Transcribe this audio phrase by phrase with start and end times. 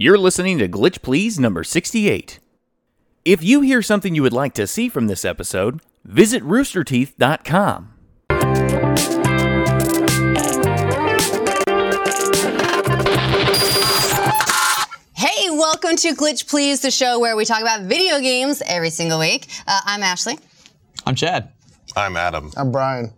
[0.00, 2.38] You're listening to Glitch Please number 68.
[3.24, 7.94] If you hear something you would like to see from this episode, visit roosterteeth.com.
[15.16, 19.18] Hey, welcome to Glitch Please, the show where we talk about video games every single
[19.18, 19.48] week.
[19.66, 20.38] Uh, I'm Ashley.
[21.06, 21.50] I'm Chad.
[21.96, 22.52] I'm Adam.
[22.56, 23.12] I'm Brian.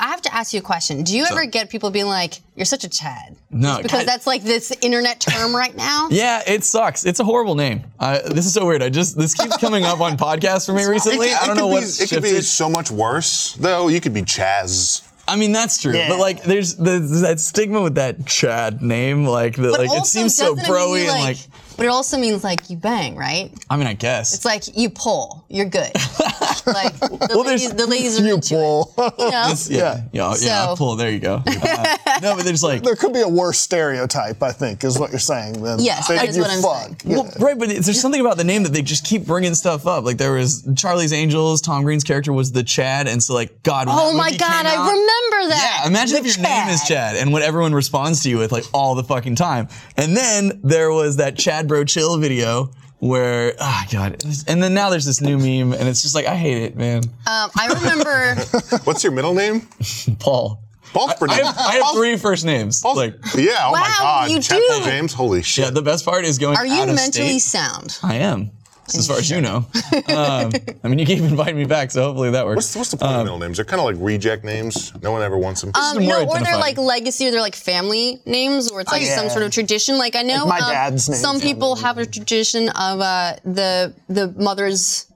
[0.00, 1.02] I have to ask you a question.
[1.02, 3.36] Do you ever get people being like, "You're such a Chad"?
[3.50, 6.08] No, because God- that's like this internet term right now.
[6.16, 7.04] Yeah, it sucks.
[7.04, 7.82] It's a horrible name.
[7.98, 8.82] Uh, this is so weird.
[8.82, 11.32] I just this keeps coming up on podcasts for me recently.
[11.32, 12.44] I don't know could what it could be shifted.
[12.44, 13.88] so much worse, though.
[13.88, 15.02] You could be Chaz.
[15.28, 15.92] I mean, that's true.
[15.96, 16.08] Yeah.
[16.08, 19.24] But like, there's, there's that stigma with that Chad name.
[19.26, 21.36] Like, the, But like it seems so doesn't it mean broy you, and like.
[21.76, 23.50] But it also means like you bang, right?
[23.68, 24.34] I mean, I guess.
[24.34, 25.90] It's like you pull, you're good.
[26.66, 28.94] like the, Well, there's- ladies, the ladies are You into pull.
[28.98, 29.14] it.
[29.18, 29.54] You know?
[29.68, 30.66] yeah, yeah, yeah.
[30.68, 30.96] So- pull.
[30.96, 31.42] There you go.
[31.46, 32.82] Uh, no, but there's like.
[32.82, 35.62] there could be a worse stereotype, I think, is what you're saying.
[35.62, 37.02] Than Yes, than that is you what I'm fuck.
[37.02, 37.14] saying.
[37.16, 40.04] Well, right, but there's something about the name that they just keep bringing stuff up.
[40.04, 41.60] Like there was Charlie's Angels.
[41.60, 43.86] Tom Green's character was the Chad, and so like God.
[43.88, 45.80] when Oh that my movie God, came I out- remember that.
[45.82, 48.50] Yeah, imagine The if your name is Chad and what everyone responds to you with
[48.52, 49.68] like all the fucking time.
[49.96, 54.22] And then there was that Chad Bro Chill video where, ah, God.
[54.48, 57.02] And then now there's this new meme, and it's just like, I hate it, man.
[57.26, 58.34] Um, I remember.
[58.84, 59.68] What's your middle name?
[60.18, 60.62] Paul.
[60.94, 61.34] Paul's pretty.
[61.34, 62.80] I have, I have three first names.
[62.80, 63.66] Paul's- Like, yeah.
[63.66, 64.30] Oh my Wow, God.
[64.30, 64.66] you Chad do.
[64.70, 65.12] Paul James.
[65.12, 65.64] Holy shit.
[65.66, 67.58] yeah, the best part is going Are you out of mentally state.
[67.58, 67.98] sound?
[68.02, 68.50] I am.
[68.94, 69.66] As far as you know.
[70.08, 70.52] Um,
[70.84, 72.56] I mean, you keep inviting me back, so hopefully that works.
[72.56, 73.56] What's, what's the point of middle names?
[73.56, 74.92] They're kind of like reject names.
[75.02, 75.72] No one ever wants them.
[75.74, 79.02] Um, more no, or they're like legacy, or they're like family names, or it's like
[79.02, 79.30] some yeah.
[79.32, 79.98] sort of tradition.
[79.98, 83.00] Like I know Like my um, dad's name, some family people have a tradition of
[83.00, 85.06] uh, the the mother's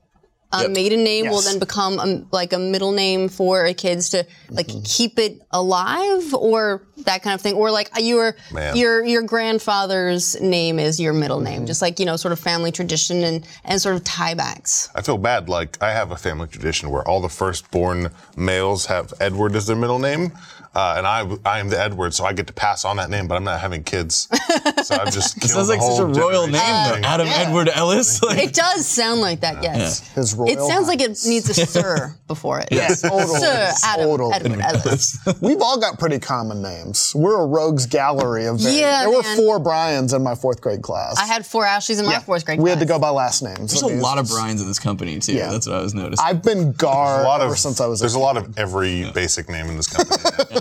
[0.52, 0.70] uh, Yep.
[0.72, 4.68] maiden name will then become a, like a middle name for a kids to like
[4.84, 8.76] keep it alive, or that kind of thing, or like your Man.
[8.76, 12.72] your your grandfather's name is your middle name, just like you know, sort of family
[12.72, 14.88] tradition and and sort of tiebacks.
[14.94, 15.48] I feel bad.
[15.48, 19.76] Like I have a family tradition where all the firstborn males have Edward as their
[19.76, 20.32] middle name,
[20.74, 23.26] uh, and I I am the Edward, so I get to pass on that name.
[23.28, 24.28] But I'm not having kids,
[24.84, 25.36] so I've just.
[25.38, 27.00] It sounds like such a royal name, though.
[27.04, 28.22] Adam Edward Ellis.
[28.22, 30.06] Like, It does sound like that, yes.
[30.14, 32.68] His royal It sounds like it needs a sir before it.
[32.70, 33.40] Yes, totally.
[33.40, 34.32] Sir Adam Totally.
[34.34, 35.18] Edward Ellis.
[35.40, 37.12] We've all got pretty common names.
[37.14, 39.36] We're a rogues gallery of very, Yeah, There were man.
[39.36, 41.16] four Bryans in my fourth grade class.
[41.18, 42.18] I had four Ashleys in my Yeah.
[42.20, 42.64] fourth grade class.
[42.64, 43.72] We had to go by last names.
[43.72, 45.32] there's a lot of Brian's in this company, too.
[45.34, 45.50] Yeah.
[45.50, 46.24] That's what I was noticing.
[46.24, 49.48] I've been Gar A ever since I was there's a a lot of every basic
[49.48, 50.59] name in this company.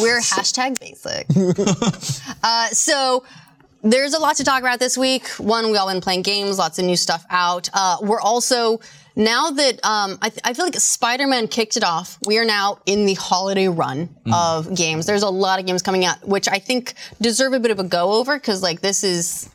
[0.00, 1.26] We're hashtag basic.
[2.42, 3.24] uh, so
[3.82, 5.26] there's a lot to talk about this week.
[5.38, 7.68] One, we all been playing games, lots of new stuff out.
[7.72, 8.80] Uh, we're also
[9.16, 12.18] now that um, I, th- I feel like Spider-Man kicked it off.
[12.26, 15.06] We are now in the holiday run of games.
[15.06, 17.84] There's a lot of games coming out, which I think deserve a bit of a
[17.84, 19.50] go over because like this is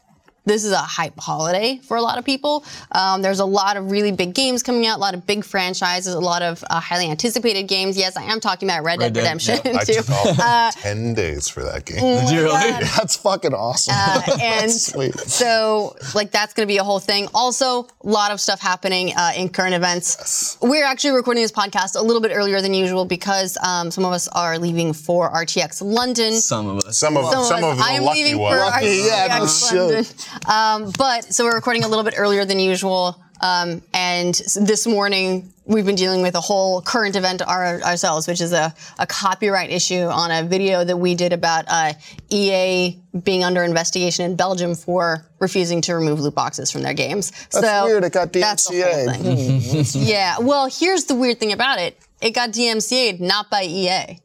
[0.46, 2.64] this is a hype holiday for a lot of people.
[2.92, 6.14] Um, there's a lot of really big games coming out, a lot of big franchises,
[6.14, 7.98] a lot of uh, highly anticipated games.
[7.98, 9.80] Yes, I am talking about Red, Red Dead Dead, Redemption yeah.
[9.80, 9.94] I too.
[9.94, 11.98] took Uh, ten days for that game.
[12.00, 12.72] Did you really?
[12.98, 13.94] That's fucking awesome.
[13.98, 15.18] Uh, and Sweet.
[15.20, 17.28] so, like, that's going to be a whole thing.
[17.34, 20.58] Also, a lot of stuff happening uh, in current events.
[20.62, 24.14] We're actually recording this podcast a little bit earlier than usual because um, some of
[24.14, 26.34] us are leaving for RTX London.
[26.36, 26.98] Some of us.
[26.98, 28.56] Some of Some some, of of us- I'm lucky leaving ones.
[28.60, 30.35] for Lucky, yeah, no RTX shit.
[30.48, 33.22] Um, but so we're recording a little bit earlier than usual.
[33.42, 38.40] Um, and this morning we've been dealing with a whole current event our, ourselves, which
[38.40, 41.94] is a, a copyright issue on a video that we did about uh,
[42.30, 47.32] EA being under investigation in Belgium for refusing to remove loot boxes from their games.
[47.52, 48.04] That's so weird.
[48.04, 49.94] It got that's the DMCA'd.
[49.94, 50.04] thing.
[50.08, 50.40] yeah.
[50.40, 51.98] Well, here's the weird thing about it.
[52.22, 54.20] It got DMCA'd not by EA,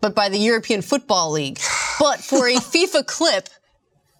[0.00, 1.58] but by the European Football League,
[1.98, 3.48] but for a FIFA clip.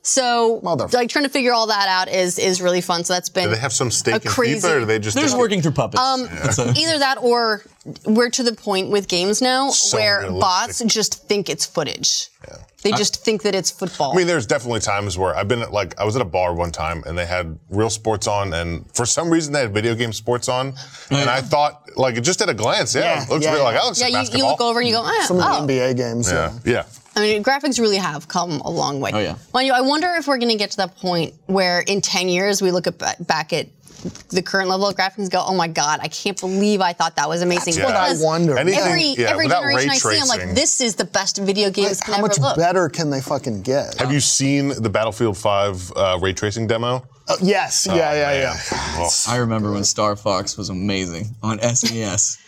[0.05, 3.05] So, Motherf- like, trying to figure all that out is is really fun.
[3.05, 4.67] So that's been Do they have some stake a in crazy.
[4.67, 6.01] FIFA, or do they just They're just just- working through puppets.
[6.03, 7.63] Um, That's a- Either that, or
[8.05, 10.41] we're to the point with games now So where realistic.
[10.41, 12.29] bots just think it's footage.
[12.49, 12.57] Yeah.
[12.83, 14.13] They just think that it's football.
[14.13, 16.53] I mean, there's definitely times where I've been at like I was at a bar
[16.53, 19.95] one time and they had real sports on, and for some reason they had video
[19.95, 20.75] game sports on,
[21.11, 23.63] and I thought like just at a glance, yeah, Yeah, it looks yeah, real.
[23.63, 23.81] Like yeah.
[23.81, 25.65] that looks yeah, like you, you look over and you go, ah, Some of oh.
[25.67, 26.29] the NBA games.
[26.33, 26.83] Yeah, yeah.
[27.15, 29.11] I mean, graphics really have come a long way.
[29.15, 29.37] Oh, yeah.
[29.53, 32.29] Mind you, I wonder if we're going to get to that point where in 10
[32.29, 33.67] years we look at, back at
[34.31, 37.17] the current level of graphics and go, oh my God, I can't believe I thought
[37.17, 37.75] that was amazing.
[37.75, 38.59] That's what I wonder.
[38.59, 41.71] Anything- Every, yeah, every generation ray I see, I'm like, this is the best video
[41.71, 42.57] games Like, can how much look.
[42.57, 43.99] better can they fucking get?
[44.01, 47.07] Have you seen the Battlefield 5 uh, ray tracing demo?
[47.29, 47.87] Uh, yes.
[47.89, 48.57] Yeah, yeah, yeah.
[48.97, 52.39] Oh, I remember when Star Fox was amazing on SNES.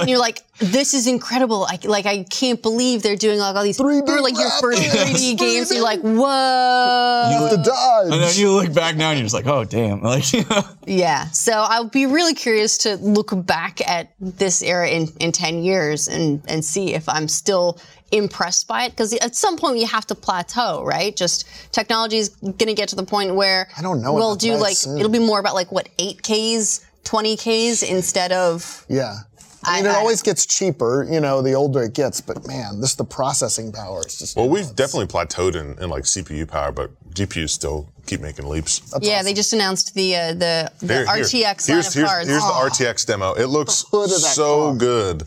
[0.00, 1.64] And you're like, this is incredible.
[1.64, 3.78] I, like, I can't believe they're doing like all these.
[3.78, 5.70] 3D or like your first graphics, 3D games.
[5.70, 5.74] 3D.
[5.74, 7.28] You're like, whoa.
[7.30, 10.02] You have to And then you look back now and you're just like, oh damn,
[10.02, 10.62] like you know.
[10.86, 11.26] Yeah.
[11.30, 16.08] So I'll be really curious to look back at this era in, in 10 years
[16.08, 17.78] and, and see if I'm still
[18.10, 18.90] impressed by it.
[18.90, 21.14] Because at some point you have to plateau, right?
[21.14, 24.56] Just technology is going to get to the point where I don't know we'll do
[24.56, 24.98] like, soon.
[24.98, 28.84] it'll be more about like what, 8Ks, 20Ks instead of.
[28.88, 29.18] Yeah.
[29.64, 32.46] I mean, I- it I- always gets cheaper, you know, the older it gets, but
[32.46, 34.36] man, this the processing power is just.
[34.36, 38.80] Well, we've definitely plateaued in, in like CPU power, but GPUs still keep making leaps.
[39.00, 41.24] yeah, they just announced the uh, the, the Here- here.
[41.24, 42.28] RTX line here's, of here's, cards.
[42.28, 43.32] Here's the RTX demo.
[43.34, 44.76] It looks hood of that so car.
[44.76, 45.22] good.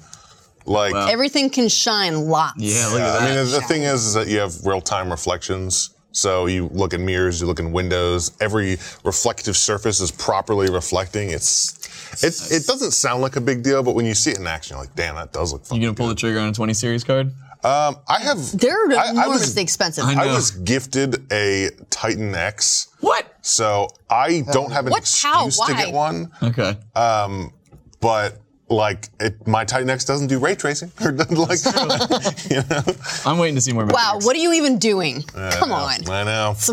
[0.65, 2.53] Like, Everything can shine lots.
[2.57, 3.35] Yeah, look I at that.
[3.35, 5.89] mean, the thing is, is that you have real-time reflections.
[6.11, 8.31] So you look in mirrors, you look in windows.
[8.41, 11.29] Every reflective surface is properly reflecting.
[11.29, 11.77] It's,
[12.23, 14.75] it's, it doesn't sound like a big deal, but when you see it in action,
[14.75, 15.79] you're like, damn, that does look fun.
[15.79, 17.27] You gonna pull the trigger on a 20 series card?
[17.63, 18.57] Um, I have.
[18.59, 20.03] They're I- I was- enormously expensive.
[20.03, 23.25] I I was gifted a Titan X, What?
[23.41, 25.03] so I don't have an What?
[25.21, 25.45] How?
[25.45, 25.85] excuse to Why?
[25.85, 26.31] get one.
[26.41, 26.75] Okay.
[28.01, 28.40] But
[28.71, 30.91] like, it, my Titan X doesn't do ray tracing.
[31.03, 31.59] Or doesn't, like,
[32.49, 32.81] you know.
[33.25, 33.85] I'm waiting to see more.
[33.85, 35.23] wow, what are you even doing?
[35.23, 36.09] Come on.
[36.09, 36.55] I know.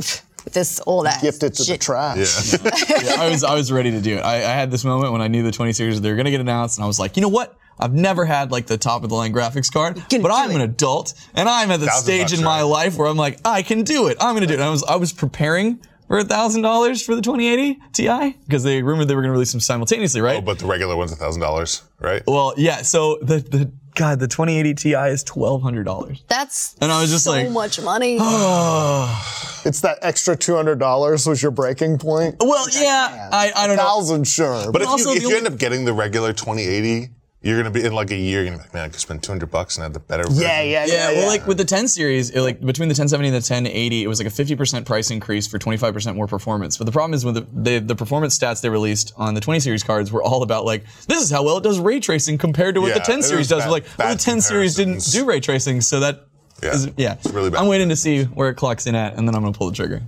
[0.52, 1.20] This old ass.
[1.20, 1.80] Gift it to the shit.
[1.80, 2.52] trash.
[3.04, 4.20] Yeah, I was I was ready to do it.
[4.20, 6.40] I, I had this moment when I knew the 20 series they were gonna get
[6.40, 7.58] announced, and I was like, you know what?
[7.78, 10.54] I've never had like the top of the line graphics card, but I'm it.
[10.54, 13.62] an adult, and I'm at the Thousand stage in my life where I'm like, I
[13.62, 14.16] can do it.
[14.20, 14.60] I'm gonna do it.
[14.60, 18.64] And I was I was preparing for a thousand dollars for the 2080 Ti because
[18.64, 20.38] they rumored they were gonna release them simultaneously, right?
[20.38, 22.22] Oh, but the regular one's a thousand dollars, right?
[22.26, 22.82] well, yeah.
[22.82, 26.22] So the the God, the 2080 Ti is twelve hundred dollars.
[26.28, 28.18] That's And I was just so like- much money.
[29.64, 32.36] It's that extra two hundred dollars was your breaking point.
[32.40, 33.82] Well, yeah, I I don't know.
[33.82, 34.70] Thousand, sure.
[34.72, 37.10] But if also you, if the you end up getting the regular 2080,
[37.40, 38.42] you're gonna be in like a year.
[38.42, 40.24] You're gonna be like, man, I could spend 200 bucks and have the better.
[40.24, 40.42] version.
[40.42, 41.18] yeah, yeah, yeah, Yeah, yeah.
[41.18, 44.06] well, like with the 10 series, it, like between the 1070 and the 1080, it
[44.08, 46.76] was like a 50% price increase for 25% more performance.
[46.76, 49.60] But the problem is with the, the the performance stats they released on the 20
[49.60, 52.74] series cards were all about like this is how well it does ray tracing compared
[52.74, 53.62] to what the 10 series does.
[53.62, 56.26] bad- like, well, the 10 series didn't do ray tracing, so that
[56.62, 57.12] Yeah, is- yeah.
[57.14, 57.60] it's really bad.
[57.60, 59.76] I'm waiting to see where it clocks in at, and then I'm gonna pull the
[59.76, 60.02] trigger.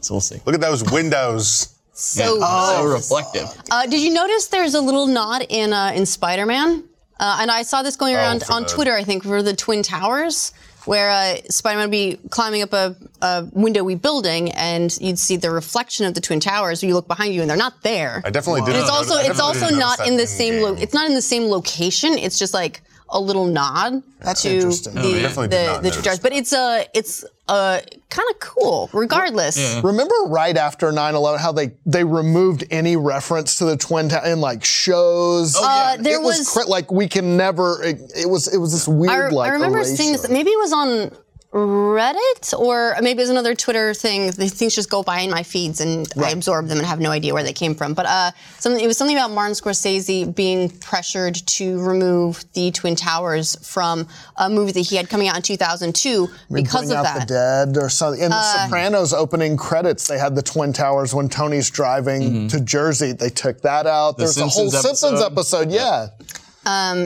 [0.00, 0.40] So we'll see.
[0.46, 1.71] Look at those windows.
[2.02, 3.48] So so reflective.
[3.70, 6.84] Uh, did you notice there's a little nod in uh, in Spider-Man?
[7.20, 9.54] Uh, and I saw this going around for on the- Twitter, I think, for the
[9.54, 10.52] Twin Towers,
[10.86, 15.50] where uh, Spider-Man would be climbing up a, a windowy building, and you'd see the
[15.52, 16.82] reflection of the Twin Towers.
[16.82, 18.22] You look behind you, and they're not there.
[18.24, 18.74] I definitely did.
[18.74, 21.44] It's also it's also not in the same lo- lo- it's not in the same
[21.44, 22.18] location.
[22.18, 22.82] It's just like
[23.12, 24.94] a little nod That's to interesting.
[24.94, 25.22] the Oh, yeah.
[25.22, 28.88] Definitely did the, not the notice Twin But it's uh it's uh kind of cool,
[28.92, 29.80] regardless.
[29.84, 34.40] Remember right after 9/11 how they they removed any reference to the twin Towers in
[34.40, 35.54] like shows.
[35.56, 37.82] Oh, Uh, there it was, was- cra- like we can never.
[37.82, 39.50] It, it was it was this weird I, like.
[39.50, 40.28] I remember seeing this.
[40.28, 41.10] Maybe it was on
[41.52, 44.26] Reddit or maybe it's another Twitter thing.
[44.26, 47.10] The things just go by in my feeds and I absorb them and have no
[47.10, 47.92] idea where they came from.
[47.92, 52.96] But uh, something it was something about Martin Scorsese being pressured to remove the Twin
[52.96, 57.02] Towers from a movie that he had coming out in 2002 because Bring of out
[57.04, 57.16] that.
[57.16, 58.22] Uh, the dead or something.
[58.22, 63.12] In the Sopranos opening credits, they had the Twin Towers when Tony's driving to Jersey.
[63.12, 64.16] They took that out.
[64.16, 65.68] There's a whole Simpsons Simpsons episode.
[65.68, 65.72] episode.
[65.72, 66.06] Yeah.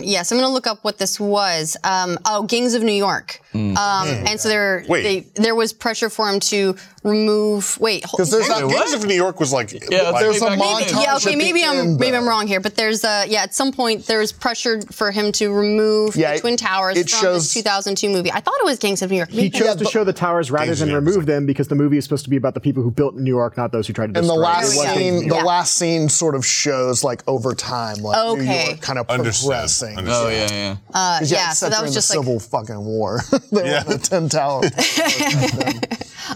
[0.04, 1.76] Yes, I'm going to look up what this was.
[1.82, 3.40] Um, oh, Gangs of New York.
[3.76, 5.02] Um, and so there, Wait.
[5.34, 7.78] they, there was pressure for him to remove.
[7.80, 8.78] Wait, hold- Because there's Gangs that.
[8.78, 11.02] Gangs of New York was like, Yeah, like- There's a Maybe- montage.
[11.02, 13.72] yeah, okay, maybe I'm end, maybe I'm wrong here, but there's uh yeah, at some
[13.72, 17.20] point there was pressure for him to remove Yeah, the it- Twin Towers it from
[17.20, 18.32] shows- his 2002 movie.
[18.32, 19.30] I thought it was Gangs of New York.
[19.30, 21.96] He chose to show the towers rather Gangs than of remove them because the movie
[21.98, 24.12] is supposed to be about the people who built New York, not those who tried
[24.14, 24.42] to And the destroy it.
[24.42, 24.94] last There we go.
[25.20, 28.66] scene, the last scene sort of shows like over time, like New Okay.
[28.68, 29.50] York kind of Understood.
[29.50, 29.98] progressing.
[29.98, 30.26] Understood.
[30.26, 30.76] Oh yeah, yeah.
[30.92, 33.20] Uh, 'Cause, yeah, it's so that was just like civil fucking war.
[33.52, 33.82] they Yeah.
[33.82, 34.70] the Ten Towers.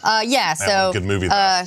[0.04, 1.28] uh, yeah, so good movie.
[1.28, 1.62] though.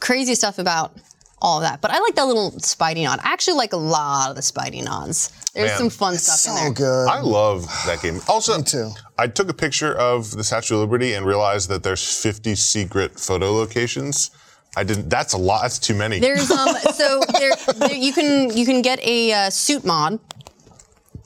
[0.00, 0.96] crazy stuff about
[1.40, 1.80] all of that.
[1.80, 3.18] But I like that little Spidey nod.
[3.22, 5.30] I actually like a lot of the Spidey nods.
[5.54, 6.72] There's Man, some fun It's stuff in so there.
[6.72, 7.08] good.
[7.08, 8.20] I love that game.
[8.28, 8.90] Also, Me too.
[9.18, 13.18] I took a picture of the Statue of Liberty and realized that there's 50 secret
[13.18, 14.30] photo locations.
[14.76, 15.10] I didn't.
[15.10, 15.62] That's a lot.
[15.62, 16.18] That's too many.
[16.20, 20.18] There's um so there, there you can you can get a uh, suit mod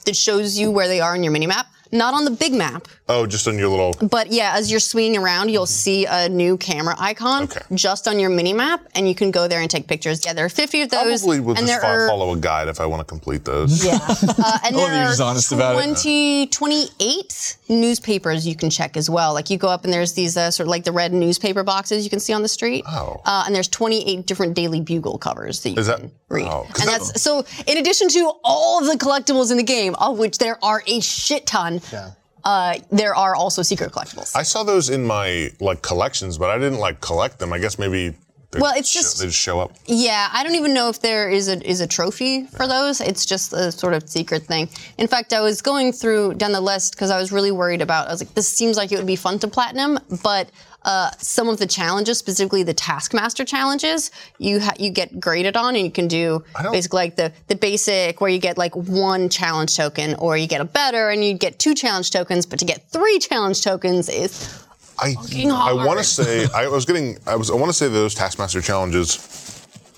[0.05, 1.67] that shows you where they are in your mini map.
[1.93, 3.93] Not on the big map, Oh, just on your little.
[4.09, 7.61] But yeah, as you're swinging around, you'll see a new camera icon Okay.
[7.73, 10.25] just on your mini map, and you can go there and take pictures.
[10.25, 11.21] Yeah, there are 50 of those.
[11.21, 13.45] Probably will and just there fo- are, follow a guide if I want to complete
[13.45, 13.85] those.
[13.85, 13.97] Yeah.
[14.39, 15.83] Uh, and love there you're are just honest about it.
[15.83, 19.33] 20, 28 newspapers you can check as well.
[19.33, 22.03] Like you go up and there's these uh, sort of like the red newspaper boxes
[22.03, 22.83] you can see on the street.
[22.87, 23.21] Oh.
[23.25, 26.45] Uh, and there's 28 different Daily Bugle covers that you Is that- can read.
[26.47, 27.45] oh, 'cause and that- that's so.
[27.67, 30.99] In addition to all of the collectibles in the game, of which there are a
[30.99, 32.11] shit ton, Yeah.
[32.47, 34.29] Uh, there are also secret collectibles.
[34.35, 37.51] I saw those in my like collections, but I didn't like collect them.
[37.51, 38.15] I guess maybe.
[38.57, 39.71] Well, it's just- they just show up.
[39.85, 43.01] Yeah, I don't even know if there is a is a trophy for those.
[43.01, 44.69] It's just a sort of secret thing.
[44.97, 48.07] In fact, I was going through down the list because I was really worried about.
[48.07, 50.45] I was like, this seems like it would be fun to platinum, but
[50.87, 55.75] uh, some of the challenges, specifically the Taskmaster challenges, you ha- you get graded on,
[55.75, 56.41] and you can do
[56.71, 60.61] basically like the the basic where you get like one challenge token, or you get
[60.61, 62.45] a better and you get two challenge tokens.
[62.45, 64.63] But to get three challenge tokens is
[64.97, 65.13] I
[65.51, 68.61] I want to say I was getting I was I want to say those Taskmaster
[68.61, 69.19] challenges.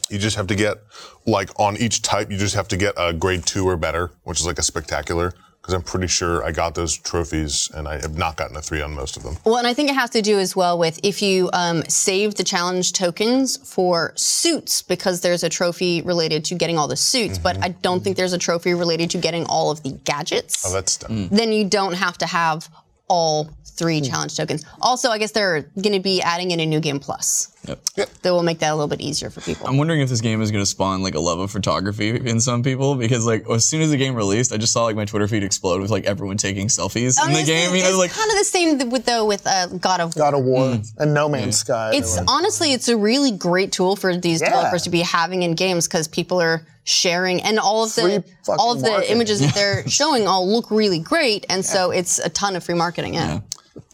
[0.09, 0.79] You just have to get
[1.27, 2.31] like on each type.
[2.31, 5.35] You just have to get a grade two or better, which is like a spectacular.
[5.69, 8.81] Because I'm pretty sure I got those trophies and I have not gotten a three
[8.81, 9.37] on most of them.
[9.45, 12.33] Well, and I think it has to do as well with if you um, save
[12.35, 17.37] the challenge tokens for suits because there's a trophy related to getting all the suits,
[17.37, 17.65] but mm-hmm.
[17.65, 20.65] I don't think there's a trophy related to getting all of the gadgets.
[20.65, 21.11] Oh, that's dumb.
[21.11, 21.29] Mm.
[21.29, 22.67] then you don't have to have
[23.07, 24.09] all three mm.
[24.09, 24.65] challenge tokens.
[24.81, 27.55] Also, I guess they're going to be adding in a new game plus
[27.95, 28.09] Yep.
[28.21, 29.67] that will make that a little bit easier for people.
[29.67, 32.39] I'm wondering if this game is going to spawn like a love of photography in
[32.39, 35.05] some people because like as soon as the game released, I just saw like my
[35.05, 37.75] Twitter feed explode with like everyone taking selfies in the Honestly, game.
[37.75, 40.23] You know, it's like kind of the same with though with uh, God of War.
[40.31, 41.91] God of War and No Man's Sky.
[41.93, 44.49] It's honestly, it's a really great tool for these Yeah.
[44.49, 48.23] developers to be having in games because people are sharing and all of Free the
[48.57, 49.15] all of the marketing.
[49.15, 52.73] images that they're showing all look really great, and so it's a ton of free
[52.75, 53.13] marketing.
[53.13, 53.41] Yeah,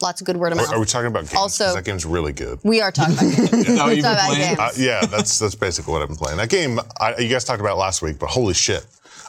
[0.05, 0.71] lots of good word of mouth.
[0.71, 1.31] Are we talking about games?
[1.31, 2.59] 'Cause Also- that game's really good.
[2.63, 3.53] we are talking about games.
[3.53, 4.59] is that what you've been Talk about games.
[4.59, 6.37] Uh, yeah, that's that's basically what I've been playing.
[6.37, 8.85] That game, I, you guys talked about it last week, but holy shit,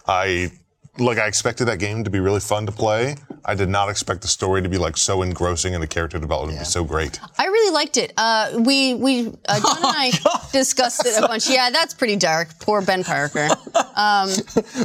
[0.07, 0.53] I
[0.99, 3.17] like I expected that game to be really fun to play.
[3.49, 6.59] I did not expect the story to be like so engrossing and the character development
[6.59, 7.21] to be so great.
[7.39, 8.13] I really liked it.
[8.17, 10.11] Uh, we we uh, John and I
[10.53, 11.47] discussed it a bunch.
[11.57, 12.59] Yeah, that's pretty dark.
[12.59, 13.49] Poor Ben Parker.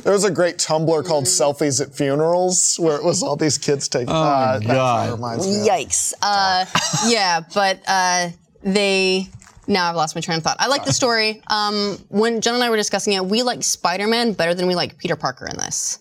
[0.03, 3.89] There was a great Tumblr called Selfies at Funerals where it was all these kids
[3.89, 4.10] taking.
[4.10, 5.12] Oh uh, my God.
[5.13, 5.68] Reminds me.
[5.68, 6.13] Yikes.
[6.22, 6.65] Uh,
[7.08, 8.30] yeah, but uh,
[8.63, 9.27] they.
[9.68, 10.58] Now I've lost my train of thought.
[10.60, 11.41] I like the story.
[11.50, 14.98] Um, when John and I were discussing it, we like Spider-Man better than we like
[14.98, 16.00] Peter Parker in this.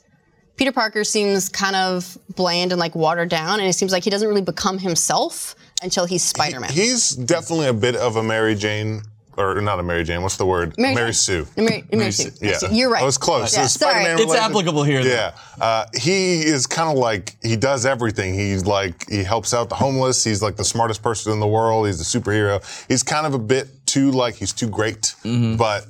[0.61, 4.11] Peter Parker seems kind of bland and like watered down, and it seems like he
[4.11, 6.71] doesn't really become himself until he's Spider-Man.
[6.71, 9.01] He's definitely a bit of a Mary Jane,
[9.39, 10.21] or not a Mary Jane.
[10.21, 10.75] What's the word?
[10.77, 11.13] Mary Jane.
[11.15, 11.47] Sue.
[11.57, 12.31] Mary, Mary Sue.
[12.43, 13.03] Yeah, You're right.
[13.03, 13.57] I was close.
[13.57, 13.93] Yeah, It's sorry.
[13.95, 14.43] Spider-Man It's related.
[14.43, 15.03] applicable here.
[15.03, 15.09] though.
[15.09, 18.35] Yeah, uh, he is kind of like he does everything.
[18.35, 20.23] He's like he helps out the homeless.
[20.23, 21.87] He's like the smartest person in the world.
[21.87, 22.61] He's a superhero.
[22.87, 25.57] He's kind of a bit too like he's too great, Mm-hmm.
[25.57, 25.87] but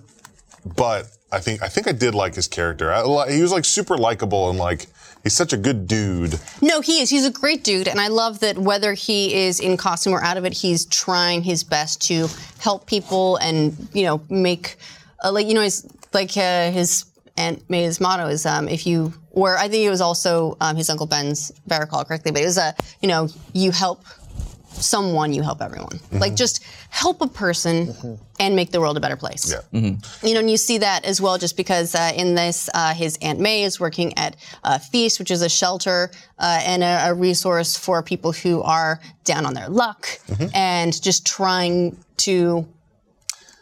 [0.76, 2.92] but I think I think I did like his character.
[2.92, 4.86] I, he was like super likable and like
[5.22, 6.38] he's such a good dude.
[6.60, 7.10] No, he is.
[7.10, 10.36] He's a great dude, and I love that whether he is in costume or out
[10.36, 14.76] of it, he's trying his best to help people and you know make
[15.22, 17.04] uh, like you know his like uh, his
[17.36, 20.90] Aunt May's motto is um, if you or I think it was also um, his
[20.90, 24.04] Uncle Ben's if I recall correctly, but it was uh, you know you help
[24.72, 26.00] someone, you help everyone.
[26.12, 29.60] Like just help a person and make the world a better place Yeah.
[30.22, 33.18] you know, and you see that as well, just because uh, in this, uh, his
[33.20, 37.14] Aunt May is working at uh, Feast, which is a shelter uh, and a, a
[37.14, 40.08] resource for people who are down on their luck
[40.54, 42.66] and just trying to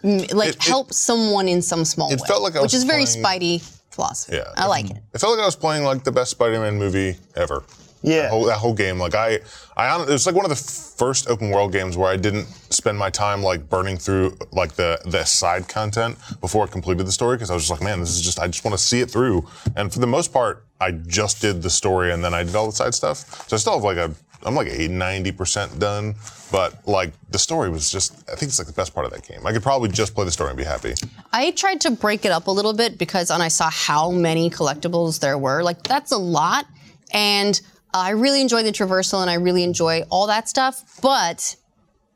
[0.03, 2.85] like it- help someone in some small it way, felt like I which was is
[2.85, 3.61] very Spidey
[3.91, 4.37] philosophy.
[4.37, 4.45] Yeah.
[4.57, 4.99] I like it.
[5.15, 7.65] I felt like I was playing like the best Spider-Man movie ever.
[8.02, 8.23] Yeah.
[8.23, 9.40] That whole, that whole game, like I,
[9.76, 10.57] I, it was like one of the
[10.97, 15.00] first open world games where I didn't spend my time like burning through like the
[15.05, 18.11] the side content before I completed the story because I was just like, man, this
[18.11, 19.47] is just I just want to see it through.
[19.76, 22.67] And for the most part, I just did the story and then I did all
[22.67, 23.49] the side stuff.
[23.49, 24.14] So I still have like a,
[24.45, 26.14] I'm like a 90% done.
[26.50, 29.26] But like the story was just, I think it's like the best part of that
[29.26, 29.47] game.
[29.47, 30.95] I could probably just play the story and be happy.
[31.33, 34.49] I tried to break it up a little bit because when I saw how many
[34.49, 36.67] collectibles there were, like that's a lot.
[37.12, 37.61] And
[37.92, 41.00] I really enjoy the traversal and I really enjoy all that stuff.
[41.00, 41.57] But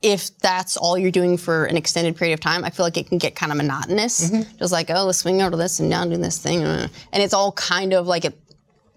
[0.02, 3.06] if that's all you're doing for an extended period of time, I feel like it
[3.08, 4.30] can get kind of monotonous.
[4.30, 4.56] Mm-hmm.
[4.58, 6.62] Just like, oh, let's swing over to this and now do this thing.
[6.62, 8.38] And it's all kind of like it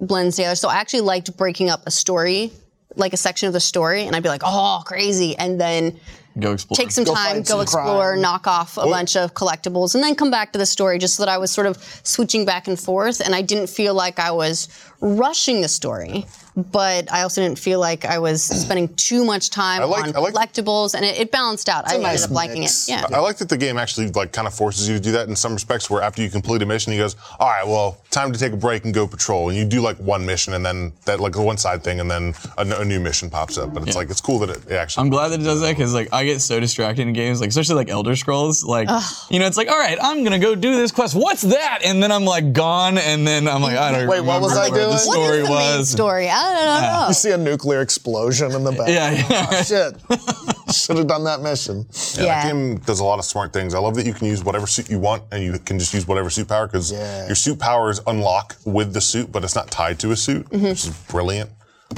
[0.02, 0.56] blends together.
[0.56, 2.52] So I actually liked breaking up a story,
[2.96, 5.38] like a section of the story, and I'd be like, oh, crazy.
[5.38, 6.00] And then
[6.38, 6.76] Go explore.
[6.76, 8.22] take some time, go some explore, crime.
[8.22, 11.24] knock off a bunch of collectibles, and then come back to the story just so
[11.24, 14.32] that I was sort of switching back and forth and I didn't feel like I
[14.32, 14.68] was
[15.02, 16.26] rushing the story.
[16.72, 20.16] but I also didn't feel like I was spending too much time I like- on
[20.16, 21.84] I like- collectibles, and it, it balanced out.
[21.86, 22.88] I nice ended up liking mix.
[22.88, 22.92] it.
[22.94, 23.06] Yeah.
[23.14, 25.36] I like that the game actually like kind of forces you to do that in
[25.36, 25.90] some respects.
[25.90, 28.58] Where after you complete a mission, he goes, "All right, well, time to take a
[28.58, 31.42] break and go patrol." And you do like one mission, and then that like a
[31.44, 33.74] one side thing, and then a new mission pops up.
[33.74, 35.02] But it's like it's cool that it, it actually.
[35.02, 37.50] I'm glad that it does that because like I get so distracted in games, like
[37.50, 38.64] especially like Elder Scrolls.
[38.64, 38.88] Like
[39.30, 41.16] you know, it's like all right, I'm gonna go do this quest.
[41.16, 41.80] What's that?
[41.84, 44.70] And then I'm like gone, and then I'm like I don't Wait, what was I
[44.70, 45.08] what the doing?
[45.08, 45.90] What story is the main was.
[45.90, 46.30] story?
[46.30, 47.08] I don't know.
[47.10, 48.88] You see a nuclear explosion in the back.
[48.90, 49.48] Yeah, yeah.
[49.52, 50.76] Oh, shit.
[50.76, 51.86] Should have done that mission.
[52.16, 52.44] Yeah, Yeah.
[52.44, 53.74] that game does a lot of smart things.
[53.74, 56.08] I love that you can use whatever suit you want, and you can just use
[56.08, 57.28] whatever suit power because Yeah.
[57.28, 60.66] your suit powers unlock with the suit, but it's not tied to a suit, Mm-hmm.
[60.66, 61.50] which is brilliant.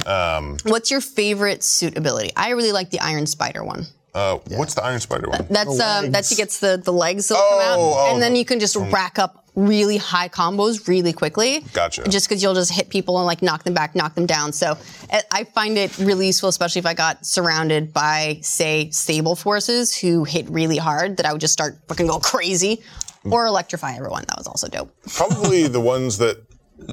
[0.06, 2.32] Um, What's your favorite suit ability?
[2.36, 3.86] I really like the Iron Spider one.
[4.14, 5.46] Uh, What's the Iron Spider one?
[5.50, 6.12] That's um, legs.
[6.12, 8.58] that's he gets the the legs that come out, Oh, oh, and then you can
[8.58, 11.60] just rack up really high combos really quickly.
[11.72, 12.04] Gotcha.
[12.08, 14.52] Just because you'll just hit people and like knock them back, knock them down.
[14.52, 14.78] So
[15.12, 19.96] I- I find it really useful, especially if I got surrounded by say Sable forces
[19.96, 22.82] who hit really hard, that I would just start fucking go crazy,
[23.24, 24.24] or electrify everyone.
[24.28, 24.94] That was also dope.
[25.14, 26.38] Probably the ones that,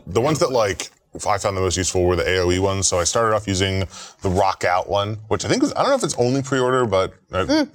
[0.08, 0.90] the ones that like
[1.28, 2.88] I found the most useful were the AOE ones.
[2.88, 3.80] So I started off using
[4.22, 6.86] the Rock Out one, which I think was I don't know if it's only pre-order,
[6.86, 7.66] but uh,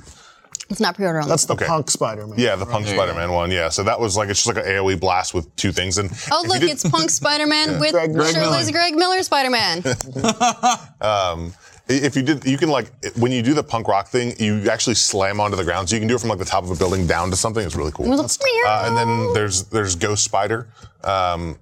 [0.68, 1.66] It's not pre-order on That's the Okay.
[1.66, 2.38] punk Spider-Man.
[2.38, 3.50] yeah, the Punk Spider-Man one.
[3.50, 5.98] Yeah, so that was like it's just like an AOE blast with two things.
[5.98, 8.26] And Oh look, it's Punk Spider-Man with Greg Miller.
[8.32, 9.82] shirtless Greg Miller Spider-Man.
[11.92, 14.94] If you did, you can like when you do the punk rock thing, you actually
[14.94, 15.88] slam onto the ground.
[15.88, 17.64] So you can do it from like the top of a building down to something.
[17.66, 18.06] It's really cool.
[18.08, 20.68] was Uh, and then there's there's Ghost Spider.
[21.02, 21.58] Um,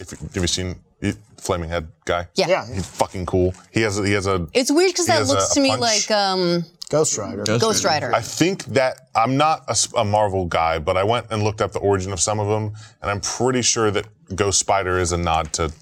[0.00, 2.28] if you, have you seen he- Flaming Head guy?
[2.36, 2.46] Yeah.
[2.48, 2.66] Yeah.
[2.72, 3.52] He's fucking cool.
[3.72, 4.46] He has a, he has a.
[4.54, 5.80] It's weird because that looks a- to a me punch.
[5.80, 7.42] like um, Ghost Rider.
[7.58, 8.14] Ghost Rider.
[8.14, 9.64] I think that I'm not
[9.96, 12.74] a Marvel guy, but I went and looked up the origin of some of them,
[13.02, 14.06] and I'm pretty sure that
[14.36, 15.72] Ghost Spider is a nod to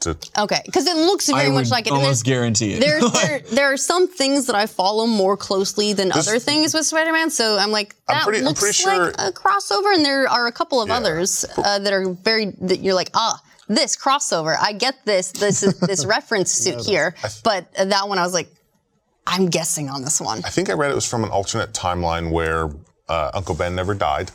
[0.00, 0.16] to.
[0.38, 1.90] Okay, because it looks very I much like it.
[1.90, 2.80] And almost there's- guarantee it.
[2.80, 6.74] There, there, there are some things that I follow more closely than This- other things
[6.74, 7.30] with Spider-Man.
[7.30, 10.28] So I'm like, I'm that pretty- I'm looks pretty like sure- a crossover, and there
[10.28, 10.98] are a couple of Yeah.
[10.98, 12.52] others uh, that are very.
[12.60, 14.56] That you're like, ah, this crossover.
[14.60, 15.32] I get this.
[15.32, 18.48] This this reference suit here, but uh, that one I was like,
[19.26, 20.38] I'm guessing on this one.
[20.44, 22.70] I think I read it was from an alternate timeline where
[23.08, 24.30] uh, Uncle Ben never died,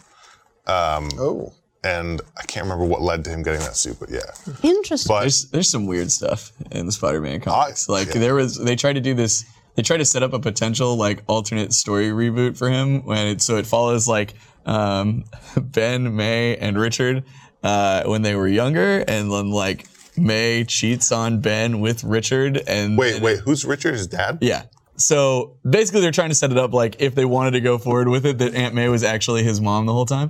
[0.68, 1.54] Oh.
[1.84, 4.20] and I can't remember what led to him getting that suit, but yeah.
[4.62, 5.10] Interesting.
[5.14, 7.90] But There's there's some weird stuff in the Spider-Man comics.
[7.90, 8.20] I- like yeah.
[8.22, 9.46] there was they tried to do this.
[9.76, 13.42] They tried to set up a potential like alternate story reboot for him when it
[13.42, 14.36] so it follows like
[14.68, 15.26] um,
[15.58, 17.24] Ben, May, and Richard
[17.64, 22.98] uh, when they were younger, and then like May cheats on Ben with Richard, and
[22.98, 23.94] wait, wait, who's Richard?
[23.94, 24.40] His dad?
[24.42, 24.64] yeah.
[24.96, 28.10] So basically, they're trying to set it up like if they wanted to go forward
[28.10, 30.30] with it, that Aunt May was actually his mom the whole time.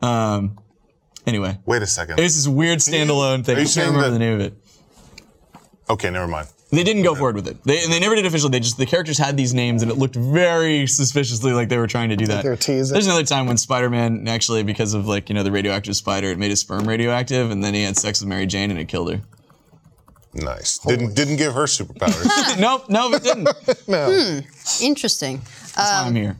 [0.00, 0.56] Um,
[1.26, 2.20] anyway, Wait a second.
[2.20, 3.56] it's this weird standalone thing.
[3.56, 4.54] I can't remember that- the name of it.
[5.90, 6.46] Okay, never mind.
[6.74, 7.62] They didn't go forward with it.
[7.64, 8.50] They, and they never did officially.
[8.50, 11.86] They just the characters had these names, and it looked very suspiciously like they were
[11.86, 12.42] trying to do that.
[12.42, 12.92] they were teasing.
[12.92, 16.38] There's another time when Spider-Man actually, because of like you know the radioactive spider, it
[16.38, 19.12] made his sperm radioactive, and then he had sex with Mary Jane, and it killed
[19.12, 19.20] her.
[20.34, 20.78] Nice.
[20.78, 22.58] Didn't didn't give her superpowers.
[22.60, 23.48] nope, no, it didn't.
[23.86, 25.38] Hmm, That's Interesting.
[25.74, 26.36] why I'm um, here.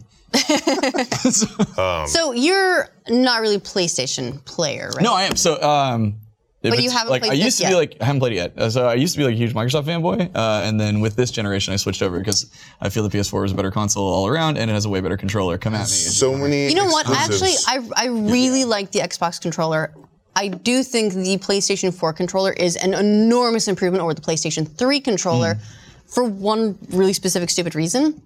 [1.78, 5.02] Um, so you're not really PlayStation player, right?
[5.02, 5.36] No, I am.
[5.36, 6.23] So, um, if
[6.70, 8.36] But you haven't like played I this used to be like I haven't played it
[8.36, 8.52] yet.
[8.58, 11.16] Uh, So I used to be like a huge Microsoft fanboy, uh, and then with
[11.16, 12.50] this generation, I switched over because
[12.80, 15.00] I feel the PS4 is a better console all around, and it has a way
[15.00, 15.58] better controller.
[15.58, 15.86] Come at me.
[15.86, 16.68] so many.
[16.68, 17.08] You know what?
[17.08, 17.54] Actually.
[17.66, 19.92] I, I really like the Xbox controller.
[20.36, 25.00] I do think the PlayStation 4 controller is an enormous improvement over the PlayStation 3
[25.00, 25.58] controller
[26.06, 28.20] for one really specific stupid reason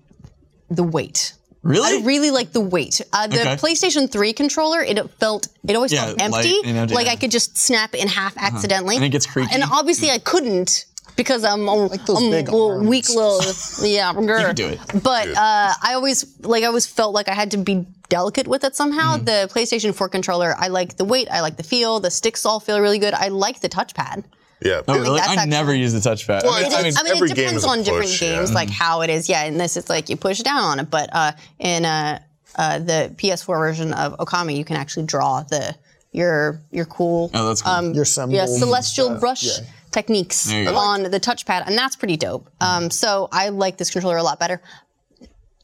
[0.71, 1.35] the weight.
[1.69, 2.03] Really?
[2.03, 3.01] I really like the weight.
[3.13, 3.57] Uh, the Okay.
[3.57, 6.61] PlayStation 3 controller, it felt, it always Yeah, felt light empty.
[6.65, 7.13] and empty, like yeah.
[7.13, 7.17] Uh-huh.
[7.19, 8.97] I could just snap in half accidentally.
[8.97, 9.55] And it gets creaky.
[9.55, 13.41] And obviously I couldn't because I'm, a those I'm big a little weak little,
[13.83, 14.79] yeah, you can do it.
[15.03, 18.65] But uh, I always, like I always felt like I had to be delicate with
[18.65, 19.17] it somehow.
[19.17, 19.25] Mm-hmm.
[19.25, 22.61] The PlayStation 4 controller, I like the weight, I like the feel, the sticks all
[22.61, 23.15] feel really good.
[23.15, 24.25] I like the touchpad.
[24.63, 24.83] Yeah.
[24.89, 25.21] Oh, really?
[25.21, 26.43] that's I never use the touchpad.
[26.45, 28.21] Well, I mean, I mean, I mean, every it depends is a on different push,
[28.21, 29.29] games, like how it is.
[29.29, 32.19] Yeah, in this, it's like you push down on it, but uh, in uh,
[32.57, 35.77] uh, the PS4 version of Okami, you can actually draw the
[36.13, 37.95] your your cool, Oh, that's cool.
[37.95, 38.35] Your symbol.
[38.35, 39.47] yeah, celestial brush
[39.91, 40.77] techniques There you go.
[40.77, 42.49] on the touchpad, and that's pretty dope.
[42.61, 44.61] Um, so I like this controller a lot better.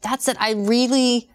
[0.02, 0.36] That's it.
[0.38, 1.30] I really,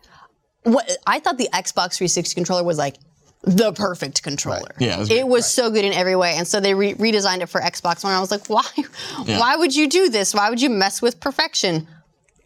[0.63, 2.97] what I thought the Xbox 360 controller was like
[3.43, 4.69] the perfect controller.
[4.79, 5.27] Yeah, it was it great.
[5.27, 8.13] was so good in every way, and so they re- redesigned it for Xbox One.
[8.13, 8.63] I was like, why?
[9.25, 9.39] Yeah.
[9.39, 10.33] Why would you do this?
[10.33, 11.87] Why would you mess with perfection?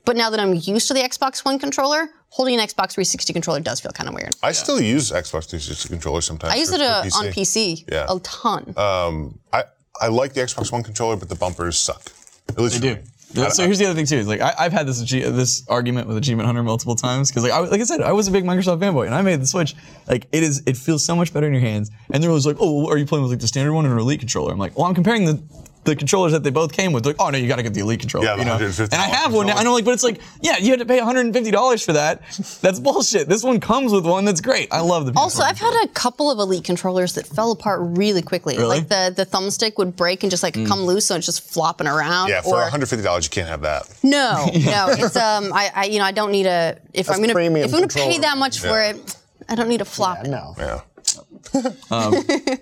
[0.06, 3.60] But now that I'm used to the Xbox One controller, holding an Xbox 360 controller
[3.62, 4.36] does feel kind of weird.
[4.44, 6.54] I still use Xbox 360 controller sometimes.
[6.54, 8.06] I use for- it uh, for on PC Yeah.
[8.10, 8.74] a ton.
[8.78, 9.64] Um, I
[10.02, 12.02] I like the Xbox One controller, but the bumpers suck.
[12.50, 13.02] At least They do.
[13.02, 13.08] me.
[13.34, 14.18] So here's the other thing too.
[14.18, 17.52] Is like I, I've had this this argument with Achievement Hunter multiple times because like
[17.52, 19.76] I, like I said, I was a big Microsoft fanboy and I made the switch.
[20.08, 21.90] Like it is, it feels so much better in your hands.
[22.12, 24.00] And they're always like, oh, are you playing with like the standard one or an
[24.00, 24.52] Elite controller?
[24.52, 25.42] I'm like, well, I'm comparing the
[25.84, 27.06] the controllers that they both came with.
[27.06, 28.26] Like, oh no, you got to get the Elite controller.
[28.26, 28.58] Yeah, you know?
[28.58, 29.58] $150 And I have one now.
[29.58, 32.22] And I'm like, but it's like, yeah, you had to pay 150 dollars for that.
[32.62, 33.28] That's bullshit.
[33.28, 34.68] This one comes with one that's great.
[34.72, 35.14] I love the.
[35.18, 38.58] Also, PS1 I've had a couple of Elite controllers that fell apart really quickly.
[38.58, 38.80] Really?
[38.80, 41.88] Like the, the thumbstick would break and just like come loose, so it's just flopping
[41.88, 42.30] around.
[42.30, 43.90] Yeah, for or, $150, you can't have that.
[44.04, 47.34] No, no, it's um, I, I you know I don't need a if I'm gonna
[47.34, 49.18] premium if I'm gonna pay that much for it,
[49.50, 50.20] I don't need a flop.
[50.24, 50.56] Yeah, No.
[50.58, 50.82] Yeah.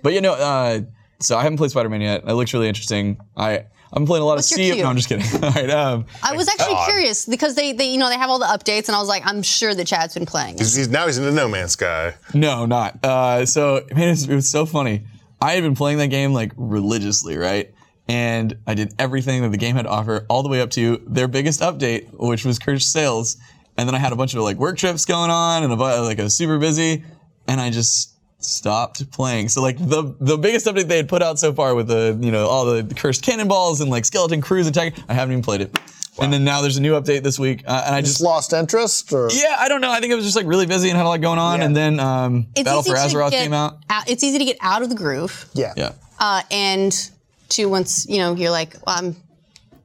[0.02, 0.82] But you know, uh,
[1.22, 2.24] so I haven't played Spider-Man yet.
[2.28, 3.18] It looks really interesting.
[3.38, 4.74] I I'm playing a lot What's of your Sea.
[4.76, 4.84] cue?
[4.84, 5.26] No, I'm just kidding.
[5.44, 5.70] All right.
[5.70, 6.88] Um, I was actually God.
[6.90, 9.24] curious because they, they you know they have all the updates and I was like
[9.26, 10.58] I'm sure that Chad's been playing.
[10.58, 12.14] He's, he's- now he's in the No Man's Sky.
[12.34, 13.04] No, not.
[13.04, 15.06] Uh, so man, it was, it was so funny.
[15.42, 17.74] I had been playing that game like religiously, right?
[18.08, 21.02] And I did everything that the game had to offer, all the way up to
[21.08, 23.38] their biggest update, which was Cursed Sails.
[23.78, 26.20] And then I had a bunch of like work trips going on, and a, like
[26.20, 27.04] I was super busy,
[27.48, 29.50] and I just stopped playing.
[29.50, 32.32] So like the the biggest update they had put out so far with the you
[32.32, 35.78] know all the cursed cannonballs and like skeleton crews attack, I haven't even played it.
[36.22, 38.52] And then now there's a new update this week, uh, and I Just just lost
[38.54, 39.90] interest, or yeah, I don't know.
[39.90, 41.66] I think I was just like really busy and had a lot going on, Yeah.
[41.66, 43.78] and then um, Battle for to Azeroth get came out.
[44.08, 45.94] It's easy to get out of the groove, yeah, Yeah.
[46.20, 46.94] uh, and
[47.50, 49.16] to once you know you're like well, I'm,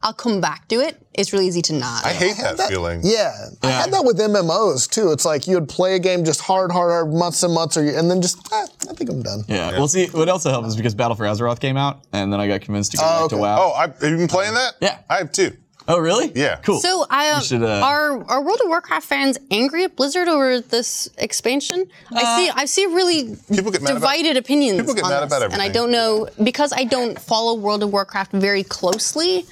[0.02, 0.96] I'll come back to it.
[1.14, 2.04] It's really easy to not.
[2.04, 3.00] I hate that, feeling.
[3.02, 3.32] Yeah,
[3.62, 5.12] I had that with MMOs too.
[5.12, 7.84] It's like you would play a game just hard, hard, hard, months and months, or
[7.84, 9.40] you, and then just, eh, I think I'm done.
[9.48, 9.70] Yeah.
[9.72, 12.48] Well, see, what also helped is because Battle for Azeroth came out, and then I
[12.48, 13.36] got convinced to go back to.
[13.38, 13.56] WoW.
[13.58, 14.74] Oh, I, have you been playing that?
[14.80, 14.98] Yeah.
[15.08, 15.56] I have too.
[15.88, 16.32] Oh, really?
[16.34, 16.56] Yeah.
[16.56, 16.80] Cool.
[16.80, 20.60] So I uh, should, uh, are are World of Warcraft fans angry at Blizzard over
[20.60, 21.86] this expansion?
[22.10, 25.10] Uh, I see I see really People get mad about- divided opinions people get on
[25.10, 28.64] mad this, about and I don't know because I don't follow World of Warcraft very
[28.64, 29.46] closely.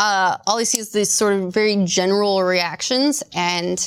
[0.00, 3.78] Uh, all I see is these sort of very general reactions, and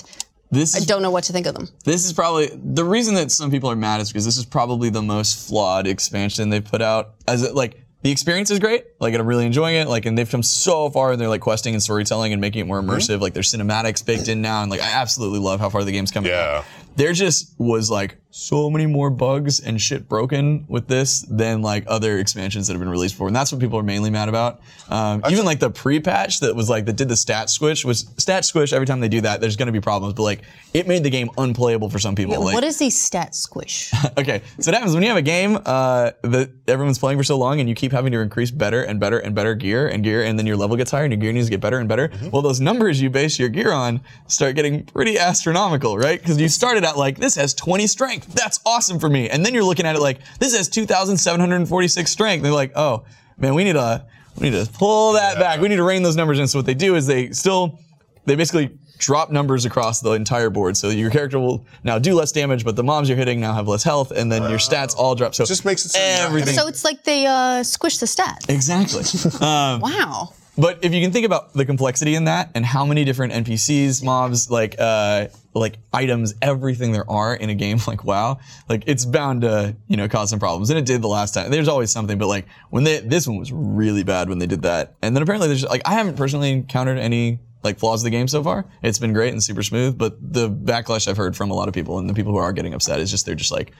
[0.52, 1.68] this I don't know what to think of them.
[1.86, 4.90] this is probably the reason that some people are mad is because this is probably
[4.92, 7.16] the most flawed expansion they've put out.
[7.28, 10.30] As it like the experience is great, like I'm really enjoying it, like and they've
[10.30, 12.92] come so far in their like questing and storytelling and making it more Mm-hmm.
[12.92, 13.20] immersive.
[13.20, 16.12] Like their cinematics baked in now, and like I absolutely love how far the game's
[16.12, 16.30] coming.
[16.32, 16.64] Yeah.
[16.96, 21.84] There just was like so many more bugs and shit broken with this than like
[21.86, 24.60] other expansions that have been released before, and that's what people are mainly mad about.
[24.90, 28.44] Um, even like the pre-patch that was like that did the stat squish was stat
[28.44, 28.74] squish.
[28.74, 30.42] Every time they do that, there's going to be problems, but like
[30.74, 32.34] it made the game unplayable for some people.
[32.44, 33.94] like, what is the stat squish?
[34.18, 37.38] okay, so what happens when you have a game uh, that everyone's playing for so
[37.38, 40.24] long and you keep having to increase better and better and better gear and gear,
[40.24, 42.10] and then your level gets higher and your gear needs to get better and better.
[42.32, 46.20] Well, those numbers you base your gear on start getting pretty astronomical, right?
[46.20, 48.23] Because you started out like, this has 20 strength.
[48.34, 49.30] That's awesome for me.
[49.30, 52.44] And then you're looking at it like, this has 2,746 strength.
[52.44, 53.06] they're like, oh,
[53.38, 54.06] man, we need to,
[54.40, 55.60] we need to pull that back.
[55.60, 56.48] We need to rein those numbers in.
[56.48, 57.80] So what they do is they still,
[58.26, 60.78] they basically drop numbers across the entire board.
[60.78, 63.68] So your character will now do less damage, but the mobs you're hitting now have
[63.68, 65.36] less health, and then your stats all drop.
[65.36, 66.54] So it Just makes it so everything.
[66.56, 68.50] so it's like they uh, squish the stats.
[68.50, 69.04] exactly.
[69.46, 70.34] Um, Wow.
[70.58, 74.04] But if you can think about the complexity in that and how many different NPCs,
[74.04, 78.40] mobs, like uh, like items, everything there are in a game like WoW,
[78.70, 81.50] like it's bound to you know cause some problems, and it did the last time.
[81.50, 84.62] There's always something, but like when they this one was really bad when they did
[84.62, 88.12] that, and then apparently there's like I haven't personally encountered any like flaws of the
[88.12, 88.66] game so far.
[88.84, 91.74] It's been great and super smooth, but the backlash I've heard from a lot of
[91.74, 93.72] people and the people who are getting upset is just they're just like.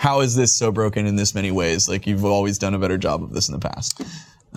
[0.00, 1.88] How is this so broken in this many ways?
[1.88, 4.00] Like you've always done a better job of this in the past.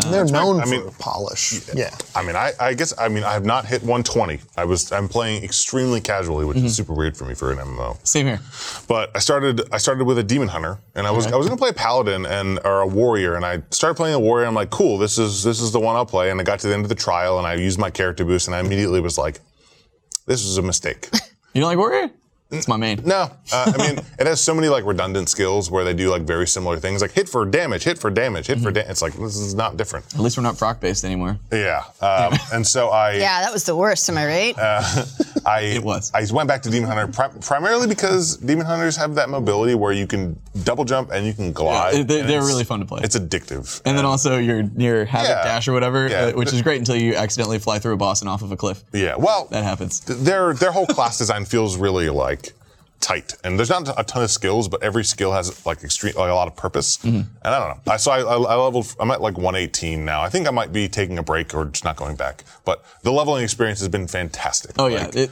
[0.03, 1.59] And they're known I mean- for polish.
[1.75, 1.93] Yeah.
[2.15, 4.39] I mean, I, I guess I mean I have not hit 120.
[4.55, 6.65] I was I'm playing extremely casually, which Mm-hmm.
[6.67, 7.97] is super weird for me for an MMO.
[8.07, 8.39] Same here.
[8.87, 11.57] But I started I started with a demon hunter, and I was I was gonna
[11.57, 14.47] play a paladin and or a warrior, and I started playing a warrior.
[14.47, 16.31] I'm like, cool, this is this is the one I'll play.
[16.31, 18.47] And I got to the end of the trial, and I used my character boost,
[18.47, 19.39] and I immediately was like,
[20.25, 21.09] this is a mistake.
[21.53, 22.09] You don't like Warrior?
[22.51, 23.01] It's my main.
[23.05, 26.23] No, uh, I mean it has so many like redundant skills where they do like
[26.23, 28.65] very similar things, like hit for damage, hit for damage, hit Mm-hmm.
[28.65, 28.91] for damage.
[28.91, 30.05] It's like this is not different.
[30.13, 31.39] At least we're not proc based anymore.
[31.51, 34.09] Yeah, um, and so I Yeah, that was the worst.
[34.09, 34.55] Am I right?
[35.45, 36.11] I It was.
[36.13, 39.91] I went back to Demon Hunter pri- primarily because Demon Hunters have that mobility where
[39.91, 41.93] you can double jump and you can glide.
[41.95, 43.01] Yeah, they, they're really fun to play.
[43.03, 43.81] It's addictive.
[43.85, 45.43] And then also your your havoc Yeah.
[45.43, 46.21] dash or whatever, Yeah.
[46.25, 48.57] uh, which is great until you accidentally fly through a boss and off of a
[48.57, 48.83] cliff.
[48.93, 50.01] yeah, well, That happens.
[50.01, 52.40] their their whole class design feels really like
[53.01, 56.29] tight, and there's not a ton of skills, but every skill has like extreme like
[56.29, 56.97] a lot of purpose.
[56.99, 57.17] Mm-hmm.
[57.17, 57.93] And I don't know.
[57.93, 58.95] I so I, I, I leveled.
[58.99, 60.21] I'm at like 118 now.
[60.21, 62.43] I think I might be taking a break or just not going back.
[62.63, 64.75] But the leveling experience has been fantastic.
[64.77, 65.31] Oh yeah, it,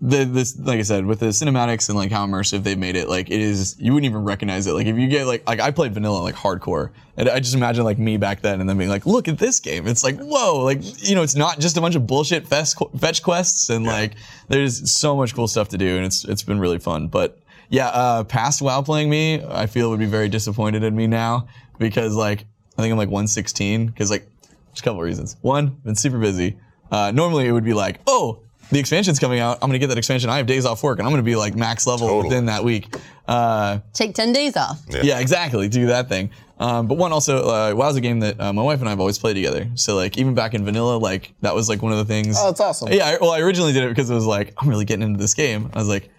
[0.00, 3.08] the this like I said with the cinematics and like how immersive they've made it,
[3.08, 4.72] like it is you wouldn't even recognize it.
[4.72, 7.84] Like if you get like like I played vanilla like hardcore, and I just imagine
[7.84, 9.86] like me back then and then being like, look at this game.
[9.86, 13.22] It's like whoa, like you know, it's not just a bunch of bullshit fetch fetch
[13.22, 14.14] quests and like
[14.48, 17.08] there's so much cool stuff to do, and it's it's been really fun.
[17.08, 17.38] But
[17.68, 21.48] yeah, uh, past WoW playing me, I feel would be very disappointed in me now
[21.78, 22.44] because like
[22.76, 24.28] I think I'm like 116 because like
[24.70, 25.36] just a couple reasons.
[25.42, 26.58] One, been super busy.
[26.90, 29.58] Uh, normally it would be like, oh, the expansion's coming out.
[29.62, 30.30] I'm gonna get that expansion.
[30.30, 32.28] I have days off work, and I'm gonna be like max level Totally.
[32.28, 32.94] within that week.
[33.26, 34.80] Uh, Take 10 days off.
[34.88, 35.18] yeah.
[35.18, 35.68] exactly.
[35.68, 36.30] Do that thing.
[36.60, 39.00] Um, but one also, uh, WoW's a game that uh, my wife and I have
[39.00, 39.68] always played together.
[39.74, 42.36] So like even back in vanilla, like that was like one of the things.
[42.38, 42.90] Oh, that's awesome.
[42.92, 43.06] Yeah.
[43.06, 45.34] I, well, I originally did it because it was like I'm really getting into this
[45.34, 45.70] game.
[45.74, 46.10] I was like,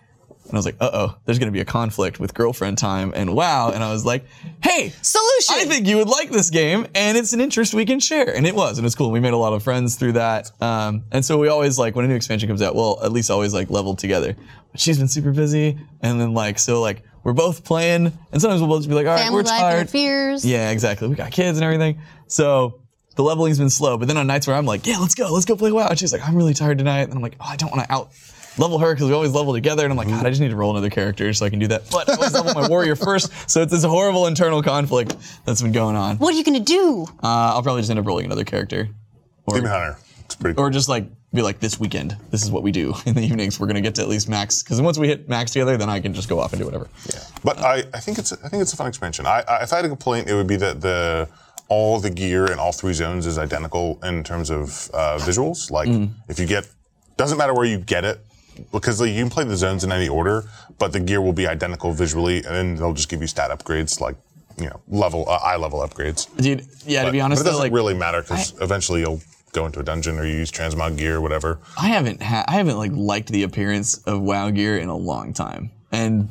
[0.49, 3.33] and I was like, uh oh, there's gonna be a conflict with girlfriend time and
[3.35, 4.25] WoW, and I was like,
[4.61, 5.55] hey, Solution.
[5.55, 8.35] I think you would like this game, and it's an interest we can share.
[8.35, 9.11] And it was, and it's cool.
[9.11, 10.51] We made a lot of friends through that.
[10.61, 13.31] Um, and so we always like when a new expansion comes out, well, at least
[13.31, 14.35] always like leveled together.
[14.71, 18.61] But she's been super busy, and then like so like we're both playing, and sometimes
[18.61, 19.79] we'll both be like, all right, Family we're life tired.
[19.81, 20.45] interferes.
[20.45, 21.07] Yeah, exactly.
[21.07, 22.01] We got kids and everything.
[22.27, 22.81] So
[23.15, 23.97] the leveling's been slow.
[23.97, 25.87] But then on nights where I'm like, yeah, let's go, let's go play WoW.
[25.89, 27.01] And she's like, I'm really tired tonight.
[27.01, 28.13] And I'm like, oh, I don't want to out
[28.59, 29.83] level her because we always level together.
[29.83, 31.67] And I'm like, God, I just need to roll another character so I can do
[31.67, 31.89] that.
[31.89, 33.31] But I always level my warrior first.
[33.49, 36.17] So it's this horrible internal conflict that's been going on.
[36.17, 37.05] What are you gonna do?
[37.23, 38.89] Uh, I'll probably just end up rolling another character.
[39.47, 39.97] Demon Hunter.
[40.25, 40.65] It's pretty cool.
[40.65, 43.59] Or just like be like, this weekend, this is what we do in the evenings.
[43.59, 44.61] We're gonna get to at least max.
[44.61, 46.89] Because once we hit max together, then I can just go off and do whatever.
[47.11, 47.19] Yeah.
[47.43, 49.25] But I, I think it's I think it's a fun expansion.
[49.25, 51.29] I, I if I had a complaint, it would be that the
[51.69, 55.69] all the gear in all three zones is identical in terms of uh, visuals.
[55.71, 55.87] Like
[56.27, 56.67] if you get
[57.17, 58.25] doesn't matter where you get it
[58.71, 60.45] because like, you can play the zones in any order,
[60.77, 63.99] but the gear will be identical visually, and then they'll just give you stat upgrades
[63.99, 64.15] like
[64.57, 66.27] you know level uh, eye level upgrades.
[66.37, 69.65] Dude, yeah, to be honest, but it doesn't like really matter because eventually you'll go
[69.65, 71.59] into a dungeon or you use transmog gear or whatever.
[71.79, 75.33] I haven't ha- I haven't like liked the appearance of WoW gear in a long
[75.33, 76.29] time, and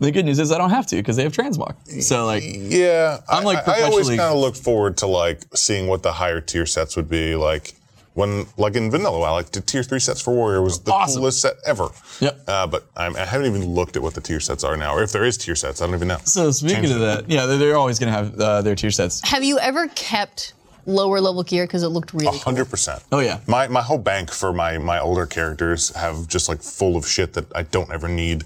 [0.00, 2.02] the good news is I don't have to because they have transmog.
[2.02, 5.88] So like, Yeah, I'm, like, I, I always kind of look forward to like seeing
[5.88, 7.74] what the higher tier sets would be like.
[8.18, 11.20] When like in vanilla, WoW, like the tier three sets for warrior was the Awesome.
[11.20, 11.88] coolest set ever.
[12.20, 12.40] Yep.
[12.48, 15.02] Uh, but I'm, I haven't even looked at what the tier sets are now, or
[15.04, 15.80] if there is tier sets.
[15.80, 16.18] I don't even know.
[16.24, 17.00] so speaking Change of it.
[17.00, 19.20] that, yeah, they're, they're always gonna have uh, their tier sets.
[19.28, 20.54] Have you ever kept
[20.84, 22.38] lower level gear because it looked really cool?
[22.40, 23.04] Hundred percent.
[23.12, 26.96] Oh yeah, My my whole bank for my my older characters have just like full
[26.96, 28.42] of shit that I don't ever need.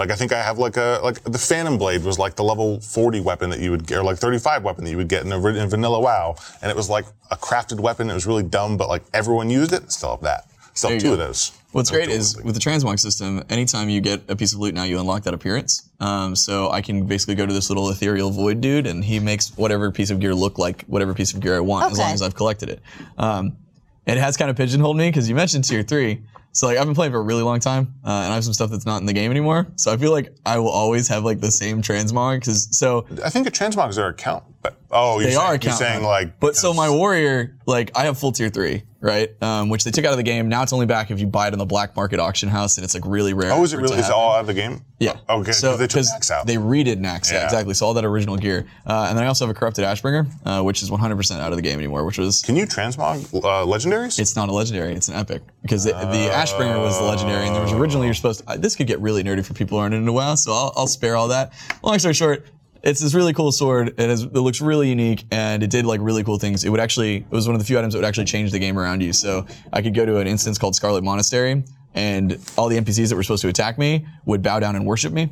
[0.00, 2.80] Like I think I have like a like the Phantom Blade was like the level
[2.80, 5.30] 40 weapon that you would get, or like 35 weapon that you would get in,
[5.30, 8.08] a, in vanilla WoW, and it was like a crafted weapon.
[8.08, 9.92] It was really dumb, but like everyone used it.
[9.92, 10.46] Still have that.
[10.72, 11.52] Still have two you of those.
[11.72, 14.84] What's great is with the transmog system, anytime you get a piece of loot now,
[14.84, 15.86] you unlock that appearance.
[16.00, 19.54] Um, so I can basically go to this little ethereal void dude, and he makes
[19.58, 22.22] whatever piece of gear look like whatever piece of gear I want, as long as
[22.22, 22.80] I've collected it.
[23.18, 23.58] Um,
[24.06, 26.22] it has kind of pigeonholed me because you mentioned tier three.
[26.52, 28.52] So like I've been playing for a really long time, uh, and I have some
[28.54, 29.68] stuff that's not in the game anymore.
[29.76, 33.30] So I feel like I will always have like the same transmog because so I
[33.30, 34.44] think the transmogs are account.
[34.62, 36.38] But, oh, you're they saying, are You're saying like.
[36.40, 40.04] but so my warrior like i have full tier three right um, which they took
[40.04, 41.96] out of the game now it's only back if you buy it in the black
[41.96, 43.98] market auction house and it's like really rare Oh, is it really?
[43.98, 44.82] Is it all out of the game?
[44.98, 45.52] yeah Okay.
[45.52, 46.46] so they took Nax out.
[46.46, 47.44] they redid Nax, yeah.
[47.44, 47.72] Exactly.
[47.74, 50.62] So all that original gear, uh, and then I also have a corrupted Ashbringer, uh,
[50.62, 52.04] which is 100% out of the game anymore.
[52.04, 54.18] Which was Can you transmog uh, legendaries?
[54.18, 57.54] it's not a legendary, it's an epic because the, the Ashbringer was the legendary, and
[57.56, 58.46] there was originally you're supposed.
[58.46, 60.86] To, this could get really nerdy for people who aren't into WoW, so I'll, I'll
[60.86, 61.52] spare all that.
[61.82, 62.44] Long story short.
[62.82, 63.88] It's this really cool sword.
[63.88, 66.64] It, has, it looks really unique, and it did like really cool things.
[66.64, 68.58] It would actually, it was one of the few items that would actually change the
[68.58, 69.12] game around you.
[69.12, 71.62] So I could go to an instance called Scarlet Monastery,
[71.94, 75.12] and all the NPCs that were supposed to attack me would bow down and worship
[75.12, 75.30] me.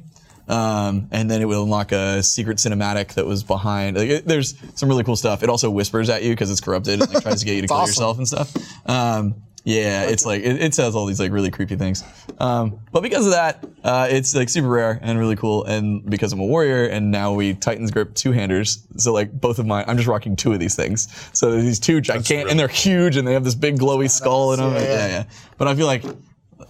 [0.49, 3.97] Um, and then it would unlock a secret cinematic that was behind.
[3.99, 5.43] Like, it, there's some really cool stuff.
[5.43, 7.69] It also whispers at you because it's corrupted and like, tries to get you to
[7.69, 7.91] kill awesome.
[7.91, 8.89] yourself and stuff.
[8.89, 12.05] Um, yeah, it's like it, it says all these like really creepy things.
[12.39, 15.65] Um, but because of that, uh, it's like super rare and really cool.
[15.65, 18.87] And because I'm a warrior, and now we Titans grip two handers.
[18.97, 21.09] So like both of my, I'm just rocking two of these things.
[21.33, 24.53] So there's these two gigantic, and they're huge, and they have this big glowy skull
[24.53, 24.73] in them.
[24.75, 25.07] Yeah.
[25.07, 25.25] yeah.
[25.59, 26.05] But I feel like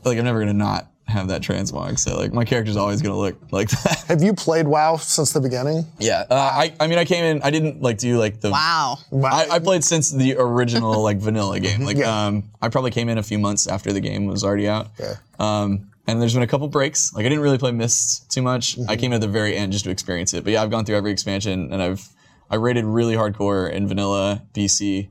[0.04, 1.98] like I'm never gonna not have that transmog.
[1.98, 4.04] So like my character's always gonna look like that.
[4.08, 5.86] Have you played WoW since the beginning?
[5.98, 8.98] Yeah, uh, I I mean I came in I didn't like do like the Wow.
[9.24, 11.80] I, I played since the original like vanilla game.
[11.82, 12.26] Like Yeah.
[12.26, 14.88] um I probably came in a few months after the game was already out.
[15.00, 15.14] Yeah.
[15.40, 17.12] Um and there's been a couple breaks.
[17.14, 18.78] Like I didn't really play Mists too much.
[18.78, 19.00] I Mm-hmm.
[19.00, 20.44] came at the very end just to experience it.
[20.44, 22.06] But yeah, I've gone through every expansion and I've
[22.50, 25.08] I rated really hardcore in vanilla, BC,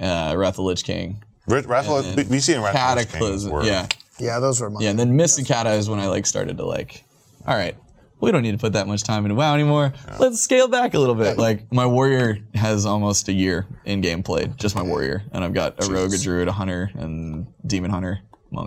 [0.00, 3.08] uh, Wrath of the Lich King, Wrath- Wrath of- BC and Wrath of the Lich
[3.10, 3.52] King Cataclysm.
[3.52, 3.86] were- Yeah.
[4.18, 4.82] Yeah, those were mine.
[4.82, 7.04] Yeah, and then Mist and is when I like started to like,
[7.46, 7.76] all right,
[8.20, 9.92] we don't need to put that much time into WoW anymore.
[10.18, 11.36] Let's scale back a little bit.
[11.36, 15.54] Like my warrior has almost a year in game played, just my warrior, and I've
[15.54, 18.20] got a rogue, a druid, a hunter, and demon hunter.
[18.50, 18.66] Wow.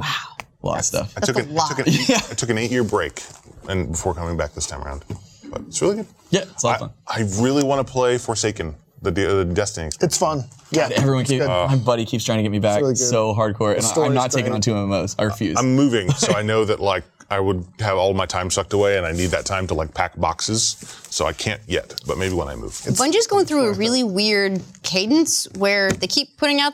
[0.63, 1.13] a lot of stuff.
[1.15, 1.69] I took, a an, I, lot.
[1.69, 3.23] took an eight, I took an eight-year break,
[3.69, 5.05] and before coming back this time around,
[5.49, 6.07] but it's really good.
[6.29, 6.97] Yeah, it's a lot of fun.
[7.07, 9.89] I really want to play Forsaken, the, the Destiny.
[10.01, 10.43] It's fun.
[10.71, 10.89] Yeah.
[10.95, 12.97] Everyone it's keep, my buddy keeps trying to get me back really good.
[12.97, 15.15] so hardcore, and I- I'm not taking on two MMOs.
[15.19, 15.57] I refuse.
[15.57, 18.97] I'm moving, so I know that like I would have all my time sucked away,
[18.97, 20.77] and I need that time to like pack boxes.
[21.09, 22.71] So I can't yet, but maybe when I move.
[22.71, 26.73] Bungie's going through a really weird cadence where they keep putting out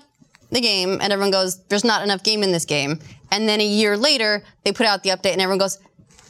[0.54, 3.00] the game and everyone goes, there's not enough game in this game.
[3.32, 5.80] And then a year later, they put out the update and everyone goes,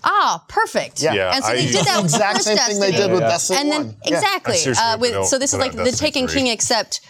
[0.04, 1.02] ah, perfect.
[1.02, 1.14] Yeah.
[1.14, 3.08] Yeah, and so I- they did that with exact first same thing they Destiny.
[3.08, 3.98] did with Destiny And then 1.
[4.06, 4.14] Yeah.
[4.18, 4.58] exactly.
[4.58, 6.42] Seriously Uh, with, don't so this is put like the Destiny Taken 3.
[6.42, 7.02] King, except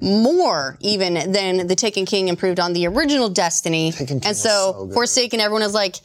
[0.00, 3.92] more even than the Taken King improved on the original Destiny.
[3.92, 4.94] Taken King and was so, so good.
[4.94, 5.96] Forsaken, everyone is like,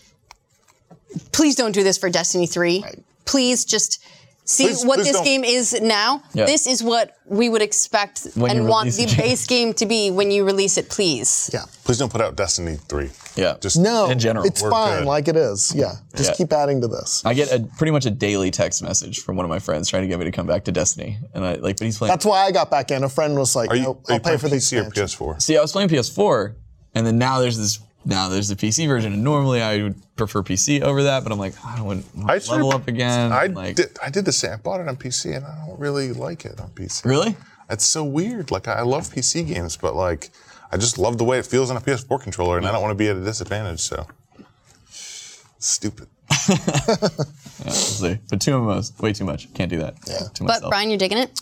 [1.32, 2.84] please don't do this for Destiny 3.
[3.26, 4.02] Please just
[4.46, 5.24] see Please- what please this don't.
[5.26, 6.24] game is now.
[6.34, 6.46] Yeah.
[6.46, 9.18] This is what we would expect When and want the the game.
[9.18, 11.50] base game to be when you release it, please.
[11.54, 11.64] Yeah.
[11.86, 13.10] Please don't put out Destiny three.
[13.36, 13.56] Yeah.
[13.62, 15.08] Just No, In general, it's we're fine good.
[15.08, 15.74] like it is.
[15.74, 15.94] Yeah.
[16.16, 16.36] Just Yeah.
[16.36, 17.22] keep adding to this.
[17.24, 20.02] I get a pretty much a daily text message from one of my friends trying
[20.04, 22.12] to get me to come back to Destiny, and I like, but he's playing.
[22.12, 23.04] That's why I got back in.
[23.04, 24.78] A friend was like, Are you, "No, are I'll you pay playing for the PC
[24.78, 25.40] or expansion." PS4?
[25.42, 26.56] See, I was playing PS4,
[26.94, 27.80] and then now there's this.
[28.04, 31.38] Now there's the PC version, and normally I would prefer PC over that, but I'm
[31.40, 33.32] like, I don't want I to level up again.
[33.32, 33.98] I like, did.
[34.04, 34.54] I did the same.
[34.54, 37.06] I bought it on PC, and I don't really like it on PC.
[37.06, 37.36] really?
[37.70, 38.52] It's so weird.
[38.52, 40.32] Like I love PC games, but like
[40.72, 42.92] I just love the way it feels on a PS4 controller, and I don't want
[42.92, 43.80] to be at a disadvantage.
[43.82, 44.08] So
[45.60, 46.08] stupid.
[47.64, 48.18] We'll see.
[48.28, 49.54] But two MMOs, way too much.
[49.54, 49.94] Can't do that.
[50.08, 50.18] Yeah.
[50.34, 50.64] To But.
[50.70, 51.40] Brian, you're digging it?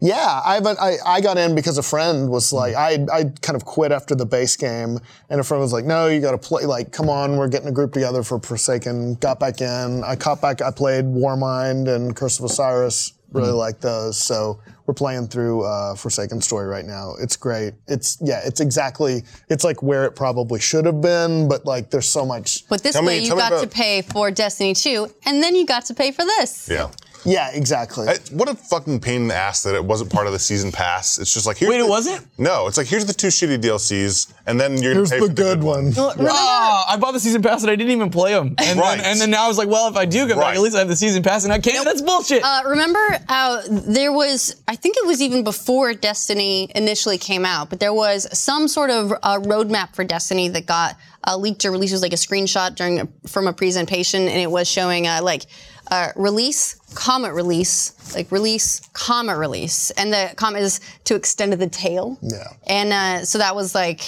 [0.00, 3.56] Yeah, I, haven't- I I got in because a friend was like, I I kind
[3.56, 6.38] of quit after the base game, and a friend was like, No, you got to
[6.38, 6.64] play.
[6.66, 9.14] Like, come on, we're getting a group together for Forsaken.
[9.16, 10.04] Got back in.
[10.04, 10.62] I caught back.
[10.62, 13.12] I played Warmind and Curse of Osiris.
[13.32, 14.16] Really like those.
[14.16, 17.12] So we're playing through uh, Forsaken Story right now.
[17.20, 17.74] It's great.
[17.86, 18.40] It's yeah.
[18.44, 19.22] It's exactly.
[19.50, 22.66] It's like where it probably should have been, but like there's so much.
[22.68, 25.42] But this Tell me- way, you tell me got to pay for Destiny 2, and
[25.42, 26.68] then you got to pay for this.
[26.70, 26.90] Yeah.
[27.24, 28.08] Yeah, exactly.
[28.08, 30.70] I- what a fucking pain in the ass that it wasn't part of the season
[30.72, 31.18] pass.
[31.18, 32.26] It's just like here's Wait, it wasn't?
[32.38, 35.34] No, it's like here's the two shitty DLCs, and then you're Here's gonna pay the
[35.34, 35.92] for good one.
[35.96, 38.54] Oh, I bought the season pass and I didn't even play them.
[38.58, 38.96] And, Right.
[38.98, 40.76] then, and then now I was like, well, if I do come back, at least
[40.76, 41.84] I have the season pass and I can't.
[41.84, 42.42] That's bullshit.
[42.44, 47.68] Uh, remember, uh, there was, I think it was even before Destiny initially came out,
[47.70, 51.70] but there was some sort of uh, roadmap for Destiny that got uh, leaked or
[51.72, 51.92] released.
[51.92, 55.20] It was like a screenshot during a, from a presentation, and it was showing uh,
[55.22, 55.46] like
[55.90, 61.66] uh, release, comma release, like release, comma release, and the comma is to extend the
[61.68, 62.18] tail.
[62.22, 62.44] Yeah.
[62.66, 64.00] And uh, so that was like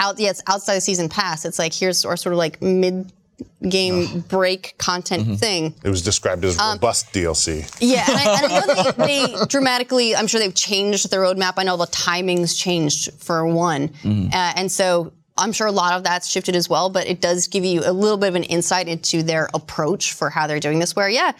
[0.00, 0.18] out.
[0.18, 1.44] Yeah, it's outside the season pass.
[1.44, 3.12] It's like here's our sort of like mid
[3.68, 5.74] game break content thing.
[5.84, 7.68] It was described as Um, robust DLC.
[7.80, 10.16] Yeah, and I, and I know they, they dramatically.
[10.16, 11.54] I'm sure they've changed the roadmap.
[11.56, 16.02] I know the timings changed for one, uh, and so I'm sure a lot of
[16.04, 16.88] that's shifted as well.
[16.90, 20.30] But it does give you a little bit of an insight into their approach for
[20.30, 20.96] how they're doing this.
[20.96, 21.32] Where yeah,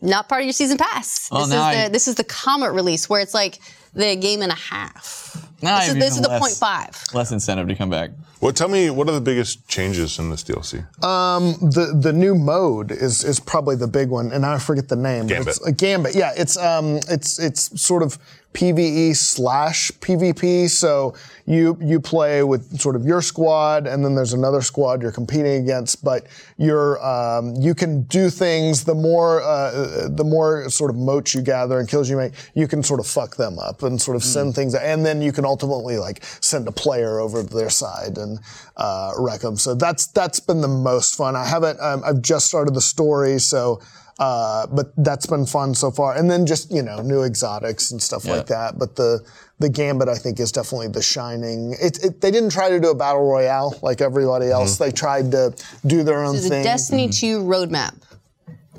[0.00, 1.28] not part of your season pass.
[1.30, 3.58] Well, this is the I- this is the comet release where it's like
[3.94, 5.34] the game and a half.
[5.60, 7.02] Now this I is this is the less- point five.
[7.14, 8.10] Less incentive to come back.
[8.40, 10.86] Well, tell me what are the biggest changes in this DLC?
[11.00, 15.26] the the new mode is is probably the big one, and I forget the name.
[15.26, 15.48] Gambit.
[15.56, 16.14] It's a Gambit.
[16.14, 18.16] Yeah, it's um it's it's sort of
[18.54, 20.70] PVE slash PvP.
[20.70, 21.14] So
[21.48, 25.62] you you play with sort of your squad, and then there's another squad you're competing
[25.62, 26.04] against.
[26.04, 26.26] But
[26.58, 28.84] you're um, you can do things.
[28.84, 32.68] The more uh, the more sort of motes you gather and kills you make, you
[32.68, 34.74] can sort of fuck them up and sort of send things.
[34.74, 38.38] And then you can ultimately like send a player over to their side and
[38.76, 39.56] uh, wreck them.
[39.56, 41.34] So that's that's been the most fun.
[41.34, 41.80] I haven't.
[41.80, 43.80] Um, I've just started the story, so.
[44.18, 48.02] Uh, but that's been fun so far, and then just you know new exotics and
[48.02, 48.76] stuff like that.
[48.76, 49.24] But the
[49.60, 51.76] the gambit I think is definitely the shining.
[51.80, 54.76] It, it, they didn't try to do a battle royale like everybody else.
[54.78, 55.54] They tried to
[55.86, 56.64] do their own This is a thing.
[56.64, 57.94] Destiny 2 roadmap.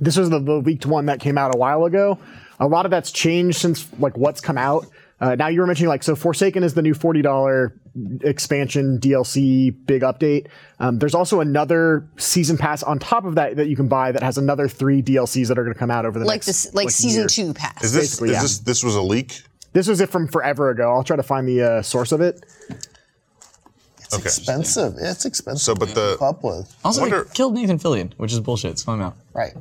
[0.02, 2.18] This was the, the leaked one that came out a while ago.
[2.60, 4.88] A lot of that's changed since like what's come out.
[5.22, 7.74] Uh, now you were mentioning like so Forsaken is the new forty dollar
[8.22, 10.48] expansion DLC big update.
[10.80, 14.24] Um, there's also another season pass on top of that that you can buy that
[14.24, 16.64] has another three DLCs that are going to come out over the next Like next
[16.64, 17.28] this, like, season year.
[17.28, 17.84] two pass.
[17.84, 18.42] Is this Basically, is yeah.
[18.44, 19.44] this this was a leak?
[19.74, 20.92] This was it from forever ago.
[20.94, 22.44] I'll try to find the uh, source of it.
[24.00, 24.24] It's Okay.
[24.24, 24.96] expensive.
[25.00, 25.62] Yeah, it's expensive.
[25.62, 28.72] So, but the- keep up with Also, Wonder- they killed Nathan Fillion, which is bullshit.
[28.72, 29.16] It's I'm out.
[29.34, 29.54] right.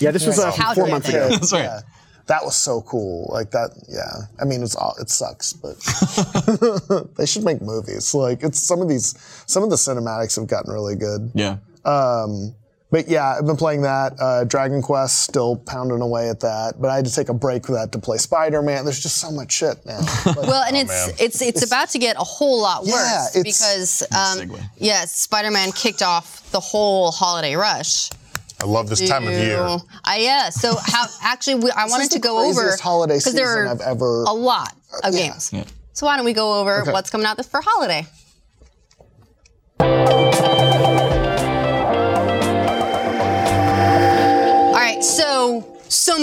[0.00, 1.28] Yeah, this was uh, four months ago.
[1.30, 1.62] That's right.
[1.62, 1.80] Yeah.
[2.26, 3.28] That was so cool.
[3.32, 3.70] Like that.
[3.88, 4.26] Yeah.
[4.40, 4.94] I mean, it's all.
[5.00, 5.76] It sucks, but
[7.16, 8.14] they should make movies.
[8.14, 9.14] Like it's some of these.
[9.46, 11.30] Some of the cinematics have gotten really good.
[11.34, 11.58] Yeah.
[11.84, 12.54] The
[12.90, 14.12] but yeah, I've been playing that.
[14.20, 16.74] Uh, Dragon Quest, still pounding away at that.
[16.80, 18.84] But I had to take a break for that to play Spider Man.
[18.84, 20.00] There's just so much shit now.
[20.24, 21.10] But- Well, and it's, man.
[21.18, 24.62] it's it's about to get a whole lot worse Yeah, it's- because um, segue.
[24.76, 28.10] yes, Spider-Man kicked off the whole holiday rush.
[28.60, 29.60] I love this time of year.
[30.04, 30.48] I yeah.
[30.50, 33.70] So how actually we, I wanted to go over craziest holiday because there season are
[33.70, 35.52] I've ever- a lot of games.
[35.92, 38.06] So why don't we go over what's coming out this for holiday?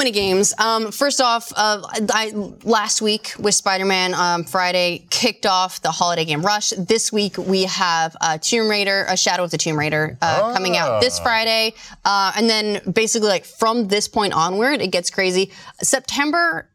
[0.02, 0.52] Many games.
[0.58, 1.80] Um, first off, uh,
[2.10, 2.32] I,
[2.64, 6.72] last week with Spider-Man um, Friday kicked off the holiday game rush.
[6.72, 10.76] This week we have uh, Tomb Raider, a Shadow of the Tomb Raider, uh, coming
[10.76, 15.52] out this Friday, uh, and then basically like from this point onward, it gets crazy.
[15.84, 16.68] September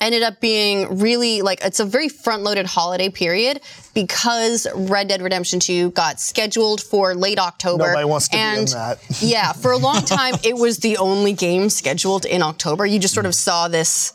[0.00, 3.60] ended up being really like it's a very front-loaded holiday period
[3.94, 7.88] because Red Dead Redemption 2 got scheduled for late October.
[7.88, 8.98] Nobody wants to be in and that.
[9.20, 12.86] yeah, for a long time it was the only game scheduled in October.
[12.86, 14.14] You just sort of saw this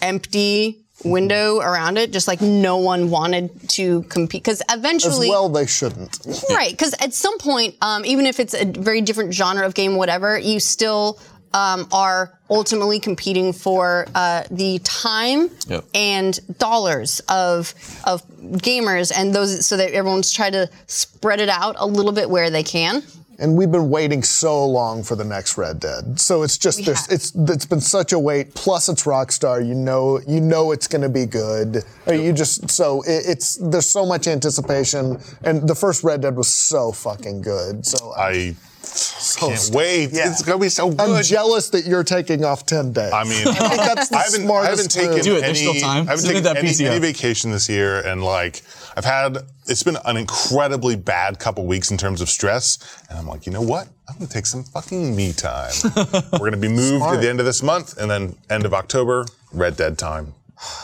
[0.00, 5.48] empty window around it, just like no one wanted to compete because eventually as well,
[5.48, 6.20] they shouldn't.
[6.50, 9.96] Right, because at some point, um, even if it's a very different genre of game,
[9.96, 11.18] whatever, you still
[11.54, 15.84] um, are ultimately competing for uh, the time Yep.
[15.94, 17.72] and dollars of
[18.04, 18.22] of
[18.60, 22.50] gamers, and those so that everyone's trying to spread it out a little bit where
[22.50, 23.02] they can.
[23.36, 26.20] And we've been waiting so long for the next Red Dead.
[26.20, 28.54] So it's just there's it's it's been such a wait.
[28.54, 29.66] Plus it's Rockstar.
[29.66, 31.82] You know you know it's going to be good.
[32.06, 35.18] Uh, You just so it, it's there's so much anticipation.
[35.42, 37.84] And the first Red Dead was so fucking good.
[37.84, 38.54] So I
[38.86, 40.10] so can't wait.
[40.12, 40.30] Yeah.
[40.30, 41.00] It's gonna be so good.
[41.00, 43.12] I'm jealous that you're taking off ten days.
[43.12, 45.20] I mean, I that's the I haven't, I haven't taken.
[45.20, 45.54] Do it, any.
[45.54, 46.02] still time.
[46.08, 48.62] I haven't Submit taken that any, any vacation this year, and like
[48.96, 52.78] I've had, it's been an incredibly bad couple weeks in terms of stress.
[53.10, 53.88] And I'm like, you know what?
[54.08, 55.72] I'm gonna take some fucking me time.
[56.32, 57.14] We're gonna be moved Smart.
[57.14, 60.34] to the end of this month, and then end of October, Red Dead time.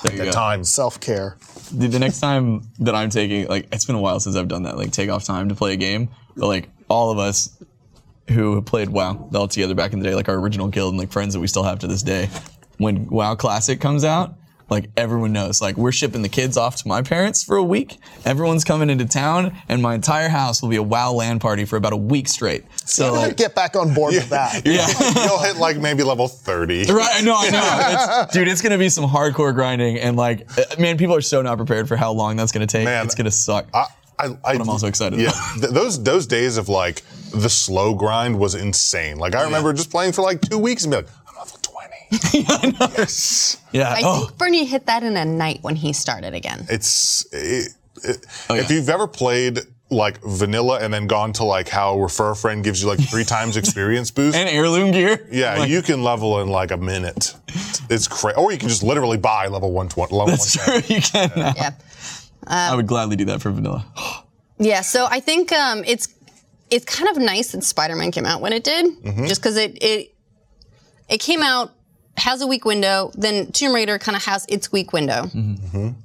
[0.03, 0.31] There you go.
[0.31, 0.65] time.
[0.65, 1.37] Self care.
[1.77, 4.65] Dude, the next time that I'm taking, like, it's been a while since I've done
[4.65, 6.09] that, like, take off time to play a game.
[6.37, 7.57] But, like, all of us
[8.31, 11.13] who played WoW all together back in the day, like our original guild and, like,
[11.13, 12.29] friends that we still have to this day,
[12.79, 14.35] when WoW Classic comes out,
[14.71, 17.99] like, everyone knows, like, we're shipping the kids off to my parents for a week.
[18.25, 21.77] Everyone's coming into town, and my entire house will be a WoW land party for
[21.77, 22.63] about a week straight.
[22.87, 24.65] So, like, Get back on board with that.
[24.65, 24.87] Yeah.
[25.27, 26.85] You'll hit like maybe level 30.
[26.93, 28.23] Right, I know, I know.
[28.25, 31.43] It's, dude, it's gonna be some hardcore grinding, and like, uh, man, people are so
[31.43, 32.85] not prepared for how long that's gonna take.
[32.85, 33.67] Man, it's gonna suck.
[33.75, 33.87] I,
[34.21, 37.03] I, I, I'm also excited Yeah, th- those those days of like
[37.33, 39.19] the slow grind was insane.
[39.19, 41.91] Like I remember just playing for like two weeks and be like, I'm level 20.
[42.99, 43.91] yes, yeah.
[43.91, 46.67] I oh, think Bernie hit that in a night when he started again.
[46.69, 47.73] it's it,
[48.05, 49.61] it, Oh, if you've ever played
[49.91, 53.25] like vanilla and then gone to like how refer a friend gives you like three
[53.25, 54.37] times experience boost.
[54.37, 55.27] and heirloom gear.
[55.31, 57.35] yeah, Like, you can level in like a minute.
[57.89, 58.37] It's crazy.
[58.37, 60.15] Or you can just literally buy level 120.
[60.15, 60.83] Level That's 110.
[60.83, 60.97] true.
[60.97, 61.39] You can.
[61.39, 61.53] Now.
[61.57, 61.71] Yeah.
[62.47, 63.85] I would gladly do that for vanilla.
[64.63, 66.07] Yeah, so I think um, it's
[66.71, 69.27] it's kind of nice that Spider-Man came out when it did, Mm-hmm.
[69.27, 70.15] just because it it
[71.09, 71.73] it came out
[72.17, 75.31] has a week window, then Tomb Raider kind of has its week window,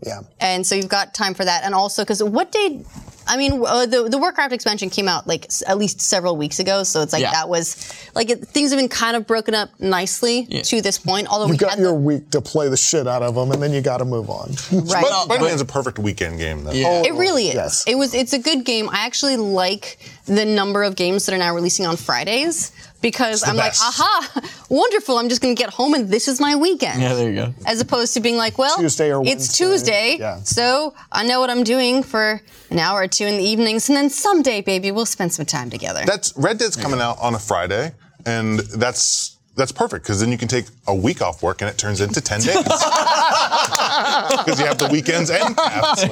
[0.01, 0.21] Yeah.
[0.39, 2.83] and so you've got time for that, and also because what day?
[3.27, 6.59] I mean, uh, the the Warcraft expansion came out like s- at least several weeks
[6.59, 7.31] ago, so it's like Yeah.
[7.31, 7.75] that was
[8.13, 11.27] like it, things have been kind of broken up nicely to this point.
[11.27, 13.51] Although You we got had your the, week to play the shit out of them,
[13.51, 14.51] and then you got to move on.
[14.71, 15.01] right.
[15.01, 16.71] But Spider-Man's a perfect weekend game though.
[16.71, 17.01] Yeah.
[17.03, 17.55] It really is.
[17.55, 17.83] Yes.
[17.87, 18.13] It was.
[18.13, 18.89] It's a good game.
[18.91, 22.71] I actually like the number of games that are now releasing on Fridays
[23.01, 23.79] because I'm best.
[23.81, 25.17] like, aha, wonderful.
[25.19, 26.99] I'm just going to get home and this is my weekend.
[27.01, 27.53] Yeah, there you go.
[27.67, 30.37] As opposed to being like, well, Tuesday or it's Tuesday, Yeah.
[30.37, 33.95] so I know what I'm doing for an hour or two in the evenings, and
[33.95, 36.01] then someday, baby, we'll spend some time together.
[36.05, 37.91] That's Red Dead's coming out on a Friday,
[38.25, 41.77] and that's that's perfect because then you can take a week off work and it
[41.77, 46.03] turns into ten days because you have the weekends and caps.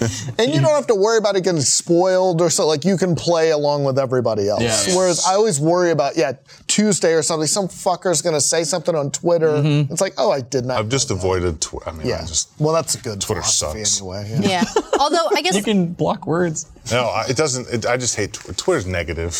[0.38, 2.66] And you don't have to worry about it getting spoiled or so.
[2.66, 4.62] Like you can play along with everybody else.
[4.62, 4.96] Yeah, yeah.
[4.96, 6.32] Whereas I always worry about yeah
[6.66, 7.46] Tuesday or something.
[7.46, 9.48] Some fucker's gonna say something on Twitter.
[9.48, 9.92] Mm-hmm.
[9.92, 10.78] It's like oh I did not.
[10.78, 11.60] I've just avoided.
[11.60, 11.88] Twitter.
[11.88, 12.18] I mean, yeah.
[12.22, 14.00] I just well, that's a good Twitter philosophy sucks.
[14.00, 14.38] anyway.
[14.40, 14.48] Yeah.
[14.48, 14.82] yeah.
[15.00, 16.66] Although I guess You can block words.
[16.92, 17.68] no, I- it doesn't.
[17.72, 19.34] It, I just hate Tw- Twitter's negative.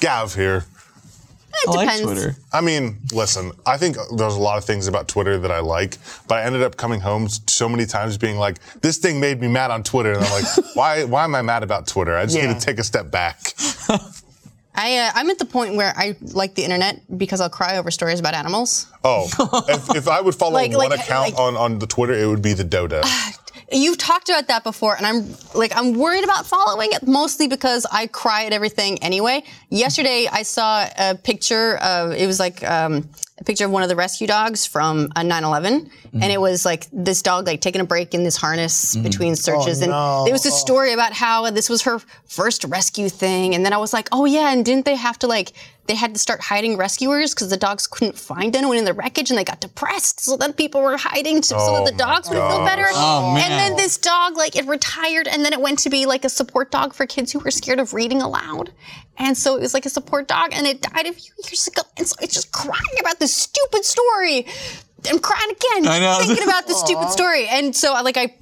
[0.00, 0.64] Gav here.
[1.64, 2.02] It I like.
[2.02, 2.36] Twitter.
[2.52, 5.96] I mean, listen, I think there's a lot of things about Twitter that I like,
[6.28, 9.48] but I ended up coming home so many times being like, this thing made me
[9.48, 10.12] mad on Twitter.
[10.12, 12.16] And I'm like, why, why am I mad about Twitter?
[12.16, 12.46] I just Yeah.
[12.52, 13.54] need to take a step back.
[14.80, 17.90] I, uh, I'm at the point where I like the internet because I'll cry over
[17.90, 18.86] stories about animals.
[19.02, 19.26] Oh,
[19.68, 22.26] if, if I would follow Like- one like- account like- on, on the Twitter, it
[22.26, 23.02] would be the Dodo.
[23.72, 27.86] you've talked about that before, and I'm like, I'm worried about following it mostly because
[27.90, 29.42] I cry at everything anyway.
[29.70, 33.08] Yesterday, I saw a picture of it was like um,
[33.38, 36.86] a picture of one of the rescue dogs from a 9/11, and it was like
[36.92, 39.92] this dog like taking a break in this harness between searches, and
[40.24, 43.78] there was a story about how this was her first rescue thing, and then I
[43.78, 45.52] was like, oh yeah, and didn't they have to like
[45.88, 49.30] they had to start hiding rescuers because the dogs couldn't find anyone in the wreckage
[49.30, 50.20] and they got depressed.
[50.20, 52.84] So then people were hiding to, so Oh that the oh dogs would feel better.
[52.90, 53.50] Oh, man.
[53.50, 56.28] And then this dog, like, it retired and then it went to be like a
[56.28, 58.70] support dog for kids who were scared of reading aloud.
[59.16, 61.82] And so it was like a support dog and it died a few years ago.
[61.96, 64.46] And so it's just crying about this stupid story.
[65.08, 66.18] I'm crying again, I know.
[66.26, 67.48] thinking about this stupid story.
[67.48, 68.34] And so, like, I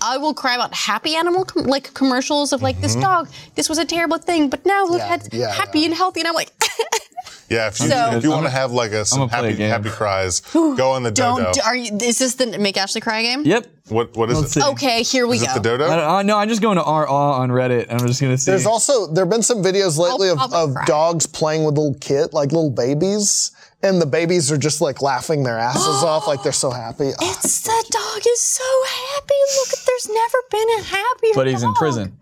[0.00, 3.28] I will cry about happy animal com- like commercials of like this dog.
[3.54, 6.28] This was a terrible thing, but now look Yeah, at yeah, happy and healthy, and
[6.28, 6.52] I'm like,
[7.50, 9.56] Yeah, if you, So- if you want to have like a some gonna a happy
[9.56, 9.70] game.
[9.70, 11.44] happy cries, go on the dodo.
[11.52, 11.66] don't.
[11.66, 11.96] Are you?
[12.00, 13.42] Is this the make Ashley cry game?
[13.44, 13.66] Yep.
[13.88, 14.60] What what is Let's it?
[14.62, 14.68] see.
[14.68, 15.50] Okay, here we Is go.
[15.50, 15.84] it the dodo?
[15.86, 17.86] I don't, uh, no, I'm just going to R on Reddit.
[17.90, 18.50] I'm just gonna see.
[18.52, 21.94] There's also there have been some videos lately of, probably of dogs playing with little
[22.00, 23.50] kid, like little babies,
[23.82, 27.10] and the babies are just like laughing their asses off, like they're so happy.
[27.20, 29.09] Oh, It's the dog is so happy.
[29.56, 31.32] Look, there's never been a happier.
[31.34, 31.76] but he's in dog.
[31.76, 32.16] prison.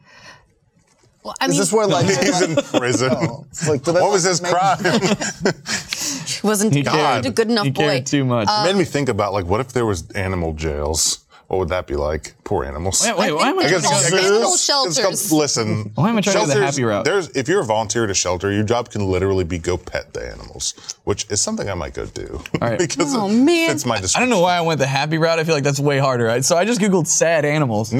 [1.25, 3.13] Well, I is mean, this where like He's in prison.
[3.51, 4.79] it's like, what was his make- crime?
[6.45, 6.93] wasn't He God.
[6.95, 7.27] cared.
[7.27, 7.81] a good enough he boy.
[7.83, 8.49] cared too much.
[8.49, 11.25] Uh, Made me think about like what if there was animal jails?
[11.49, 12.35] What would that be like?
[12.49, 13.03] Poor animals.
[13.05, 14.17] wait, wait, why am I think trying to go?
[14.17, 15.31] also- Animal it's shelters.
[15.33, 15.93] listen.
[15.97, 17.05] Why am I trying to go the happy route?
[17.05, 20.15] There's if you're a volunteer at a shelter, your job can literally be go pet
[20.15, 20.73] the animals,
[21.05, 22.43] which is something I might go do.
[22.63, 22.79] All right.
[22.89, 23.69] because Oh, it man.
[23.69, 25.39] fits my I don't know why I went the happy route.
[25.39, 26.25] I feel like that's way harder.
[26.25, 26.43] Right?
[26.43, 27.93] So I just googled sad animals.
[27.93, 27.99] No.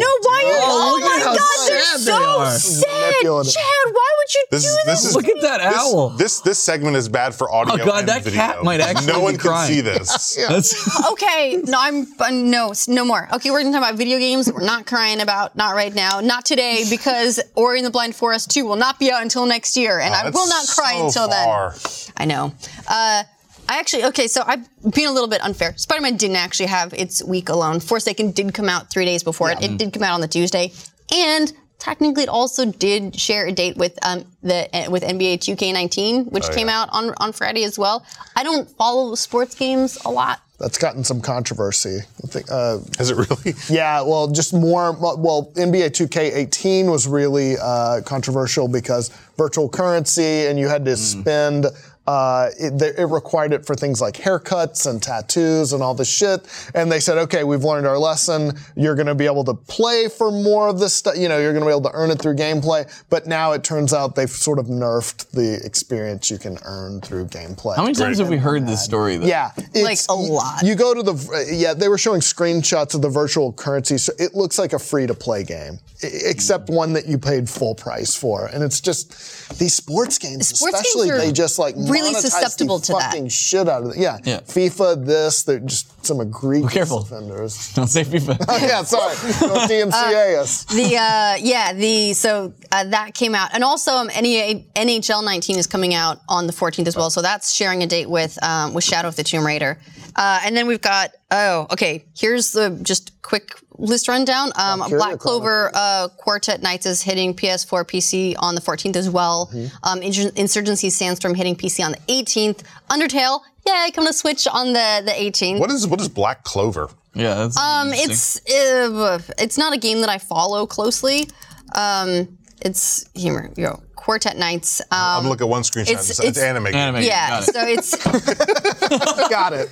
[0.00, 0.56] No, why are you?
[0.60, 2.50] Oh, look at my how God, they're sad they so are.
[2.52, 3.52] sad.
[3.52, 4.84] Chad, why would you This do is this?
[4.86, 6.10] this is Look at that this, owl.
[6.10, 7.74] This this segment is bad for audio.
[7.82, 8.38] Oh, God, and that video.
[8.38, 10.38] cat might actually No one can see this.
[11.12, 13.28] Okay, no, I'm uh, no, no more.
[13.32, 14.52] Okay, we're gonna talk about video games.
[14.52, 18.50] We're not crying about, not right now, not today, because Ori and the Blind Forest
[18.50, 21.28] 2 will not be out until next year, and I will not cry so until
[21.30, 21.72] far.
[21.74, 22.14] then.
[22.16, 22.52] I know.
[22.88, 23.22] Uh,
[23.70, 24.64] I actually okay, so I'm
[24.94, 25.74] being a little bit unfair.
[25.76, 27.80] Spider-Man didn't actually have its week alone.
[27.80, 29.62] Forsaken did come out three days before it.
[29.62, 30.72] It did come out on the Tuesday,
[31.12, 36.32] and technically it also did share a date with um the uh, with NBA 2K19,
[36.32, 36.80] which Oh, came yeah.
[36.80, 38.06] out on on Friday as well.
[38.34, 40.40] I don't follow sports games a lot.
[40.58, 41.98] That's gotten some controversy.
[42.00, 43.54] I think, uh, Is it really?
[43.70, 44.92] Yeah, well, just more.
[44.92, 51.66] Well, NBA 2K18 was really uh, controversial because virtual currency, and you had to spend.
[52.08, 56.40] Uh, it, it required it for things like haircuts and tattoos and all this shit.
[56.74, 58.52] And they said, okay, we've learned our lesson.
[58.76, 61.18] You're going to be able to play for more of this stuff.
[61.18, 62.88] You know, you're going to be able to earn it through gameplay.
[63.10, 67.26] But now it turns out they've sort of nerfed the experience you can earn through
[67.26, 67.76] gameplay.
[67.76, 69.18] How many times have we heard this story?
[69.18, 69.26] Though?
[69.26, 70.62] Yeah, Like, it's- a lot.
[70.62, 73.98] You go to the yeah, they were showing screenshots of the virtual currency.
[73.98, 77.50] So it looks like a free to play game, I- except one that you paid
[77.50, 79.10] full price for, and it's just
[79.58, 82.92] these sports games, Sports games especially are they just like really monetize the susceptible to
[82.92, 83.10] that.
[83.12, 83.96] fucking shit out of it.
[83.98, 84.18] Yeah.
[84.24, 84.40] Yeah.
[84.40, 86.98] FIFA, this, they're just some egregious careful.
[86.98, 87.72] offenders.
[87.74, 88.36] Don't say FIFA.
[88.48, 90.64] Oh, yeah, sorry, don't DMCA us.
[90.64, 95.58] the uh, yeah the so uh, that came out and also um, NEA, NHL 19
[95.58, 98.72] is coming out on the 14th as well so that's sharing a date with um,
[98.74, 99.78] with Shadow of the Tomb Raider
[100.16, 104.50] uh, and then we've got oh okay here's the just quick list rundown.
[104.56, 109.50] Um, Black Clover uh, Quartet Knights is hitting PS4 PC on the 14th as well.
[109.82, 115.02] Um, Insurgency Sandstorm hitting PC on the 18th Undertale yeah coming to Switch on the
[115.04, 116.88] the 18th What is what is Black Clover?
[117.14, 121.28] yeah, that's um, it's uh, it's not a game that I follow closely.
[121.74, 124.80] Um, it's humor, you know, Quartet Knights.
[124.80, 125.90] Um, I'm looking at one screenshot.
[125.90, 126.68] it's- It's, it's, it's- anime.
[126.68, 127.02] Anime.
[127.02, 127.52] yeah, Got it.
[127.52, 129.68] so it's Got it.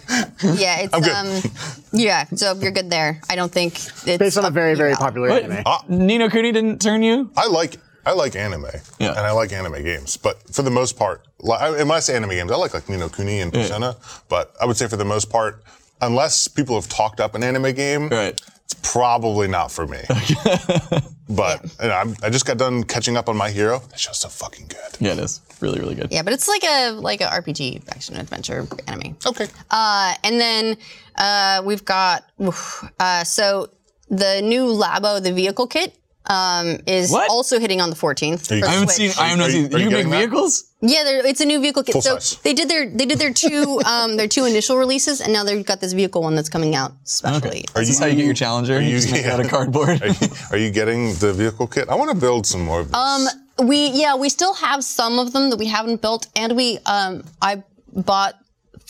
[0.59, 1.09] yeah, it's good.
[1.09, 1.53] um,
[1.93, 2.25] yeah.
[2.35, 3.21] So you're good there.
[3.31, 5.45] I don't think it's Based on a very, very popular What?
[5.45, 6.07] anime.
[6.07, 7.31] Ni no Kuni didn't turn you?
[7.37, 8.67] I like I like anime,
[9.01, 9.11] Yeah.
[9.11, 10.17] and I like anime games.
[10.17, 12.75] But for the most part, li- I- and when I say anime games, I like
[12.75, 13.97] like Ni no Kuni and Persona.
[14.29, 15.63] But I would say for the most part,
[16.01, 18.41] unless people have talked up an anime game, Right.
[18.65, 19.99] it's probably not for me.
[21.29, 23.81] but you know, I'm, I just got done catching up on My Hero.
[23.91, 24.97] That show's so fucking good.
[25.01, 25.41] Yeah, it is.
[25.61, 26.09] Really, really good.
[26.11, 29.17] Yeah, but it's like a like a RPG action adventure anime.
[29.27, 29.47] Okay.
[29.71, 30.77] Uh, and then
[31.17, 32.25] uh, we've got
[33.01, 33.71] uh, so
[34.09, 37.31] the new Labo, the vehicle kit, um, is What?
[37.31, 38.47] also hitting on the 14th.
[38.49, 39.13] for I haven't Switch.
[39.13, 39.23] seen.
[39.25, 39.75] I have not Are you- seen.
[39.75, 40.19] are You, you make getting that?
[40.19, 40.66] vehicles?
[40.83, 41.95] Yeah, it's a new vehicle kit.
[41.95, 42.39] Full so size.
[42.43, 45.65] they did their they did their two um, their two initial releases, and now they've
[45.65, 47.65] got this vehicle one that's coming out specially.
[47.75, 48.81] Are Is how you get your challenger?
[48.81, 49.33] You, you- just make yeah.
[49.35, 50.03] out of cardboard.
[50.03, 51.89] Are you, are you getting the vehicle kit?
[51.89, 52.95] I want to build some more of this.
[52.97, 53.27] Um,
[53.67, 57.25] we yeah we still have some of them that we haven't built, and we um
[57.41, 57.63] I
[57.95, 58.35] bought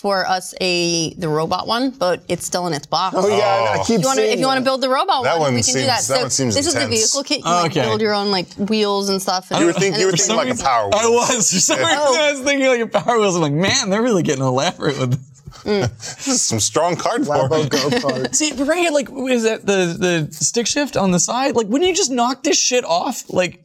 [0.07, 3.16] for us a the robot one, but it's still in its box.
[3.18, 4.88] Oh yeah, I keep If you want to, seeing if you want to build the
[4.88, 5.96] robot That one, one we can do seems- that.
[5.96, 7.38] that so one seems this is the vehicle kit.
[7.38, 9.50] You Oh, like build your own like wheels and stuff.
[9.50, 10.94] And, You were, think, and you were thinking like a power wheel.
[11.00, 11.50] I was.
[11.50, 13.34] For some reason, I was thinking like a Power Wheels.
[13.34, 15.11] I'm like, man, they're really getting elaborate with
[15.64, 15.92] this.
[16.42, 17.50] Some strong cardboard.
[17.50, 18.34] Labo go kart.
[18.34, 21.57] See, right here, like, is that the the stick shift on the side?
[21.57, 23.28] Like, wouldn't you just knock this shit off?
[23.28, 23.64] Like,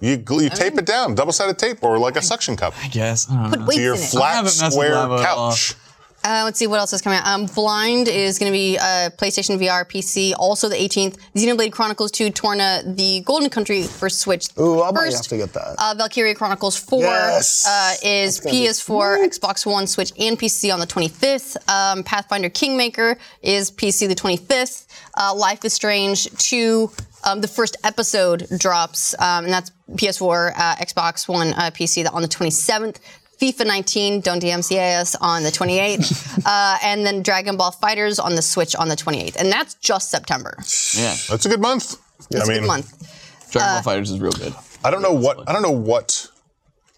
[0.00, 3.30] You, gl- you tape it down, double-sided tape, or like a suction cup I guess.
[3.30, 3.66] I don't Put know.
[3.66, 4.06] weights to your in it.
[4.06, 5.50] flat, haven't messed with square Labo at all.
[5.52, 5.74] couch.
[6.22, 7.26] Uh, let's see what else is coming out.
[7.26, 10.34] Um, Blind is going to be uh, PlayStation VR, PC.
[10.38, 14.48] Also the 18th, Xenoblade Chronicles 2, Torna, the Golden Country for Switch.
[14.58, 15.76] Ooh, I might have First, to get that.
[15.78, 17.64] Uh, Valkyria Chronicles 4 Yes.
[17.66, 21.56] uh, is That's gonna be PS4, Xbox One, Switch, and PC on the 25th.
[21.70, 24.88] Um, Pathfinder Kingmaker is PC the 25th.
[25.16, 26.90] Uh, Life is Strange 2,
[27.24, 32.22] um, the first episode drops, um, and that's PS4, uh, Xbox One, uh, PC on
[32.22, 32.98] the 27th.
[33.40, 36.42] FIFA 19, Don't DMCA us on the 28th.
[36.46, 39.36] uh, and then Dragon Ball FighterZ on the Switch on the 28th.
[39.36, 40.56] And that's just September.
[40.94, 41.16] Yeah.
[41.30, 41.96] That's a good month.
[42.30, 43.50] It's I a mean, good month.
[43.50, 44.54] Dragon Uh, Ball Fighters is real good.
[44.84, 46.26] I don't know what I don't know what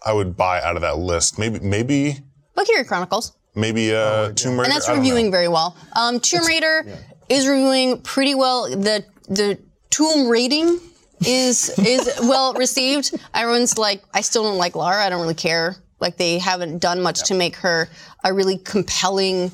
[0.05, 1.39] I would buy out of that list.
[1.39, 2.17] Maybe maybe
[2.55, 3.31] Valkyria Chronicles.
[3.55, 4.63] maybe uh, Tomb Raider.
[4.63, 5.01] and that's I don't know.
[5.09, 5.77] reviewing very well.
[5.95, 6.85] Um, Tomb Raider
[7.29, 8.63] is reviewing pretty well.
[8.69, 9.59] The the
[9.93, 10.79] Tomb rating
[11.23, 13.13] is is well received.
[13.35, 15.05] Everyone's like, I still don't like Lara.
[15.05, 15.75] I don't really care.
[15.99, 17.87] Like they haven't done much to make her
[18.23, 19.51] a really compelling.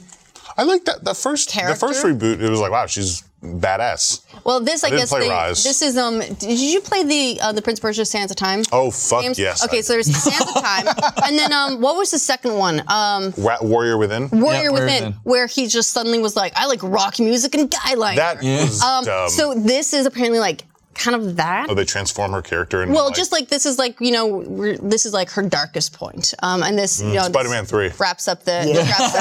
[0.59, 1.03] I like that.
[1.05, 2.41] The first the first reboot.
[2.41, 4.21] It was like wow, she's badass.
[4.45, 5.63] Well, this I didn't guess play they, Rise.
[5.63, 6.19] this is um.
[6.19, 8.63] Did you play the uh, the Prince of Persia: Sands of Time?
[8.71, 9.39] Oh fuck games?
[9.39, 9.63] yes.
[9.65, 10.85] Okay, I- so there's Sands of Time,
[11.23, 12.83] and then um, what was the second one?
[12.87, 14.29] Um, Wa- Warrior Within.
[14.29, 15.13] Warrior Warrior Within, Within.
[15.23, 18.17] where he just suddenly was like, I like rock music and guideline.
[18.17, 19.29] That was Um, dumb.
[19.29, 20.65] so this is apparently like
[20.99, 21.67] kind of that.
[21.69, 24.27] oh, they transform her character into well, like, just like this is like you know
[24.27, 27.91] we're, this is like her darkest point, um, and this you know Spider-Man 3.
[27.99, 29.15] wraps up the this wraps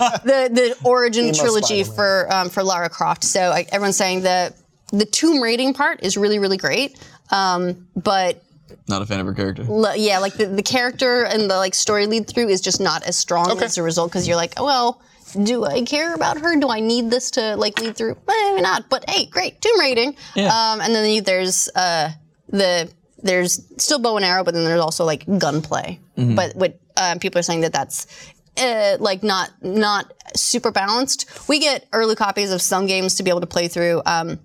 [0.00, 1.94] up the the origin Emo trilogy Spider-Man.
[2.28, 3.24] for um, for Lara Croft.
[3.24, 4.54] So like, everyone's saying that
[4.92, 6.98] the tomb raiding part is really really great,
[7.30, 8.42] um, but
[8.88, 9.62] Not a fan of her character.
[9.68, 13.02] l- yeah, like the, the character and the like story lead through is just not
[13.04, 13.64] as strong Okay.
[13.64, 15.02] as a result because you're like, oh, well,
[15.42, 16.58] do I care about her?
[16.58, 18.16] Do I need this to like lead through?
[18.26, 18.88] Well, Maybe not.
[18.88, 20.16] But hey, great tomb raiding.
[20.34, 20.46] Yeah.
[20.48, 22.10] Um, and then you, there's uh,
[22.48, 22.90] the
[23.22, 26.00] there's still bow and arrow, but then there's also like gunplay.
[26.16, 28.06] But what um, people are saying that that's
[28.56, 31.48] uh, like not not super balanced.
[31.48, 34.02] We get early copies of some games to be able to play through.
[34.06, 34.38] Um,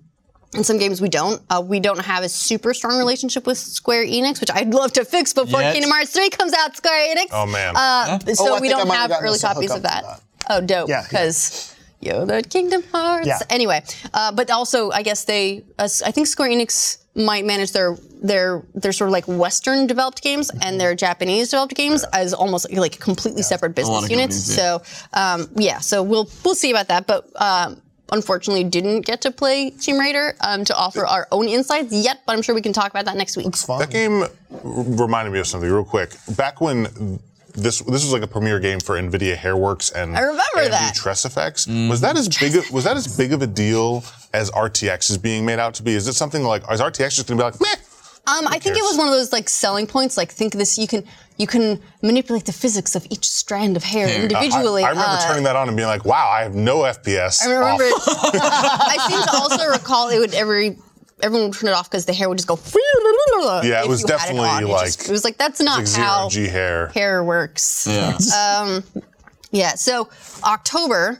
[0.54, 1.42] in some games we don't.
[1.50, 5.04] Uh, we don't have a super strong relationship with Square Enix, which I'd love to
[5.04, 5.74] fix before Yet.
[5.74, 7.26] Kingdom Hearts 3 comes out, Square Enix.
[7.32, 7.76] Oh man.
[7.76, 10.04] Uh, so Oh, we don't have have early copies of that.
[10.04, 10.22] that.
[10.48, 10.88] Oh, dope.
[10.88, 11.02] Yeah, yeah.
[11.08, 13.26] Because yo, the Kingdom Hearts.
[13.26, 13.38] Yeah.
[13.50, 13.82] Anyway,
[14.14, 18.62] uh, but also I guess they, uh, I think Square Enix might manage their their
[18.74, 22.98] their sort of like Western developed games and their Japanese developed games as almost like
[23.00, 24.54] completely separate business of units.
[24.54, 24.82] companies, So
[25.14, 27.26] um, yeah, so we'll we'll see about that, but.
[27.36, 32.22] Um, Unfortunately, didn't get to play Tomb Raider um, to offer our own insights yet,
[32.24, 33.44] but I'm sure we can talk about that next week.
[33.48, 33.80] It's fun.
[33.80, 34.28] That game r-
[34.64, 36.14] reminded me of something real quick.
[36.34, 37.20] Back when
[37.54, 40.94] this this was like a premiere game for Nvidia Hairworks and I remember AMD that.
[40.94, 41.88] TressFX.
[41.88, 45.18] Was that as big of, was that as big of a deal as RTX is
[45.18, 45.92] being made out to be?
[45.94, 47.66] Is it something like is RTX just gonna be like meh?
[48.26, 50.18] Um, I think it was one of those like selling points.
[50.18, 51.02] Like, think of this: you can
[51.38, 54.24] you can manipulate the physics of each strand of hair Hair.
[54.24, 54.82] individually.
[54.82, 57.40] I, I remember Uh, turning that on and being like, wow, I have no FPS.
[57.46, 57.84] I remember.
[57.84, 58.04] off.
[58.34, 60.76] I seem to also recall it would every
[61.22, 62.58] everyone would turn it off because the hair would just go.
[63.62, 64.48] Yeah, it if was you had definitely.
[64.48, 66.88] It just- like- it was like that's not like how G hair.
[66.88, 67.86] hair works.
[67.88, 68.80] Yeah.
[69.50, 69.74] Yeah.
[69.76, 70.08] So
[70.44, 71.18] October.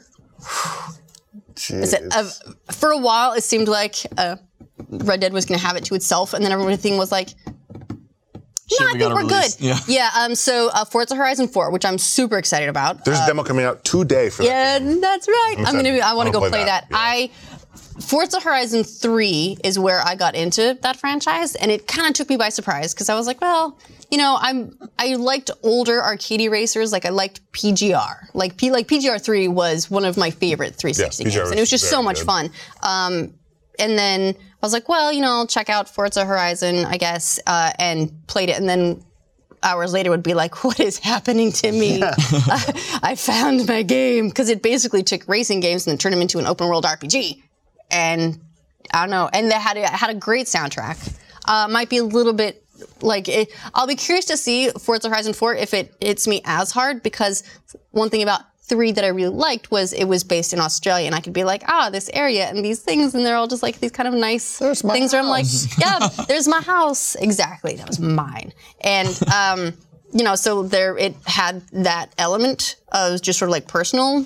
[1.69, 2.23] Is it, uh,
[2.71, 4.37] for a while, it seemed like uh,
[4.89, 7.57] Red Dead was going to have it to itself, and then everything was like, no,
[8.69, 9.55] Shit, I we think we're release.
[9.55, 9.65] good.
[9.65, 9.79] Yeah.
[9.87, 10.09] Yeah.
[10.19, 10.35] Um.
[10.35, 13.03] So uh, Forza Horizon 4, which I'm super excited about.
[13.03, 14.85] There's a demo coming out today for Yeah, that.
[14.85, 15.01] Game.
[15.01, 15.53] that's right.
[15.57, 15.77] I'm, excited.
[15.83, 15.95] gonna.
[15.95, 16.87] Be, I want to go play play that.
[16.89, 16.97] that, yeah.
[16.97, 17.29] I
[18.01, 22.29] Forza Horizon 3 is where I got into that franchise, and it kind of took
[22.29, 23.77] me by surprise because I was like, well,
[24.09, 28.27] you know, I'm I liked older arcade racers, like I liked PGR.
[28.33, 31.61] Like P, like PGR 3 was one of my favorite 360 Yeah, games, and it
[31.61, 32.25] was just so much good.
[32.25, 32.51] fun.
[32.83, 33.33] Um,
[33.77, 37.39] and then I was like, well, you know, I'll check out Forza Horizon, I guess,
[37.47, 39.03] uh, and played it, and then
[39.61, 42.01] hours later would be like, what is happening to me?
[42.01, 46.21] I, I found my game because it basically took racing games and then turned them
[46.21, 47.43] into an open world RPG.
[47.91, 48.39] And
[48.93, 51.15] I don't know, and they had a, had a great soundtrack.
[51.45, 52.63] Uh, might be a little bit
[53.01, 56.71] like it, I'll be curious to see Forza Horizon 4 if it hits me as
[56.71, 57.43] hard because
[57.91, 61.15] one thing about three that I really liked was it was based in Australia and
[61.15, 63.79] I could be like, ah, this area and these things, and they're all just like
[63.79, 65.47] these kind of nice things where I'm like,
[65.79, 67.15] yeah, there's my house.
[67.15, 68.53] Exactly, that was mine.
[68.81, 69.73] And um,
[70.13, 74.25] you know, so there it had that element of just sort of like personal.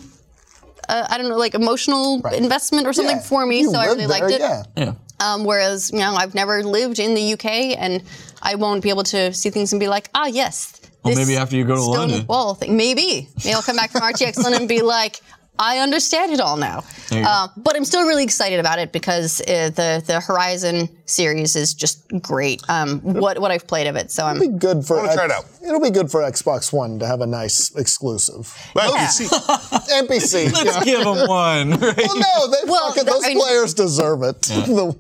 [0.90, 3.88] Uh, I don't know, like emotional investment or something Yeah, for me, you so I
[3.88, 4.40] lived really liked it.
[4.42, 4.64] Yeah.
[4.76, 4.94] Yeah.
[5.20, 7.46] Um, whereas, you know, I've never lived in the UK
[7.78, 8.04] and
[8.42, 10.82] I won't be able to see things and be like, ah, yes.
[11.04, 12.26] Well, maybe after you go to London.
[12.28, 12.76] Wall thing.
[12.78, 13.28] Maybe.
[13.44, 15.20] Maybe I'll come back from RTX London and be like,
[15.60, 16.84] I understand it all now.
[17.10, 17.24] There.
[17.26, 21.74] Uh, but I'm still really excited about it because uh, the the Horizon series is
[21.76, 22.62] just great.
[22.70, 24.98] Um, what what I've played of it, so I'm Be good for.
[25.00, 25.46] I wanna try it out.
[25.66, 28.52] It'll be good for Xbox One to have a nice exclusive.
[28.74, 29.04] But Yeah.
[29.04, 29.24] you see,
[29.94, 30.52] And PC.
[30.54, 30.84] Let's yeah.
[30.84, 31.72] give them one.
[31.84, 31.98] Right?
[31.98, 34.42] Well, no, they Well, fucking, the- those I mean- players deserve it.
[34.42, 34.96] The-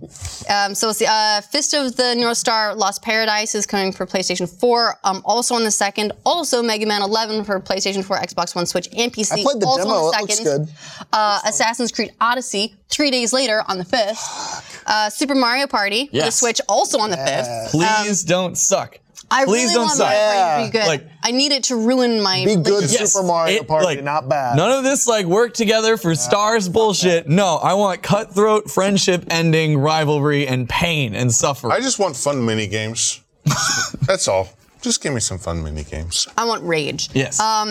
[0.49, 4.05] Um, so it's the uh, Fist of the North Star Lost Paradise is coming for
[4.05, 4.99] PlayStation 4.
[5.03, 6.11] Um, also on the second.
[6.25, 9.31] Also Mega Man 11 for PlayStation 4, Xbox One, Switch, and PC.
[9.39, 9.93] I played the also demo.
[9.95, 10.42] on It the looks second.
[10.43, 10.67] Good.
[11.11, 14.83] Uh, Assassin's Creed Odyssey three days later on the 5th.
[14.85, 16.39] Uh, Super Mario Party for the Yes.
[16.39, 17.71] Switch also on the 5th.
[17.71, 18.99] Please don't suck.
[19.31, 20.07] I Please really don't want suck.
[20.09, 20.87] Mario Party to be good.
[20.87, 22.89] Like- I need it to ruin my Be good religion.
[22.99, 24.57] Yes, Super Mario it- Party, like, not bad.
[24.57, 27.27] None of this like work together for stars bullshit.
[27.27, 31.73] No, I want cutthroat, friendship ending, rivalry, and pain and suffering.
[31.73, 33.21] I just want fun mini games.
[34.01, 34.49] That's all.
[34.83, 36.27] Just give me some fun mini games.
[36.37, 37.09] I want Rage.
[37.13, 37.39] yes.
[37.39, 37.69] Um,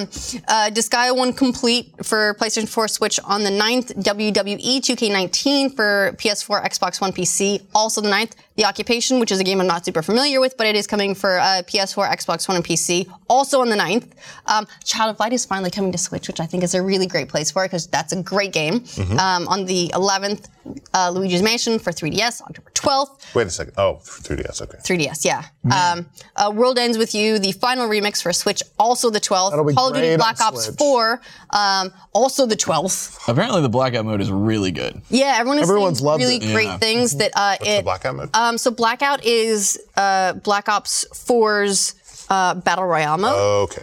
[0.49, 3.93] uh, Disgaea 1 Complete for PlayStation 4 Switch on the 9th.
[4.03, 7.61] WWE 2K19 for PS4, Xbox One, PC.
[7.75, 8.33] Also the 9th.
[8.57, 11.15] The Occupation, which is a game I'm not super familiar with, but it is coming
[11.15, 13.11] for uh, PS4, Xbox One, and PC.
[13.29, 14.09] Also on the 9th.
[14.47, 17.07] Um, Child of Light is finally coming to Switch, which I think is a really
[17.07, 18.85] great place for it because that's a great game.
[19.19, 20.49] Um, on the 11th,
[20.95, 23.35] uh, Luigi's Mansion for 3DS, October 12th.
[23.35, 23.73] Wait a second.
[23.79, 24.61] Oh, 3DS.
[24.63, 24.79] Okay.
[24.79, 25.45] 3DS, yeah.
[25.71, 29.51] Um, uh, World Ends with You, the final remix for Switch, also the 12th.
[29.51, 30.77] That'll be Call of Duty Black Ops Switch.
[30.79, 33.29] 4, um, also the 12th.
[33.29, 35.01] Apparently, the blackout mode is really good.
[35.09, 36.53] Yeah, everyone is Everyone's saying loved really it.
[36.53, 36.79] great Yeah.
[36.79, 37.85] things that uh, The it.
[37.85, 38.31] blackout mode.
[38.43, 43.69] Um, so Blackout is uh, Black Ops 4's uh, battle royale mode.
[43.71, 43.83] okay.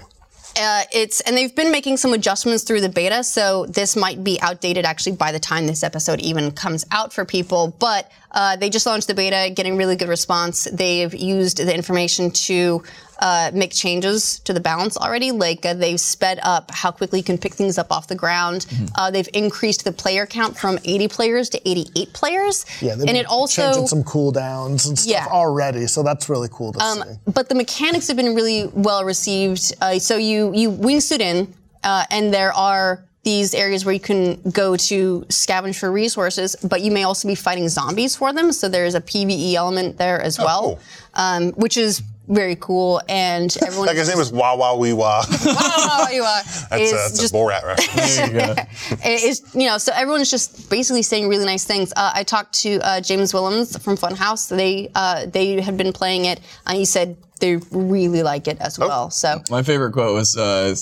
[0.60, 4.42] Uh, it's and they've been making some adjustments through the beta, so this might be
[4.42, 7.74] outdated actually by the time this episode even comes out for people.
[7.80, 10.66] But uh, they just launched the beta, getting really good response.
[10.72, 12.84] They've used the information to
[13.20, 15.32] uh, make changes to the balance already.
[15.32, 18.66] Like uh, they've sped up how quickly you can pick things up off the ground.
[18.96, 22.66] Uh, they've increased the player count from 80 players to 88 players.
[22.82, 25.26] yeah, they've and been it also changing some cooldowns and stuff Yeah.
[25.30, 27.02] already, so that's really cool to see.
[27.32, 29.74] but the mechanics have been really well received.
[29.82, 31.54] Uh, so you you wingsuit in,
[31.84, 36.82] uh, and there are these areas where you can go to scavenge for resources, but
[36.82, 38.52] you may also be fighting zombies for them.
[38.52, 40.80] So there's a PVE element there as well, cool.
[41.16, 43.02] um, which is very cool.
[43.10, 45.22] And everyone Like his name is Wah Wah Wee Wah.
[45.30, 46.42] That's, oh, you are,
[46.72, 48.16] a, is that's just a Borat reference.
[48.16, 48.56] There you go.
[49.04, 52.54] it is you know so everyone's just basically saying really nice things uh, i talked
[52.62, 56.86] to uh, james willems from Funhaus they uh, they had been playing it and he
[56.86, 60.76] said they really like it as well so My favorite quote was uh,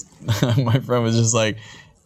[0.58, 1.58] my friend was just like,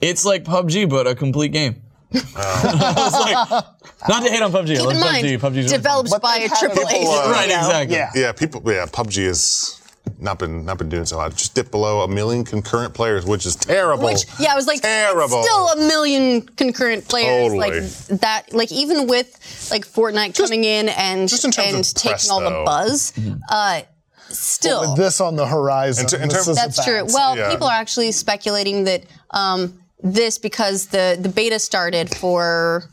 [0.01, 1.81] "It's like PUBG, but a complete game."
[2.13, 3.65] I was like,
[4.09, 4.71] not to hate on PUBG.
[4.71, 5.37] I keep love in mind PUBG.
[5.39, 7.95] PUBG's really developed But by a they've had triple a uh, Right, exactly.
[7.95, 8.09] Yeah.
[8.15, 8.61] yeah, people.
[8.65, 9.77] Yeah, PUBG has
[10.19, 11.35] not been not been doing so hot.
[11.35, 14.03] Just dipped below a million concurrent players, which is terrible.
[14.05, 15.43] which yeah i was like terrible.
[15.43, 17.81] still a million concurrent players Totally.
[17.81, 19.27] like that like even with
[19.71, 22.65] like fortnite coming in and just in terms and of taking press, all the though.
[22.65, 23.13] buzz
[23.49, 23.81] uh
[24.29, 26.85] still With this on the horizon, In ter- in this terms- is That's bad.
[26.85, 27.05] true.
[27.13, 27.51] Well, Yeah.
[27.51, 32.89] people are actually speculating that um, this because the the beta started for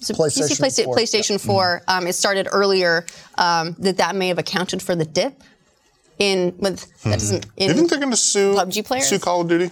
[0.00, 1.82] so PC, PlayStation 4, PlayStation 4.
[1.88, 3.06] Um, it started earlier.
[3.36, 5.42] Um, that that may have accounted for the dip
[6.18, 9.08] in with that doesn't in you think they're going to sue PUBG players?
[9.08, 9.70] sue Call of Duty?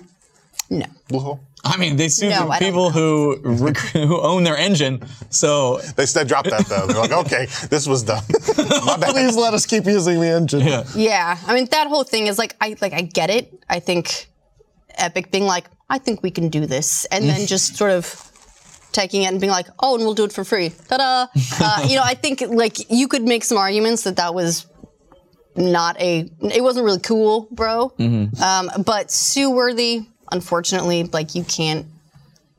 [0.70, 0.86] no.
[1.08, 1.38] Bluehole?
[1.64, 5.00] I mean, they sued No, the people who rec- who own their engine.
[5.30, 6.86] So They said dropped that though.
[6.88, 8.24] They're like, okay, this was done.
[8.26, 10.60] Please let us keep using the engine.
[10.60, 13.62] yeah, Yeah, I mean that whole thing is like I like I get it.
[13.68, 14.26] I think
[14.98, 18.28] Epic being like, I think we can do this, and then just sort of
[18.92, 20.70] taking it and being like, oh, and we'll do it for free.
[20.88, 21.26] Ta-da!
[21.60, 24.66] Uh, you know, I think like you could make some arguments that that was
[25.54, 27.92] not a, it wasn't really cool, bro.
[28.42, 31.86] Um, but sue worthy, unfortunately, like you can't.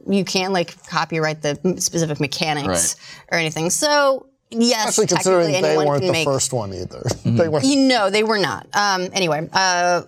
[0.05, 2.95] You can't like copyright the specific mechanics Right.
[3.31, 3.69] or anything.
[3.69, 7.03] So yes, Especially technically considering they weren't the make first one either.
[7.23, 8.67] They were you know, they were not.
[8.73, 10.01] Um, anyway, uh,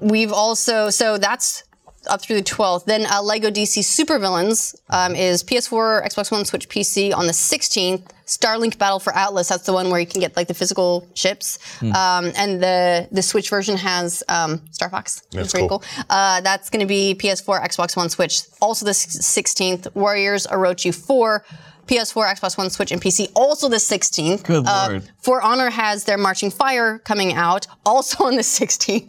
[0.00, 1.62] we've also so that's
[2.08, 2.84] up through the 12th.
[2.86, 8.02] Then uh, Lego DC Supervillains um, is PS4, Xbox One, Switch, PC on the 16th.
[8.26, 9.48] Starlink Battle for Atlas.
[9.48, 11.58] That's the one where you can get like the physical ships.
[11.80, 15.22] Um, and the the Switch version has um, Star Fox.
[15.30, 15.78] which is That's pretty cool.
[15.78, 16.04] cool.
[16.10, 18.40] Uh, that's going to be PS4, Xbox One, Switch.
[18.60, 19.94] Also the 16th.
[19.94, 21.44] Warriors Orochi 4.
[21.86, 23.30] PS4, Xbox One, Switch, and PC.
[23.36, 24.42] Also the 16th.
[24.42, 25.10] Good Uh, lord.
[25.20, 29.08] For Honor has their Marching Fire coming out also on the 16th.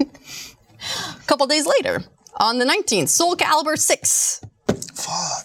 [1.20, 2.04] A couple days later,
[2.38, 4.42] on the 19th, Soul Calibur 6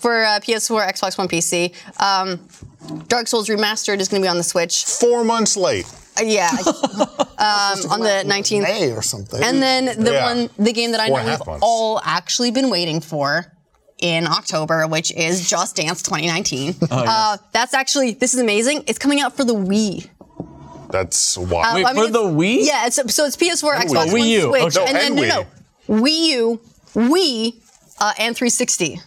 [0.01, 1.72] for uh, PS4, Xbox One, PC.
[2.01, 2.47] Um,
[3.09, 4.84] Dark Souls Remastered is going to be on the Switch.
[4.84, 5.86] Four months late.
[6.18, 8.62] Uh, yeah, um, on the 19th.
[8.62, 9.43] May or something.
[9.43, 10.34] And then the Yeah.
[10.34, 11.62] one, the game that I Four know and a half we've months.
[11.66, 13.47] all actually been waiting for
[13.99, 16.74] in October, which is Just Dance 2019.
[16.90, 18.84] Oh, uh, that's actually, this is amazing.
[18.88, 20.09] It's coming out for the Wii.
[20.90, 21.76] That's wild.
[21.76, 22.66] Wait, I mean, for the Wii?
[22.66, 24.40] Yeah, it's, so it's PS4, Xbox Wii One, U.
[24.43, 24.84] Switch, Okay.
[24.86, 25.47] and No, then and no,
[25.88, 26.61] no, Wii U,
[26.95, 27.55] Wii,
[28.01, 29.01] uh, and 360.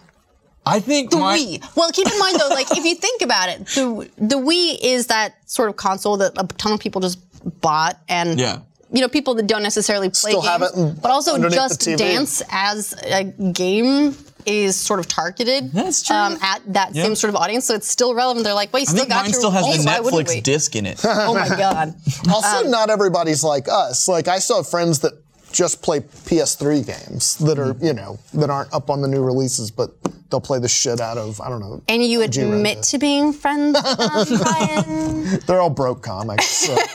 [0.67, 1.75] I think The my, Wii.
[1.75, 5.07] Well, keep in mind though, like if you think about it, the the Wii is
[5.07, 7.19] that sort of console that a ton of people just
[7.61, 8.59] bought, and Yeah.
[8.91, 12.41] you know, people that don't necessarily play Still games, have it but also Just Dance
[12.49, 14.15] as a game
[14.47, 16.15] is sort of targeted That's true.
[16.15, 17.03] Um, at that Yeah.
[17.03, 18.43] same sort of audience, so it's still relevant.
[18.45, 20.43] They're like, wait, I still think got mine your still has oh, the why Netflix
[20.43, 20.99] disc in it.
[21.03, 21.95] Oh my god.
[22.31, 24.07] Also, Um, not everybody's like us.
[24.07, 25.13] Like I still have friends that
[25.55, 29.71] just play PS3 games that are, you know, that aren't up on the new releases,
[29.71, 29.91] but
[30.29, 31.81] they'll play the shit out of, I don't know.
[31.87, 33.97] And you OG Red admit to being friends with
[34.29, 35.39] them, Brian?
[35.47, 36.45] They're all broke comics.
[36.45, 36.75] So.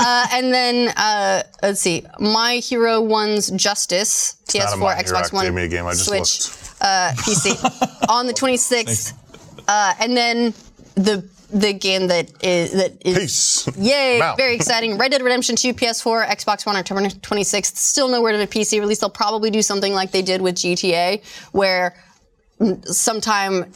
[0.00, 5.02] Uh, and then uh, let's see, My Hero One's Justice, not a PS4, My Hero
[5.02, 6.82] Xbox One, Academia game, I just Switch, looked.
[6.82, 9.14] uh, PC on the 26th,
[9.66, 10.54] uh, and then
[10.94, 13.76] the the game that is that is Peace.
[13.78, 14.20] Yay!
[14.36, 14.98] Very exciting.
[14.98, 17.76] Red Dead Redemption 2, PS4, Xbox One, October 26th.
[17.76, 18.98] Still no word of a PC release.
[18.98, 21.22] They'll probably do something like they did with GTA,
[21.52, 21.96] where
[22.82, 23.72] sometime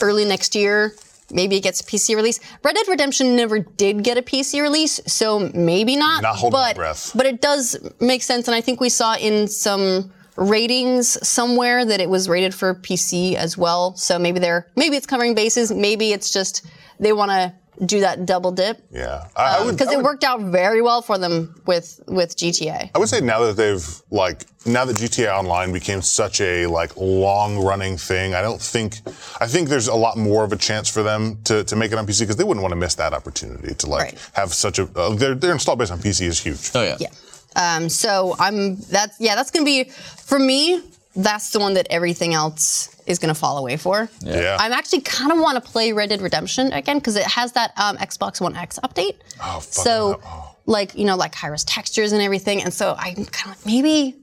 [0.00, 0.94] early next year,
[1.30, 2.40] maybe it gets a PC release.
[2.62, 6.22] Red Dead Redemption never did get a PC release, so maybe not.
[6.22, 7.12] Not holding my but, breath.
[7.14, 12.00] But it does make sense, and I think we saw in some ratings somewhere that
[12.00, 13.94] it was rated for PC as well.
[13.96, 15.72] So maybe they're maybe it's covering bases.
[15.72, 16.66] Maybe it's just
[16.98, 17.52] they want to
[17.86, 19.24] do that double dip Yeah.
[19.34, 22.90] I, I would, because I it worked out very well for them with with GTA.
[22.94, 26.96] I would say now that they've like now that GTA Online became such a like
[26.96, 28.98] long running thing, I don't think
[29.40, 31.98] I think there's a lot more of a chance for them to, to make it
[31.98, 34.30] on PC because they wouldn't want to miss that opportunity to like Right.
[34.34, 36.70] have such a uh, their their install base on PC is huge.
[36.74, 36.96] Oh yeah.
[37.00, 37.08] Yeah.
[37.56, 40.82] Um, so I'm that's yeah that's gonna be for me.
[41.14, 44.08] That's the one that everything else is gonna fall away for.
[44.20, 44.56] Yeah.
[44.58, 47.72] I'm actually kind of want to play Red Dead Redemption again because it has that
[47.76, 49.16] um, Xbox One X update.
[49.42, 50.20] Oh, fuck so.
[50.24, 50.56] Oh.
[50.66, 53.66] like you know like high res textures and everything, and so I'm kind of like
[53.66, 54.16] maybe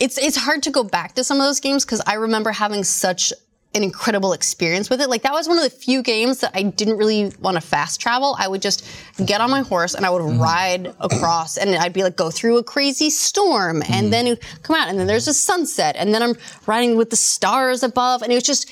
[0.00, 2.84] it's it's hard to go back to some of those games because I remember having
[2.84, 3.32] such
[3.74, 5.08] an incredible experience with it.
[5.08, 8.00] Like that was one of the few games that I didn't really want to fast
[8.00, 8.36] travel.
[8.38, 8.86] I would just
[9.24, 10.40] get on my horse and I would mm-hmm.
[10.40, 14.10] ride across and I'd be like go through a crazy storm and mm-hmm.
[14.10, 16.34] then it would come out and then there's a sunset and then I'm
[16.66, 18.70] riding with the stars above and it was just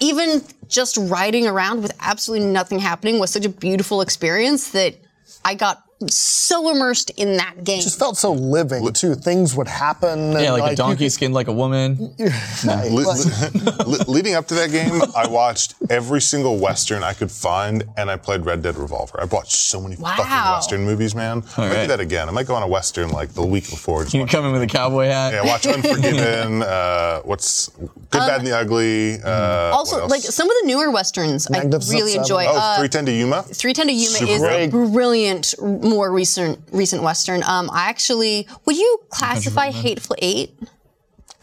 [0.00, 4.96] even just riding around with absolutely nothing happening was such a beautiful experience that
[5.44, 7.80] I got so immersed in that game.
[7.80, 9.14] just felt so living too.
[9.14, 10.32] Things would happen.
[10.32, 12.14] Yeah, and, like, a donkey could- skinned like a woman.
[12.64, 17.84] Le- le- leading up to that game, I watched every single Western I could find,
[17.96, 19.20] and I played Red Dead Revolver.
[19.20, 21.42] I've watched so many fucking Western movies, man.
[21.56, 22.28] I might do that again.
[22.28, 24.02] I might go on a Western like the week before.
[24.04, 25.32] Just You come in with a cowboy hat.
[25.32, 26.62] yeah, watch Unforgiven.
[26.62, 29.20] uh, what's Good, Bad, and the Ugly.
[29.22, 32.20] Uh, Um, also, like some of the newer westerns, I really Seven.
[32.20, 32.44] enjoy.
[32.46, 33.42] oh, Uh, 310 to Yuma.
[33.42, 34.70] 310 to Yuma Super is a great.
[34.70, 35.54] brilliant,
[35.92, 37.42] more recent recent western.
[37.44, 40.50] Um, I actually, would you classify Hateful Eight?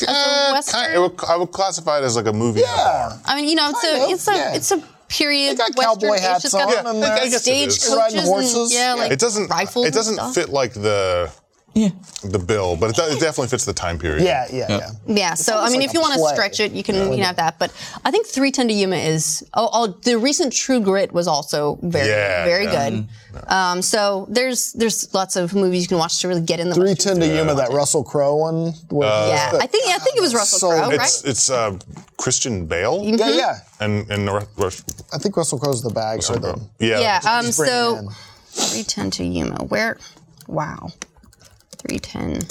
[0.07, 0.79] Uh, Western?
[0.81, 2.61] kind- it would- I would classify it as like a movie.
[2.61, 3.17] Yeah.
[3.25, 4.53] I mean, you know, it's Kind a of, it's a yeah.
[4.53, 4.77] it's a
[5.09, 5.83] period They got western.
[6.01, 7.75] cowboy It's hats just got on the and I guess it is.
[7.75, 8.73] stagecoaches and horses.
[8.73, 9.01] yeah, Yeah.
[9.01, 9.47] like It doesn't.
[9.49, 9.87] rifles.
[9.87, 10.45] It doesn't and stuff.
[10.45, 11.29] fit like the
[11.75, 11.89] Yeah.
[12.23, 14.23] the bill, but it, it definitely fits the time period.
[14.23, 14.89] yeah, yeah, yeah.
[15.07, 17.19] Yeah, so I mean, like if you want to stretch it, you can you can
[17.19, 17.57] have that.
[17.59, 17.71] But
[18.03, 22.09] I think 310 to Yuma is oh, oh the recent True Grit was also very
[22.09, 22.89] Yeah, very yeah.
[22.89, 23.07] good.
[23.47, 26.75] Um, so there's there's lots of movies you can watch to really get in the.
[26.75, 28.73] Three Western ten to Yuma, that Russell Crowe one.
[28.89, 30.95] where- Yeah, I think I think it was Russell So Crowe, right?
[30.95, 31.77] It's it's uh,
[32.17, 33.59] Christian Bale yeah, yeah.
[33.79, 34.71] and and Ru- Ru-
[35.13, 36.59] I think Russell Crowe's the bag or the.
[36.79, 36.99] yeah.
[36.99, 37.19] yeah.
[37.23, 37.45] Um.
[37.45, 38.09] Just bring it So in.
[38.51, 39.63] 310 to Yuma.
[39.65, 39.97] Where?
[40.47, 40.89] Wow.
[41.87, 42.41] 310.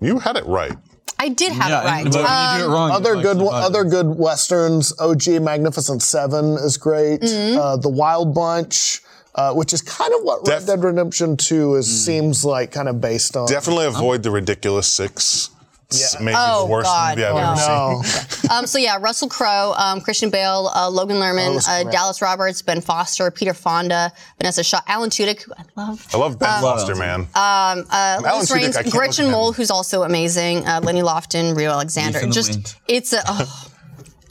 [0.00, 0.72] You had it right.
[1.18, 2.04] I did have Yeah, it right.
[2.04, 4.92] but when you do it wrong, Other you good, like, other good westerns.
[5.00, 7.20] OG Magnificent Seven is great.
[7.22, 7.58] Mm-hmm.
[7.58, 9.00] Uh, the Wild Bunch,
[9.34, 12.04] uh, which is kind of what Def- Red Dead Redemption Two is, Mm.
[12.04, 13.48] seems like, kind of based on.
[13.48, 15.50] Definitely avoid the ridiculous six.
[15.90, 16.20] It's Yeah.
[16.20, 18.00] maybe Oh, the worst God, movie I've no.
[18.02, 18.20] ever seen.
[18.50, 21.90] No, Um, so yeah, Russell Crowe, um, Christian Bale, uh, Logan Lerman, uh.
[21.90, 26.06] Dallas Roberts, Ben Foster, Peter Fonda, Vinessa Shaw, Alan Tudyk, who I love.
[26.12, 27.26] I love Ben Foster, man.
[27.34, 29.30] Uh, Alan Liz Tudyk, Raines, I Gretchen look at him.
[29.32, 30.66] Mol, who's also amazing.
[30.66, 32.20] Uh, Lennie Loftin, Rio Alexander.
[32.20, 32.74] Leaf Just Wind.
[32.86, 33.64] it's a oh.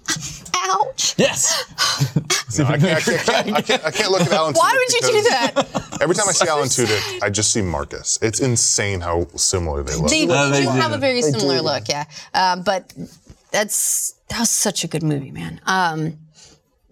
[0.65, 1.15] Ouch.
[1.17, 1.63] Yes.
[2.57, 4.53] No, I, can't, I, can't, I, can't, I, can't, look at Alan.
[4.55, 5.97] Why Tudyk would you do that?
[6.01, 8.17] Every time I see Alan Tudyk, I just see Marcus.
[8.21, 10.09] It's insane how similar they look.
[10.09, 10.71] They, No, they do do.
[10.71, 12.05] have a very similar look, yeah.
[12.33, 12.93] Uh, but
[13.51, 15.61] that's that was such a good movie, man.
[15.67, 16.17] Um,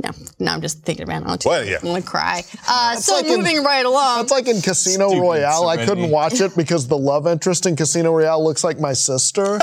[0.04, 1.46] no, no, I'm just thinking about it.
[1.46, 1.78] Well, yeah.
[1.78, 2.43] I'm gonna cry.
[2.68, 4.22] Uh, so like in- moving right along.
[4.22, 5.68] It's like in Casino Stupid Royale.
[5.70, 9.41] I couldn't watch it because the love interest in Casino Royale looks like my sister.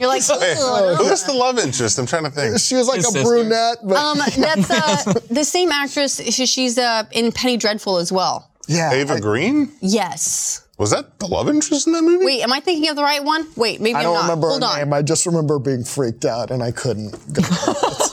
[0.00, 1.98] You're like, Hey, "Ugh." who's the love interest?
[1.98, 2.58] I'm trying to think.
[2.58, 3.28] She was like His a sister.
[3.28, 6.20] brunette, but um, that's uh, the same actress.
[6.34, 8.50] she- She's uh, in Penny Dreadful as well.
[8.66, 8.92] yeah.
[8.92, 9.70] Ava I, Green?
[9.80, 10.66] Yes.
[10.78, 12.24] Was that the love interest in that movie?
[12.24, 13.46] Wait, am I thinking of the right one?
[13.56, 14.22] Wait, maybe I don't not.
[14.22, 14.78] remember Hold her on.
[14.78, 14.92] name.
[14.94, 17.12] I just remember being freaked out and I couldn't.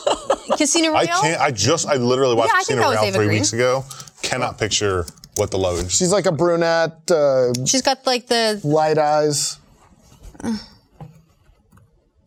[0.49, 0.57] go.
[0.57, 1.41] Casino I can't.
[1.41, 1.87] I just.
[1.87, 3.39] I literally watched Yeah, I Casino that Royale three Green.
[3.39, 3.85] weeks ago.
[4.21, 5.97] Cannot picture what the love interest.
[5.99, 8.59] She's like a brunette, uh, She's got like the.
[8.63, 9.57] light eyes.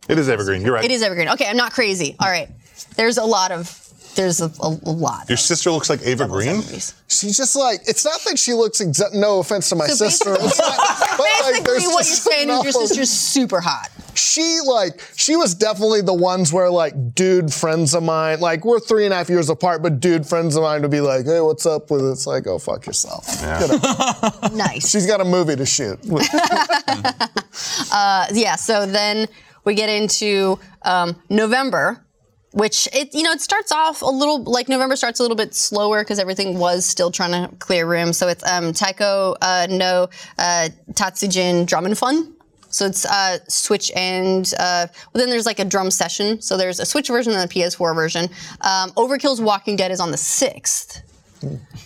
[0.09, 0.61] It is Eva Green.
[0.61, 0.83] You're right.
[0.83, 1.29] It is Eva Green.
[1.29, 2.15] Okay, I'm not crazy.
[2.19, 2.49] All right.
[2.95, 3.77] There's a lot of.
[4.15, 5.29] There's a, a, a lot.
[5.29, 6.57] Your sister looks like Eva Green.
[6.57, 6.93] movies.
[7.07, 9.13] She's just like, it's not that she looks exact.
[9.13, 10.31] No offense to my So sister.
[10.35, 12.87] basically, It's like, but like, basically there's what you're just saying is your enough of-
[12.87, 13.89] sister's super hot.
[14.13, 18.81] She like she was definitely the ones where like dude friends of mine like we're
[18.81, 21.39] three and a half years apart, but dude friends of mine would be like, hey,
[21.39, 22.09] what's up with it?
[22.11, 23.25] It's like, oh fuck yourself.
[23.39, 23.71] Get
[24.23, 24.51] up.
[24.51, 24.89] Nice.
[24.89, 25.97] She's got a movie to shoot.
[28.33, 28.55] yeah.
[28.57, 29.27] So then
[29.63, 32.03] we get into um, November,
[32.51, 35.55] which it you know it starts off a little like November starts a little bit
[35.55, 38.13] slower because everything was still trying to clear room.
[38.13, 42.33] So it's um, Taiko uh, no uh, Tatsujin Drum and Fun.
[42.69, 46.41] So it's uh, Switch and uh, well, then there's like a drum session.
[46.41, 48.29] So there's a Switch version and a PS4 version.
[48.61, 51.03] Um, Overkill's Walking Dead is on the sixth.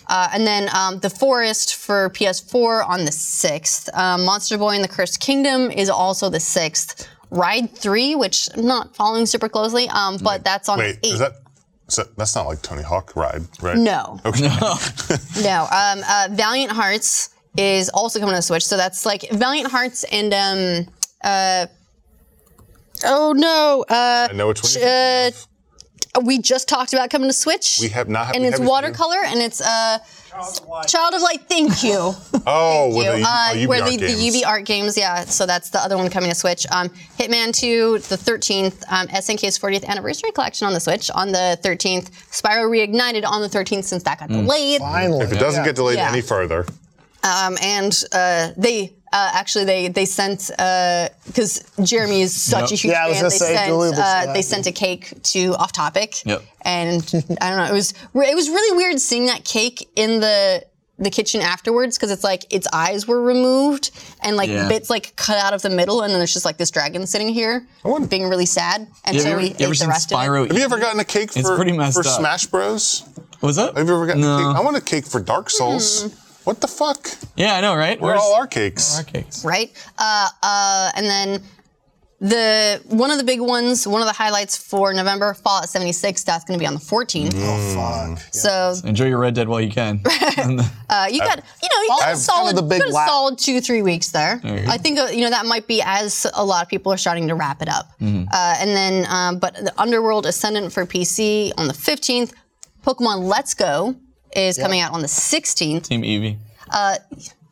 [0.08, 3.94] Uh, and then um, The Forest for PS4 on the 6th.
[3.96, 7.08] Um, Monster Boy and the Cursed Kingdom is also the 6th.
[7.30, 11.12] Ride 3, which I'm not following super closely, um, but that's on Wait, the 8th.
[11.14, 11.32] is that?
[11.88, 13.76] So that's not like Tony Hawk ride, right?
[13.78, 14.18] No.
[14.24, 14.48] Okay.
[15.42, 15.68] No.
[15.72, 18.64] Um, uh, Valiant Hearts is also coming to Switch.
[18.64, 20.34] So that's like Valiant Hearts and.
[20.34, 21.66] Um, uh,
[23.04, 23.84] oh no.
[23.88, 24.72] Uh, I know which one.
[24.72, 25.40] you're uh, thinking
[26.16, 26.26] of.
[26.26, 27.78] we just talked about coming to Switch.
[27.80, 29.98] We have not- And we it's haven't seen watercolor and it's uh,
[30.86, 31.40] Child of Light.
[31.48, 32.12] Thank you.
[32.48, 32.96] Oh, you.
[32.98, 34.36] with the, Uh, oh, UB where art the, the games.
[34.36, 35.24] UbiArt games, yeah.
[35.24, 36.64] So that's the other one coming to Switch.
[36.70, 38.84] Um, Hitman 2, the 13th.
[38.88, 42.10] Um, SNK's 40th anniversary collection on the Switch on the 13th.
[42.30, 44.80] Spyro Reignited on the 13th since that got delayed.
[44.80, 45.24] Finally.
[45.24, 46.08] If it doesn't get delayed Yeah.
[46.12, 46.66] any further,
[47.24, 50.48] Um, and uh, they uh, actually they they sent
[51.26, 53.24] because Jeremy is such a huge Yeah, I was fan.
[53.24, 53.96] They say, sent uh,
[54.26, 54.32] yeah.
[54.32, 56.24] they sent a cake to Off Topic.
[56.24, 56.42] Yep.
[56.62, 57.02] And
[57.40, 57.66] I don't know.
[57.66, 60.64] It was it was really weird seeing that cake in the
[60.98, 63.90] the kitchen afterwards because it's like its eyes were removed
[64.22, 64.66] and like Yeah.
[64.66, 67.28] bits like cut out of the middle and then there's just like this dragon sitting
[67.28, 67.66] here
[68.08, 70.40] being really sad and You so ever, we you ate ever the rest Spyro?
[70.40, 70.52] of it.
[70.52, 71.42] have you ever gotten a cake for,
[71.92, 72.02] for.
[72.02, 73.04] Smash Bros?
[73.40, 73.76] What Was that?
[73.76, 74.36] Have you ever gotten No.
[74.36, 74.56] a cake?
[74.56, 76.04] I want a cake for Dark Souls.
[76.04, 76.25] Hmm.
[76.46, 77.08] What the fuck?
[77.36, 78.00] Yeah, I know, right?
[78.00, 78.96] We're all our cakes?
[78.96, 79.44] our cakes?
[79.44, 79.72] right?
[79.98, 81.42] Uh, uh, and then
[82.20, 86.22] the one of the big ones, one of the highlights for November, Fallout 76.
[86.22, 87.32] That's going to be on the 14th.
[87.34, 88.32] Oh, fuck.
[88.32, 90.00] So Enjoy your Red Dead while you can.
[90.88, 92.94] Uh, you got, you know, you got a I've- solid, the big you got a
[92.94, 94.40] lap- solid two, three weeks there.
[94.44, 94.70] you go.
[94.70, 97.26] I think uh, you know that might be as a lot of people are starting
[97.26, 97.90] to wrap it up.
[98.00, 98.28] Mm-hmm.
[98.32, 102.32] Uh, and then, um, but the Underworld Ascendant for PC on the 15th.
[102.84, 103.96] Pokemon Let's Go
[104.36, 105.84] is coming out on the 16th.
[105.84, 106.36] Team Eevee.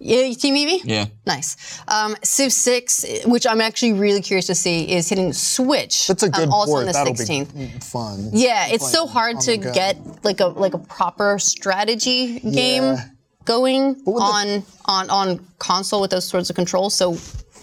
[0.00, 0.80] Yeah, Team Eevee?
[0.84, 1.06] Yeah.
[1.26, 1.80] Nice.
[1.88, 6.08] Um, Civ 6, which I'm actually really curious to see, is hitting Switch.
[6.08, 6.80] That's a good um, also port.
[6.80, 7.54] on the That'll 16th.
[7.54, 8.28] be fun.
[8.32, 9.72] Yeah, it's so hard to go.
[9.72, 13.04] get like a like a proper strategy game Yeah.
[13.46, 16.94] going with the- on on on console with those sorts of controls.
[16.94, 17.16] So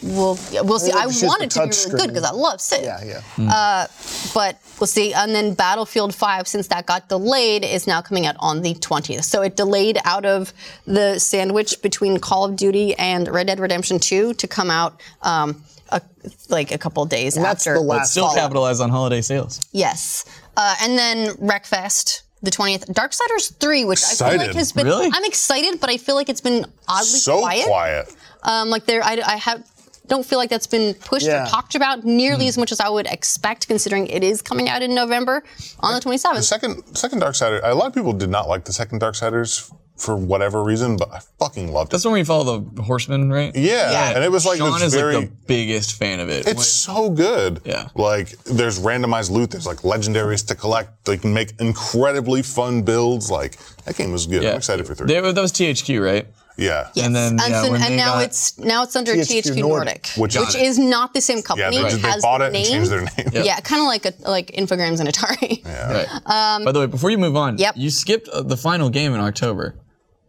[0.04, 0.92] we'll we'll see.
[0.92, 2.84] Maybe I they want it to be really touch good because I love Civ.
[2.84, 3.88] Yeah, yeah.
[4.34, 5.14] But we'll see.
[5.14, 9.24] And then Battlefield 5, since that got delayed, is now coming out on the 20th.
[9.24, 10.54] So it delayed out of
[10.86, 15.64] the sandwich between Call of Duty and Red Dead Redemption 2 to come out um,
[15.90, 16.02] a,
[16.50, 17.74] like a couple days And that's after.
[17.76, 19.60] the last Still capitalize on holiday sales.
[19.72, 20.26] Yes.
[20.58, 22.22] Uh, and then Wreckfest.
[22.44, 24.88] The 20th, Darksiders 3, which I feel like has been.
[24.88, 25.12] Really?
[25.14, 27.68] I'm excited, but I feel like it's been oddly So quiet.
[27.68, 28.16] quiet.
[28.42, 29.64] Um, like there, I, I have
[30.12, 31.46] don't feel like that's been pushed Yeah.
[31.46, 32.50] or talked about nearly hmm.
[32.50, 35.42] as much as I would expect, considering it is coming out in November
[35.80, 36.36] on the 27th.
[36.36, 37.62] The second second Darksiders.
[37.64, 41.10] A lot of people did not like the second Dark Siders for whatever reason, but
[41.14, 41.92] I fucking loved it.
[41.92, 43.56] That's when we follow the horseman, right?
[43.56, 44.16] yeah, Yeah.
[44.16, 45.16] and it was like Sean this is very.
[45.16, 46.46] like the biggest fan of it.
[46.48, 47.62] It's so good.
[47.64, 47.88] Yeah.
[47.96, 49.52] Like there's randomized loot.
[49.52, 51.06] There's like legendaries to collect.
[51.06, 53.32] They can make incredibly fun builds.
[53.32, 54.44] Like that game was good.
[54.44, 54.52] Yeah.
[54.52, 55.08] I'm excited for three.
[55.08, 56.28] They- that was THQ, right?
[56.58, 56.90] Yeah.
[56.94, 57.06] Yes.
[57.06, 59.64] And then, yeah, so- when and now got- it's now it's under THQ THQ, Nordic,
[59.64, 61.76] Nordic, which which, is- is not the same company.
[61.78, 62.62] they, it just, they has bought the it name.
[62.66, 63.46] and changed their name.
[63.46, 65.64] Yeah, kind of like a like Infogrames and Atari.
[65.92, 66.66] Right.
[66.66, 67.74] By the way, before you move on, Um, Yep.
[67.78, 69.76] you skipped uh, the final game in October,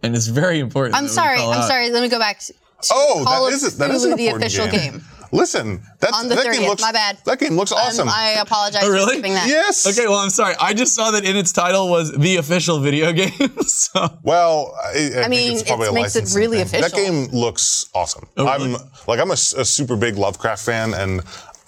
[0.03, 0.95] and it's very important.
[0.97, 1.41] I'm sorry.
[1.41, 1.68] I'm out.
[1.68, 1.91] sorry.
[1.91, 2.39] Let me go back.
[2.41, 2.55] To
[2.91, 3.79] Oh, Call that of is it.
[3.79, 5.05] That is an the important official game.
[5.35, 7.16] Listen, that's On the that 30th, game looks my bad.
[7.24, 8.07] That game looks awesome.
[8.07, 9.05] Um, I apologize Oh, really?
[9.07, 9.49] for skipping that.
[9.49, 9.87] yes.
[9.87, 10.55] Okay, well, I'm sorry.
[10.61, 13.30] I just saw that in its title was the official video game.
[13.66, 16.83] so Well, I, I, think mean, it's probably it makes it really thing.
[16.83, 18.28] That game looks awesome.
[18.37, 18.76] Oh, I'm
[19.09, 21.22] like I'm a super big Lovecraft fan, and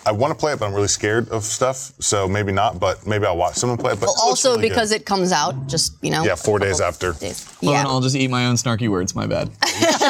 [0.06, 1.92] I want to play it, but I'm really scared of stuff.
[1.98, 4.00] So maybe not, but maybe I'll watch someone play it.
[4.00, 5.00] But Well, it also really because good.
[5.02, 6.24] it comes out just you know.
[6.24, 7.12] Yeah, four days after.
[7.14, 7.46] Days.
[7.62, 7.78] well, Yeah.
[7.78, 9.14] then I'll just eat my own snarky words.
[9.14, 9.50] My bad.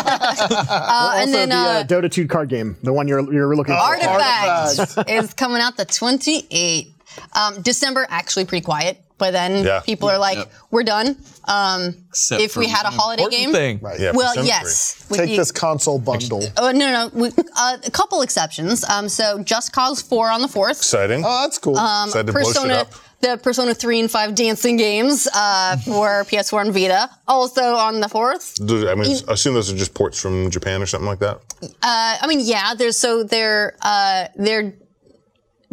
[0.04, 3.54] Uh, and also then the uh, uh, Dota 2 card game, the one you're you're
[3.56, 3.80] looking for.
[3.80, 6.90] Artifact is coming out the 28th.
[7.32, 9.00] Um, December actually pretty quiet.
[9.16, 9.78] But then Yeah.
[9.80, 10.52] people are like, Yep.
[10.72, 13.78] "We're done." Um, Except if we had a one holiday important game, thing.
[13.80, 14.00] Right.
[14.00, 14.96] Yeah, well, Persona yes.
[15.08, 16.42] We- Take you- this console bundle.
[16.56, 18.84] Oh no, no, we, uh, a couple exceptions.
[18.88, 20.78] Um, so Just Cause 4 on the 4th.
[20.78, 21.22] exciting.
[21.24, 21.78] Oh, that's cool.
[21.78, 22.92] Um, Excited to blow shit Persona, up.
[23.20, 28.08] the Persona 3 and 5 dancing games uh, for PS4 and Vita, also on the
[28.08, 28.66] 4th.
[28.66, 31.38] Do- I mean, I assume those are just ports from Japan or something like that.
[31.62, 34.74] Uh, I mean, yeah, there's so they're uh, they're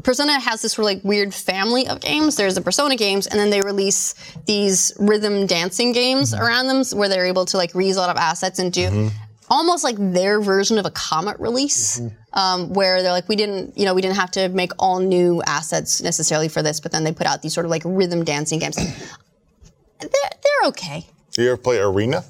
[0.03, 2.35] Persona has this really like weird family of games.
[2.35, 4.13] There's the Persona games, and then they release
[4.45, 6.43] these rhythm dancing games mm-hmm.
[6.43, 9.07] around them, where they're able to like reuse a lot of assets and do mm-hmm.
[9.49, 12.39] almost like their version of a Comet release, mm-hmm.
[12.39, 15.41] um, where they're like, we didn't, you know, we didn't have to make all new
[15.45, 18.59] assets necessarily for this, but then they put out these sort of like rhythm dancing
[18.59, 18.75] games.
[19.99, 21.07] they're, they're okay.
[21.37, 22.23] You ever play Arena?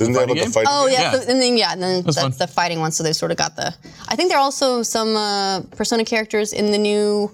[0.00, 0.92] Isn't that fighting about the fighting Oh game?
[0.94, 1.20] yeah, Yeah.
[1.20, 2.30] so- and then yeah, and then that's fun.
[2.38, 2.92] the fighting one.
[2.92, 3.74] So they sort of got the.
[4.08, 7.30] I think there are also some uh, Persona characters in the new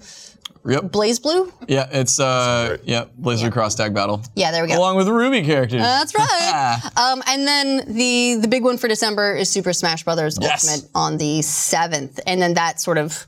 [0.65, 0.91] Yep.
[0.91, 1.49] BlazBlue.
[1.69, 2.81] Yeah, it's uh, great.
[2.89, 4.21] yeah, BlazBlue Cross Tag Battle.
[4.35, 4.77] Yeah, there we go.
[4.77, 5.79] Along with the RWBY characters.
[5.81, 6.81] That's right.
[6.97, 10.67] um, and then the the big one for December is Super Smash Brothers Yes.
[10.67, 13.27] Ultimate on the seventh, and then that sort of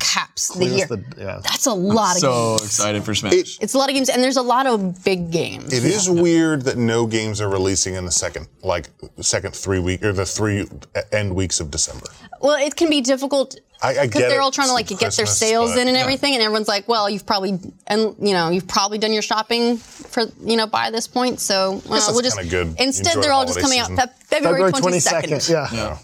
[0.00, 0.86] caps the year.
[0.86, 1.40] the- yeah.
[1.44, 2.60] That's a lot of so games.
[2.62, 3.58] So excited for Smash.
[3.60, 5.72] It's a lot of games, and there's a lot of big games.
[5.72, 8.88] It is weird that no games are releasing in the second, like
[9.20, 10.66] second three week or the three
[11.12, 12.06] end weeks of December.
[12.40, 15.00] Well, it can be difficult I, I because get they're all trying to like It's
[15.00, 18.32] get their sales but- in and everything, and everyone's like, "Well, you've probably and you
[18.32, 22.22] know you've probably done your shopping for you know by this point." So that's we'll
[22.22, 22.74] just good.
[22.78, 23.98] instead Enjoy they're all just coming season.
[23.98, 25.48] out Feb- February February 22nd.
[25.50, 25.68] Yeah.
[25.72, 25.98] yeah.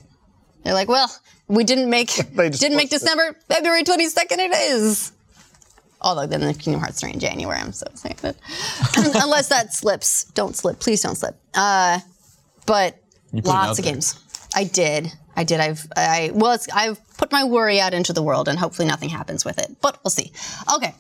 [0.65, 1.11] They're like, "Well,
[1.49, 4.41] we didn't make They just didn't make posted- December, February twenty second.
[4.41, 5.13] It is."
[6.01, 8.37] Although then the Kingdom Hearts 3 in January, I'm so excited.
[9.17, 10.25] Unless that slips.
[10.35, 10.79] Don't slip.
[10.79, 11.35] Please don't slip.
[11.55, 12.01] Uh,
[12.67, 12.97] but
[13.33, 13.95] lots of there.
[13.95, 14.21] games.
[14.55, 15.11] I did.
[15.35, 15.59] I did.
[15.59, 19.09] I've I well, it's, I've put my worry out into the world, and hopefully nothing
[19.09, 19.75] happens with it.
[19.81, 20.33] But we'll see.
[20.77, 20.95] Okay,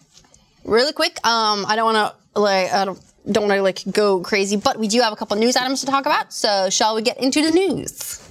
[0.64, 1.24] really quick.
[1.26, 2.98] Um, I don't want to like I don't
[3.30, 5.86] don't want to like go crazy, but we do have a couple news items to
[5.86, 6.32] talk about.
[6.32, 8.22] So shall we get into the news?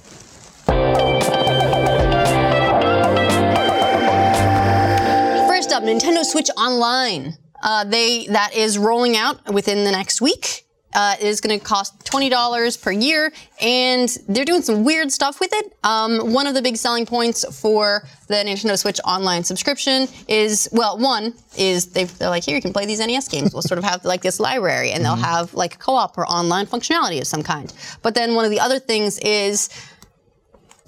[5.76, 7.36] Up, Nintendo Switch Online.
[7.62, 10.64] Uh, they that is rolling out within the next week.
[10.94, 15.12] Uh, it is going to cost twenty dollars per year, and they're doing some weird
[15.12, 15.76] stuff with it.
[15.84, 20.96] Um, one of the big selling points for the Nintendo Switch Online subscription is well,
[20.96, 23.52] one is they they're like here you can play these NES games.
[23.52, 27.20] We'll sort of have like this library, and they'll have like co-op or online functionality
[27.20, 27.70] of some kind.
[28.00, 29.68] But then one of the other things is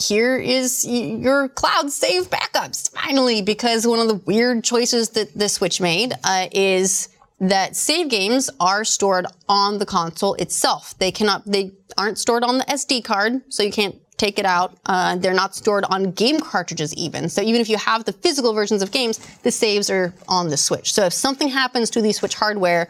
[0.01, 5.49] here is your cloud save backups finally because one of the weird choices that the
[5.49, 7.09] switch made uh, is
[7.41, 10.99] that save games are stored on the console itself.
[10.99, 14.77] They cannot they aren't stored on the sd card so you can't take it out.
[14.85, 17.29] Uh, they're not stored on game cartridges even.
[17.29, 20.57] So even if you have the physical versions of games the saves are on the
[20.57, 20.93] switch.
[20.93, 22.89] So if something happens to the switch hardware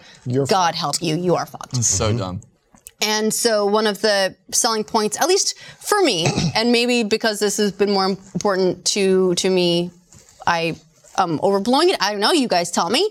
[0.48, 1.16] god help you.
[1.16, 1.76] You are fucked.
[1.84, 2.40] So dumb.
[3.00, 7.56] And so one of the selling points, at least for me, and maybe because this
[7.58, 9.90] has been more important to to me,
[10.46, 10.76] I
[11.16, 11.96] am overblowing it.
[12.00, 12.32] I don't know.
[12.32, 13.08] You guys tell me.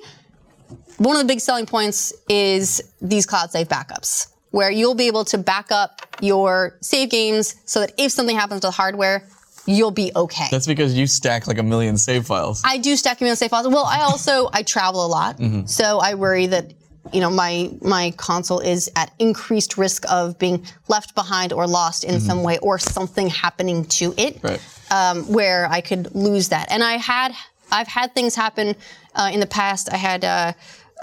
[0.97, 5.25] One of the big selling points is these cloud save backups, where you'll be able
[5.25, 9.27] to back up your save games so that if something happens to the hardware,
[9.67, 10.47] you'll be okay.
[10.49, 12.63] That's because you stack like a million save files.
[12.65, 13.67] I do stack a million save files.
[13.67, 15.67] Well, I also I travel a lot, mm-hmm.
[15.67, 16.73] so I worry that
[17.13, 22.03] you know my my console is at increased risk of being left behind or lost
[22.03, 24.61] in some way or something happening to it, Right.
[24.91, 26.71] um, where I could lose that.
[26.71, 27.33] And I had
[27.71, 28.75] I've had things happen
[29.15, 29.91] uh, in the past.
[29.91, 30.53] I had uh,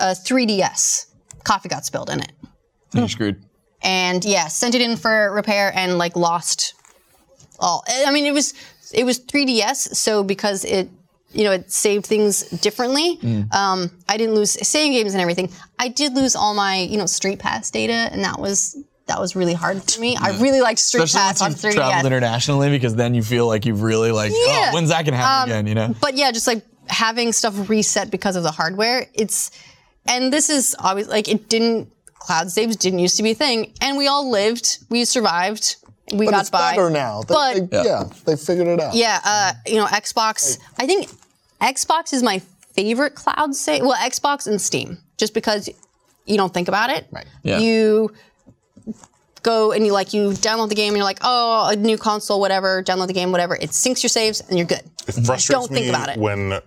[0.00, 1.06] a 3ds
[1.44, 2.32] coffee got spilled in it
[2.94, 3.42] You're screwed.
[3.82, 6.74] and yeah, sent it in for repair and like lost
[7.60, 7.84] all.
[7.88, 8.54] I mean, it was
[8.92, 10.88] it was 3ds, so because it
[11.34, 13.18] you know it saved things differently.
[13.52, 15.50] Um, I didn't lose save games and everything.
[15.78, 19.36] I did lose all my you know Street Pass data, and that was that was
[19.36, 20.16] really hard for me.
[20.16, 22.06] I really liked Street Especially Pass on once you've traveled 3DS.
[22.06, 25.56] internationally, because then you feel like you've really like, oh, when's that gonna happen Um,
[25.58, 25.66] again?
[25.66, 25.94] You know?
[26.00, 29.06] But yeah, just like having stuff reset because of the hardware.
[29.14, 29.50] It's
[30.06, 33.72] and this is always like it didn't cloud saves didn't used to be a thing,
[33.82, 35.76] and we all lived, we survived,
[36.12, 36.70] we But got it's by.
[36.72, 37.22] better now.
[37.22, 38.04] They- But they- yeah.
[38.24, 38.94] they figured it out.
[38.94, 40.58] yeah, uh, you know, Xbox.
[40.78, 41.10] I think
[41.60, 42.40] Xbox is my
[42.74, 43.82] favorite cloud save.
[43.82, 45.68] Well, Xbox and Steam, just because
[46.26, 47.06] you don't think about it.
[47.10, 47.26] Right.
[47.42, 47.58] Yeah.
[47.58, 48.12] You
[49.42, 52.40] go and you like you download the game and you're like, oh, a new console,
[52.40, 52.82] whatever.
[52.82, 53.54] Download the game, whatever.
[53.54, 54.82] It syncs your saves and you're good.
[55.06, 56.18] It frustrates Don't think about it.
[56.18, 56.60] when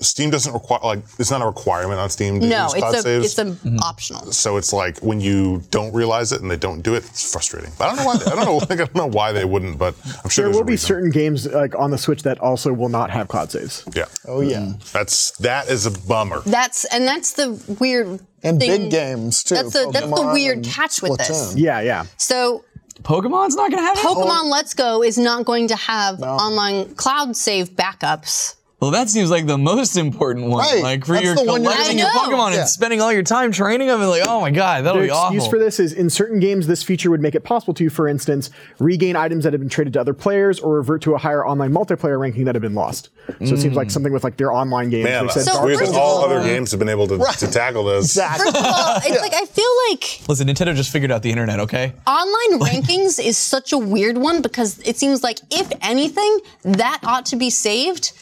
[0.00, 2.98] Steam doesn't require like it's not a requirement on Steam to No, use cloud it's
[3.00, 3.26] a saves.
[3.26, 3.78] it's a Mm-hmm.
[3.80, 4.32] optional.
[4.32, 7.70] so it's like when you don't realize it and they don't do it, it's frustrating.
[7.78, 8.16] But I don't know why.
[8.16, 8.54] They, I don't know.
[8.70, 9.78] Like, I don't know why they wouldn't.
[9.78, 9.94] But
[10.24, 10.86] I'm sure There will a be reason.
[10.86, 13.84] certain games like on the Switch that also will not have cloud saves.
[13.94, 14.04] Yeah.
[14.26, 14.72] Oh yeah.
[14.92, 16.40] That's that is a bummer.
[16.46, 17.50] That's and that's the
[17.80, 18.82] weird And thing.
[18.82, 19.56] big games too.
[19.56, 21.54] That's the that's the weird catch with this.
[21.56, 22.04] Yeah, yeah.
[22.16, 22.64] So
[23.02, 24.04] Pokemon's not gonna have it.
[24.04, 28.54] Pokemon Let's Go is not going to have online cloud save backups.
[28.80, 30.60] Well, that seems like the most important one.
[30.60, 30.82] Right.
[30.82, 32.20] Like for That's your the one you're collecting I your know.
[32.20, 32.60] Pokemon Yeah.
[32.60, 35.12] and spending all your time training them, and like, oh my god, that'll The be
[35.12, 35.50] excuse awful.
[35.50, 38.48] for this is in certain games, this feature would make it possible to, for instance,
[38.78, 41.72] regain items that have been traded to other players or revert to a higher online
[41.72, 43.10] multiplayer ranking that have been lost.
[43.26, 43.92] So it seems like mm.
[43.92, 45.04] something with like their online games.
[45.04, 47.18] Man, they said So Dark first of all all- other games have been able to,
[47.18, 48.06] to tackle this.
[48.06, 48.50] Exactly.
[48.50, 51.60] First of all, it's like I feel like Listen, Nintendo just figured out the internet.
[51.60, 51.92] Okay.
[52.06, 57.26] online rankings is such a weird one because it seems like if anything, that ought
[57.26, 58.12] to be saved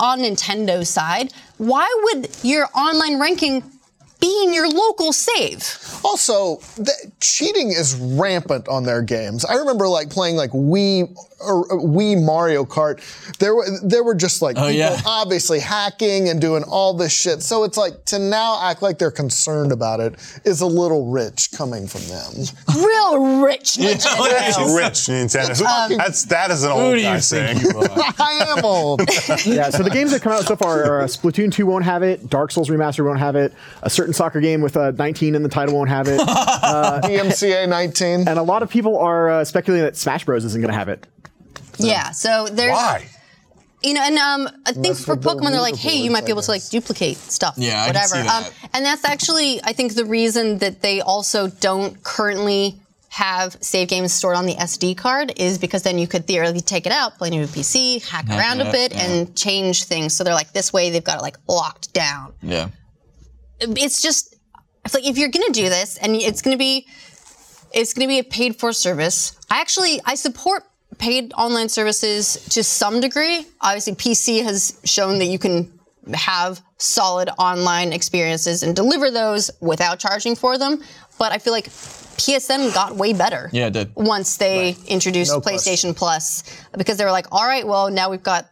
[0.00, 1.32] on Nintendo's side.
[1.58, 3.62] Why would your online ranking
[4.20, 5.78] be in your local save?
[6.04, 6.60] Also,
[7.20, 9.44] cheating is rampant on their games.
[9.44, 13.00] I remember like playing like Wii Wii Mario Kart.
[13.38, 15.00] There were there were just like people yeah.
[15.04, 17.42] obviously hacking and doing all this shit.
[17.42, 20.14] So it's like to now act like they're concerned about it
[20.44, 22.32] is a little rich coming from them.
[22.76, 25.96] Real rich That's rich Nintendo.
[25.96, 27.58] That's that is an old do guy you saying.
[27.58, 27.88] you are?
[28.18, 29.00] I am old.
[29.44, 32.02] yeah, so the games that come out so far are uh, Splatoon 2 won't have
[32.02, 33.52] it, Dark Souls Remaster won't have it,
[33.82, 38.28] a certain soccer game with a 19 in the title won't have it, DMCA 19.
[38.28, 40.88] and a lot of people are uh, speculating that Smash Bros isn't going to have
[40.88, 41.06] it.
[41.78, 43.08] Yeah, so there's Why?
[43.82, 46.32] you know, and um, I think Unless for Pokemon, they're like, hey, you might be
[46.32, 48.14] able to like duplicate stuff, Yeah, I can whatever.
[48.14, 48.46] see that.
[48.46, 52.80] Um, and that's actually, I think, the reason that they also don't currently
[53.10, 56.84] have save games stored on the SD card is because then you could theoretically take
[56.86, 59.04] it out, play a new PC, hack around a bit, yeah.
[59.06, 60.14] and change things.
[60.14, 62.34] So they're like, this way they've got it like locked down.
[62.42, 62.68] Yeah.
[63.60, 64.36] It's just,
[64.84, 66.86] it's like if you're gonna do this and it's gonna be,
[67.72, 69.36] it's gonna be a paid for service.
[69.50, 70.64] I actually I support
[70.98, 73.44] paid online services to some degree.
[73.60, 75.72] Obviously, PC has shown that you can
[76.14, 80.82] have solid online experiences and deliver those without charging for them.
[81.18, 83.50] But I feel like PSN got way better.
[83.52, 83.94] Yeah, it did.
[83.94, 86.44] Once they introduced No PlayStation Plus,
[86.76, 88.46] because they were like, all right, well now we've got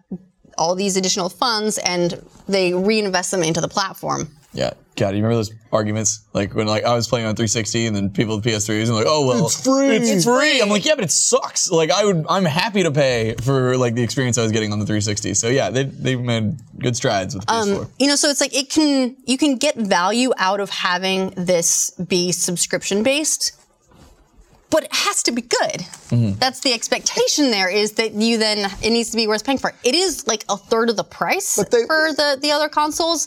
[0.56, 4.28] all these additional funds, and they reinvest them into the platform.
[4.54, 4.70] Yeah.
[4.96, 6.20] God, you remember those arguments?
[6.32, 9.06] Like when like I was playing on 360 and then people with PS3s and like,
[9.08, 9.88] oh well, It's free.
[9.96, 10.62] It's free.
[10.62, 11.68] I'm like, yeah, but it sucks.
[11.68, 14.78] Like I would, I'm happy to pay for like the experience I was getting on
[14.78, 15.34] the 360.
[15.34, 17.90] So yeah, they they've made good strides with the PS4.
[17.98, 21.90] you know so it's like it can you can get value out of having this
[21.90, 23.52] be subscription based
[24.70, 25.80] but it has to be good
[26.14, 26.38] Mm-hmm.
[26.38, 29.72] that's the expectation there is that you then it needs to be worth paying for
[29.82, 33.26] it is like a third of the price they- for the the other consoles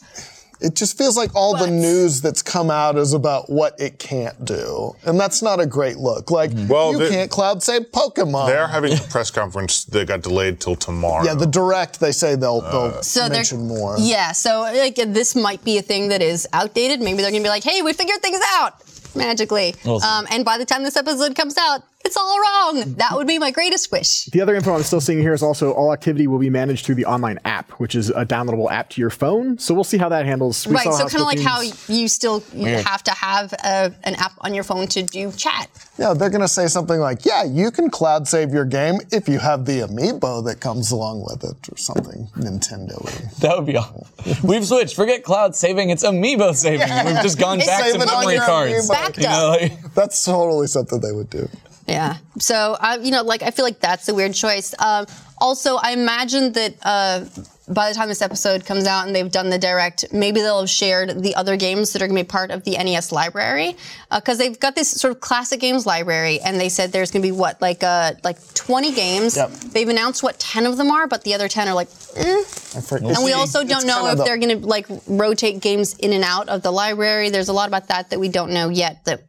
[0.59, 4.43] It just feels like all the news that's come out is about what it can't
[4.43, 4.95] do.
[5.05, 6.31] And that's not a great look.
[6.31, 8.47] Like, Well, you the- can't cloud save Pokemon.
[8.47, 11.23] They're having a press conference that got delayed till tomorrow.
[11.23, 13.95] yeah, the direct, they say they'll, they'll so they're mention more.
[13.99, 17.49] yeah so like this might be a thing that is outdated maybe they're gonna be
[17.49, 18.73] like hey we figured things out
[19.15, 23.11] magically We'll um, and by the time this episode comes out it's all wrong that
[23.15, 25.91] would be my greatest wish The other info I'm still seeing here is also all
[25.93, 29.09] activity will be managed through the online app, which is a downloadable app to your
[29.09, 29.57] phone.
[29.57, 30.65] So we'll see how that handles.
[30.67, 34.15] We Right, so kind of like how you still you have to have a, an
[34.15, 35.69] app on your phone to do chat.
[35.97, 39.27] Yeah, they're going to say something like, yeah, you can cloud save your game if
[39.27, 43.11] you have the amiibo that comes along with it or something Nintendo y.
[43.41, 44.07] That would be awful.
[44.47, 44.95] We've switched.
[44.95, 45.89] Forget cloud saving.
[45.89, 46.88] It's amiibo saving.
[47.05, 48.89] We've just gone It's back to memory cards.
[48.89, 49.61] Backed You know, up.
[49.61, 51.49] like- That's totally something they would do.
[51.88, 52.18] Yeah.
[52.39, 54.73] So, uh, you know, like I feel like that's a weird choice.
[54.80, 55.05] Um,
[55.39, 57.26] also, I imagine that uh,
[57.69, 60.69] by the time this episode comes out and they've done the direct, maybe they'll have
[60.69, 63.76] shared the other games that are going to be part of the NES library
[64.14, 67.27] because they've got this sort of classic games library, and they said there's going to
[67.27, 69.38] be what like uh, like 20 games.
[69.38, 69.51] Yep.
[69.51, 71.89] They've announced what 10 of them are, but the other 10 are like.
[72.15, 72.43] eh.
[72.76, 72.80] I.
[73.15, 76.23] And we also don't know if the- they're going to like rotate games in and
[76.23, 77.30] out of the library.
[77.30, 79.22] There's a lot about that that we don't know yet that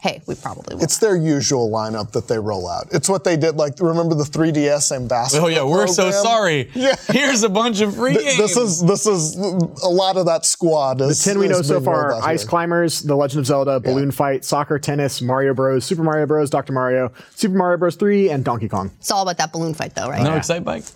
[0.00, 0.82] hey, we probably will.
[0.82, 2.88] It's their usual lineup that they roll out.
[2.92, 3.56] It's what they did.
[3.56, 5.42] Like, remember the 3DS ambassador?
[5.42, 6.70] Oh yeah, we're so sorry.
[6.74, 6.96] Yeah.
[7.08, 8.38] Here's a bunch of free games.
[8.38, 11.00] This is this is a lot of that squad.
[11.00, 12.48] Is, The 10 we know so far out Ice here.
[12.48, 16.72] Climbers, The Legend of Zelda, Balloon Fight, Soccer, Tennis, Mario Bros, Super Mario Bros, Dr.
[16.72, 18.90] Mario, Super Mario Bros 3, and Donkey Kong.
[18.98, 20.22] it's all about that balloon fight, though, right?
[20.22, 20.92] no Excitebike.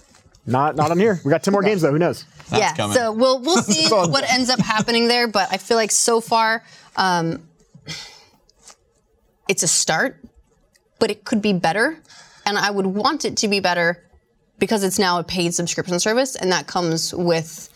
[0.49, 1.21] Not not on here.
[1.25, 1.91] We got 10 more games though.
[1.93, 2.25] Who knows?
[2.53, 2.75] yeah.
[2.75, 2.97] coming.
[2.97, 6.63] So we'll we'll see what ends up happening there, but I feel like so far,
[6.97, 7.43] um,
[9.49, 10.23] it's a start,
[10.99, 11.99] but it could be better,
[12.45, 14.03] and I would want it to be better
[14.59, 17.71] because it's now a paid subscription service, and that comes with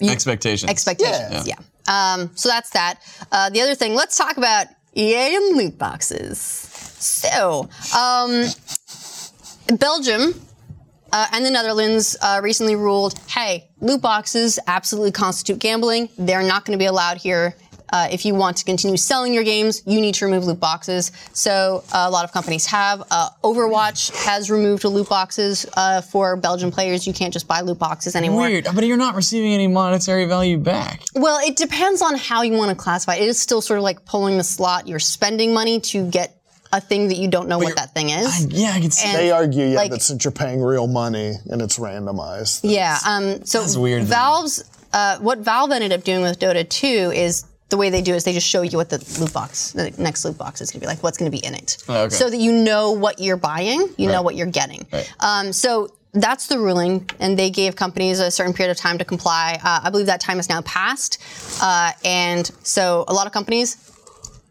[0.00, 0.70] Expectations.
[0.70, 1.46] expectations.
[1.46, 1.54] Yeah.
[1.86, 3.00] Um, so that's that.
[3.30, 4.66] Uh, the other thing, let's talk about
[4.96, 6.38] EA and loot boxes.
[6.38, 8.46] So, um,
[9.78, 10.34] Belgium
[11.12, 16.08] uh, and the Netherlands uh, recently ruled, hey, loot boxes absolutely constitute gambling.
[16.18, 17.54] They're not going to be allowed here.
[17.92, 21.12] Uh, if you want to continue selling your games, you need to remove loot boxes.
[21.34, 23.02] So uh, a lot of companies have.
[23.10, 27.06] Uh, Overwatch has removed loot boxes uh, for Belgian players.
[27.06, 28.48] You can't just buy loot boxes anymore.
[28.48, 31.02] Weird, but you're not receiving any monetary value back.
[31.14, 33.22] Well, it depends on how you want to classify it.
[33.22, 34.88] It is still sort of like pulling the slot.
[34.88, 36.38] You're spending money to get
[36.72, 38.46] a thing that you don't know what that thing is.
[38.46, 39.06] Yeah, I can see.
[39.06, 42.60] And- They argue, yeah, like- that since you're paying real money and it's randomized.
[42.64, 42.96] Yeah.
[43.06, 44.04] Um, so That's weird.
[44.04, 44.64] Valve's
[44.94, 48.22] uh, what Valve ended up doing with Dota 2 is the way they do is
[48.22, 50.84] they just show you what the loot box, the next loot box is going to
[50.84, 52.14] be like, what's going to be in it, Oh, okay.
[52.14, 54.86] so that you know what you're buying, you know what you're getting.
[54.92, 55.12] Right.
[55.20, 59.04] Um, so that's the ruling, and they gave companies a certain period of time to
[59.04, 59.58] comply.
[59.64, 61.18] Uh, I believe that time has now passed,
[61.62, 63.76] uh, and so a lot of companies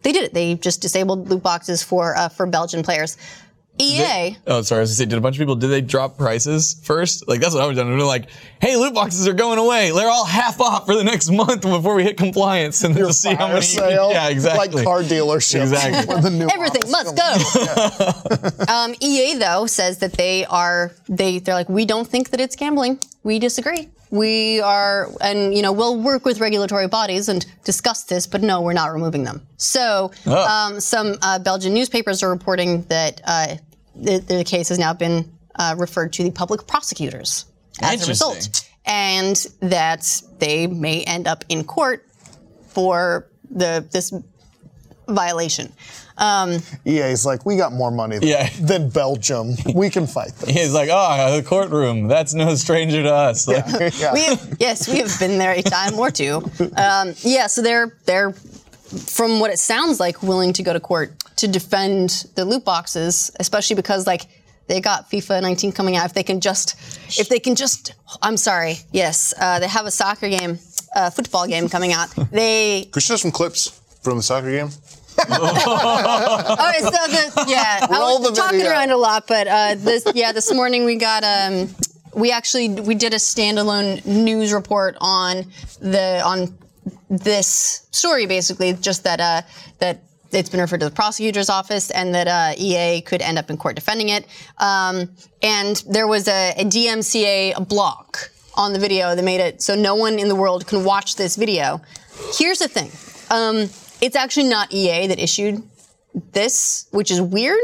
[0.04, 0.34] they did it.
[0.34, 3.16] They just disabled loot boxes for uh, for Belgian players.
[3.82, 4.38] EA.
[4.48, 4.80] Oh, sorry.
[4.80, 7.28] I was gonna say, did a bunch of people did they drop prices first?
[7.28, 7.90] Like that's what I was doing.
[7.98, 8.30] They're like,
[8.62, 9.92] "Hey, loot boxes are going away.
[9.92, 13.14] They're all half off for the next month before we hit compliance, and then Your
[13.14, 14.76] see how fire many." sale, yeah, exactly.
[14.76, 15.62] Like car dealerships.
[15.64, 16.16] Exactly.
[16.22, 18.64] the new Everything must go.
[18.74, 22.56] um, EA though says that they are they they're like we don't think that it's
[22.56, 23.00] gambling.
[23.24, 23.90] We disagree.
[24.10, 28.60] We are, and you know, we'll work with regulatory bodies and discuss this, but no,
[28.60, 29.48] we're not removing them.
[29.56, 30.46] So, Oh.
[30.46, 33.56] um, some uh, Belgian newspapers are reporting that uh,
[33.96, 37.46] the, the case has now been uh, referred to the public prosecutors
[37.82, 42.06] as a result, and that they may end up in court
[42.68, 44.14] for the this
[45.08, 45.72] violation.
[46.18, 48.50] Um, EA's like, we got more money than, Yeah.
[48.62, 49.56] than Belgium.
[49.74, 50.50] We can fight this.
[50.50, 52.08] He's like, "Oh, the courtroom.
[52.08, 53.66] That's no stranger to us." Like,
[54.00, 54.14] Yeah.
[54.14, 56.44] we have, yes, we have been there a time or two.
[56.78, 58.36] Um, yeah, so they're they're
[58.92, 63.32] from what it sounds like willing to go to court to defend the loot boxes,
[63.40, 64.24] especially because like
[64.68, 66.06] they got FIFA 19 coming out.
[66.06, 66.76] If they can just,
[67.20, 70.60] if they can just, I'm sorry, yes, uh, they have a soccer game,
[70.96, 72.10] uh, football game coming out.
[72.32, 74.70] They Could you show some clips from the soccer game?
[75.24, 78.72] Oh, so the, yeah, I Roll was the talking video.
[78.72, 81.70] around a lot, but uh, this, yeah, this morning we got, um,
[82.14, 85.46] we actually we did a standalone news report on
[85.80, 86.58] the on
[87.10, 89.42] this story, basically, just that uh,
[89.80, 90.02] that
[90.32, 93.58] it's been referred to the prosecutor's office and that uh, EA could end up in
[93.58, 94.26] court defending it.
[94.58, 95.10] Um,
[95.42, 99.96] and there was a, a DMCA block on the video that made it so no
[99.96, 101.82] one in the world can watch this video.
[102.38, 102.92] Here's the thing.
[103.30, 103.70] Um,
[104.02, 105.64] it's actually not EA that issued
[106.34, 107.60] this, which is weird.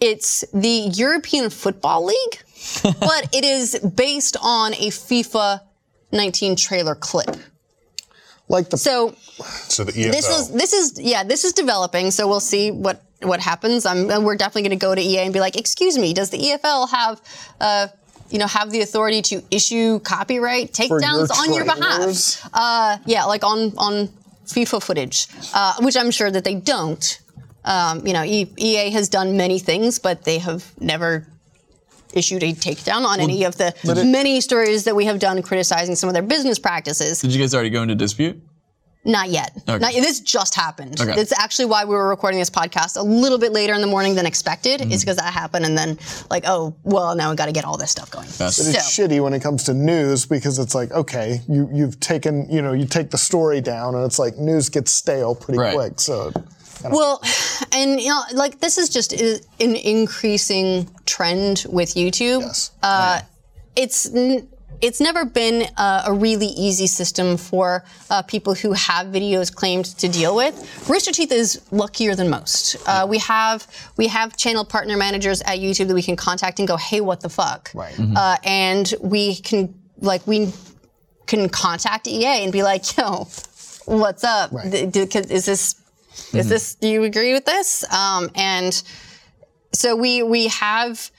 [0.00, 2.42] It's the European Football League,
[2.82, 5.60] but it is based on a FIFA
[6.12, 7.36] 19 trailer clip.
[8.48, 9.14] Like the So
[9.68, 10.12] So the EFL.
[10.12, 12.10] this is this is yeah this is developing.
[12.10, 13.86] So we'll see what what happens.
[13.86, 16.30] I'm and we're definitely going to go to EA and be like, excuse me, does
[16.30, 17.20] the EFL have
[17.60, 17.88] uh,
[18.30, 22.48] you know have the authority to issue copyright takedowns on your behalf?
[22.52, 24.08] Uh, yeah, like on on
[24.46, 27.20] FIFA footage, uh, which I'm sure that they don't.
[27.64, 31.26] Um, you know, e- EA has done many things, but they have never
[32.16, 33.74] issued a takedown on any of the
[34.06, 37.20] many stories that we have done criticizing some of their business practices.
[37.20, 38.42] did you guys already go into dispute?
[39.04, 39.52] Not yet.
[39.68, 39.78] Okay.
[39.78, 40.02] Not yet.
[40.02, 41.00] This just happened.
[41.00, 41.14] Okay.
[41.14, 44.16] That's actually why we were recording this podcast a little bit later in the morning
[44.16, 44.80] than expected.
[44.80, 44.90] Mm-hmm.
[44.90, 45.96] Is because that happened, and then
[46.28, 48.26] like, oh, well, now we got to get all this stuff going.
[48.36, 52.00] But So, it's shitty when it comes to news because it's like, okay, you you've
[52.00, 55.58] taken, you know, you take the story down and it's like news gets stale pretty
[55.60, 55.74] Right.
[55.76, 56.00] quick.
[56.00, 56.32] So
[56.82, 57.20] well,
[57.72, 59.40] and you know, like this is just an
[59.76, 62.40] increasing trend with YouTube.
[62.40, 62.70] yes.
[62.82, 63.20] Uh,
[63.74, 64.48] it's n-
[64.82, 69.86] it's never been uh, a really easy system for uh, people who have videos claimed
[69.86, 70.54] to deal with.
[70.88, 72.76] Rooster Teeth is luckier than most.
[72.86, 73.66] Uh, we have
[73.96, 77.20] we have channel partner managers at YouTube that we can contact and go, hey, what
[77.20, 77.70] the fuck?
[77.74, 77.94] Right.
[77.98, 80.52] Uh, and we can like we
[81.26, 83.26] can contact EA and be like, yo,
[83.86, 84.52] what's up?
[84.52, 84.70] Right.
[84.92, 85.74] Th- Is this
[86.32, 86.74] Is this?
[86.74, 87.90] Do you agree with this?
[87.92, 88.82] Um, and
[89.72, 91.10] so we we have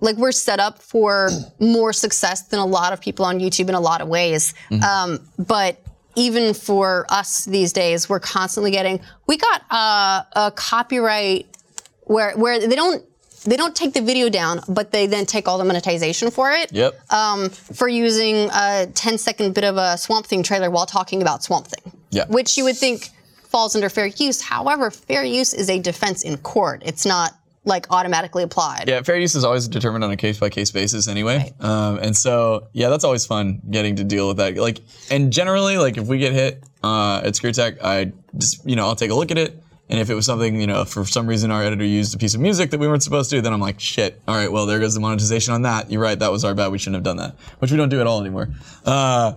[0.00, 3.74] like we're set up for more success than a lot of people on YouTube in
[3.74, 4.54] a lot of ways.
[4.82, 5.82] Um, but
[6.14, 9.00] even for us these days, we're constantly getting.
[9.26, 11.46] We got uh, a copyright
[12.02, 13.04] where where they don't
[13.44, 16.72] they don't take the video down, but they then take all the monetization for it.
[16.72, 17.12] Yep.
[17.12, 21.44] Um, for using a 10 second bit of a Swamp Thing trailer while talking about
[21.44, 21.92] Swamp Thing.
[22.10, 22.26] Yeah.
[22.26, 23.10] Which you would think
[23.56, 24.42] falls under fair use.
[24.42, 26.82] However, fair use is a defense in court.
[26.84, 27.32] It's not
[27.64, 28.86] like automatically applied.
[28.86, 31.54] Yeah, fair use is always determined on a case by case basis anyway.
[31.60, 34.58] Um, and so, yeah, that's always fun getting to deal with that.
[34.58, 38.86] Like, and generally, like if we get hit uh, at ScrewAttack, I just, you know,
[38.88, 39.58] I'll take a look at it.
[39.88, 42.34] And if it was something, you know, for some reason our editor used a piece
[42.34, 44.20] of music that we weren't supposed to, then I'm like, shit.
[44.28, 45.90] All right, well, there goes the monetization on that.
[45.90, 46.72] You're right, that was our bad.
[46.72, 48.50] We shouldn't have done that, which we don't do at all anymore.
[48.84, 49.32] Uh,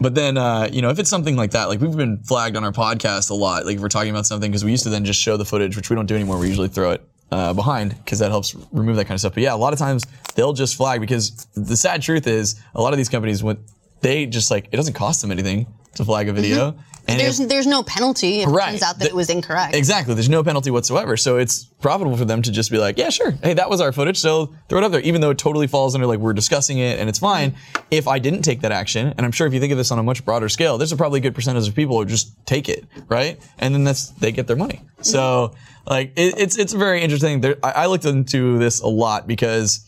[0.00, 2.64] but then, uh, you know, if it's something like that, like we've been flagged on
[2.64, 3.66] our podcast a lot.
[3.66, 5.76] Like if we're talking about something, because we used to then just show the footage,
[5.76, 6.38] which we don't do anymore.
[6.38, 9.34] We usually throw it uh, behind because that helps remove that kind of stuff.
[9.34, 10.04] But yeah, a lot of times
[10.34, 13.58] they'll just flag because the sad truth is a lot of these companies, when
[14.00, 16.68] they just like, it doesn't cost them anything to flag a video.
[16.68, 16.78] And
[17.18, 18.68] There's if- there's no penalty if Right.
[18.68, 19.74] it turns out that The- it was incorrect.
[19.74, 20.14] Exactly.
[20.14, 21.16] There's no penalty whatsoever.
[21.16, 23.32] So it's profitable for them to just be like, yeah, sure.
[23.42, 24.18] Hey, that was our footage.
[24.18, 26.98] So throw it up there, even though it totally falls under like we're discussing it
[26.98, 27.54] and it's fine.
[27.90, 29.98] If I didn't take that action, and I'm sure if you think of this on
[29.98, 32.84] a much broader scale, there's a probably good percentage of people who just take it,
[33.08, 33.40] right?
[33.58, 34.82] And then that's they get their money.
[35.00, 35.52] So
[35.86, 37.40] like it, it's it's very interesting.
[37.40, 39.80] There, I, I looked into this a lot because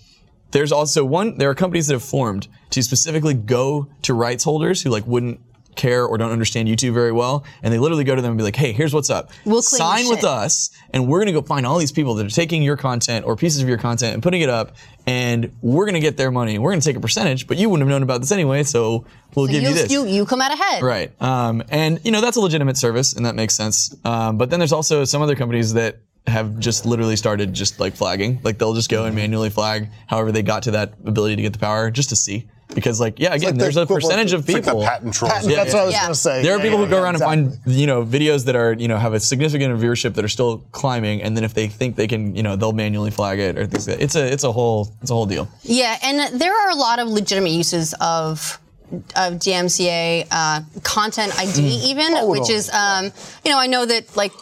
[0.52, 4.82] there's also one there are companies that have formed to specifically go to rights holders
[4.82, 5.40] who like wouldn't
[5.74, 8.44] care or don't understand YouTube very well and they literally go to them and be
[8.44, 11.42] like hey here's what's up We'll clean sign with us and we're going to go
[11.42, 14.22] find all these people that are taking your content or pieces of your content and
[14.22, 14.76] putting it up
[15.06, 17.68] and we're going to get their money we're going to take a percentage but you
[17.68, 19.04] wouldn't have known about this anyway so
[19.34, 20.82] we'll give you you, this you you come out ahead.
[20.82, 21.22] Right.
[21.22, 23.94] Um, and you know that's a legitimate service, and that makes sense.
[24.04, 27.96] Um, but then there's also some other companies that have just literally started just like
[27.96, 28.40] flagging.
[28.42, 31.52] Like they'll just go and manually flag however they got to that ability to get
[31.52, 32.48] the power just to see.
[32.74, 34.82] Because like yeah, again, like the there's a percentage of It's like the people.
[34.84, 35.32] patent trolls.
[35.32, 36.00] Patent- that's what I was Yeah.
[36.02, 36.42] going to say.
[36.42, 37.38] there are people yeah, who go yeah, around exactly.
[37.38, 40.28] and find you know videos that are you know have a significant viewership that are
[40.28, 43.58] still climbing, and then if they think they can you know they'll manually flag it
[43.58, 43.86] or things.
[43.86, 44.04] Like that.
[44.04, 45.48] It's a it's a whole it's a whole deal.
[45.62, 48.58] Yeah, and there are a lot of legitimate uses of
[49.16, 51.84] of DMCA uh, content ID, Mm.
[51.90, 53.10] even, which is, um,
[53.42, 54.32] you know, I know that like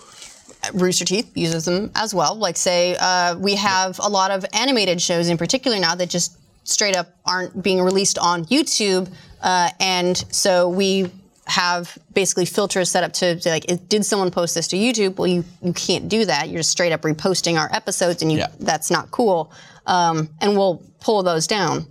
[0.74, 2.35] Rooster Teeth uses them as well.
[2.35, 6.36] Like, say, uh, we have a lot of animated shows in particular now that just
[6.64, 9.10] straight up aren't being released on YouTube,
[9.42, 11.10] uh, and so we
[11.46, 15.16] have basically filters set up to say like, did someone post this to YouTube?
[15.16, 16.48] Well, you you can't do that.
[16.48, 18.48] You're just straight up reposting our episodes, and you Yeah.
[18.60, 19.50] that's not cool.
[19.86, 21.86] Um, and we'll pull those down.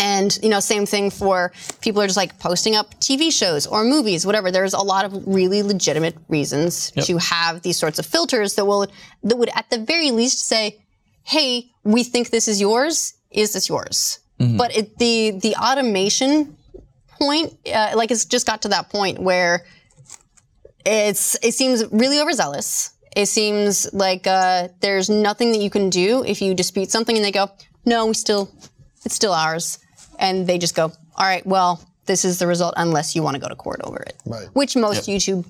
[0.00, 1.50] And you know, same thing for
[1.80, 4.52] people are just like posting up TV shows or movies, whatever.
[4.52, 8.86] There's a lot of really legitimate reasons to have these sorts of filters that will
[9.24, 10.78] that would at the very least say,
[11.24, 13.14] "Hey, we think this is yours.
[13.30, 16.56] Is this yours?" But it, the the automation
[17.18, 19.64] point, uh, like it's just got to that point where
[20.86, 22.92] it's it seems really overzealous.
[23.16, 27.24] It seems like uh, there's nothing that you can do if you dispute something and
[27.24, 27.50] they go,
[27.84, 28.48] no, we still,
[29.04, 29.78] it's still ours,
[30.20, 30.84] and they just go,
[31.16, 33.96] all right, well, this is the result unless you want to go to court over
[33.98, 34.46] it, Right.
[34.52, 35.44] which most YouTube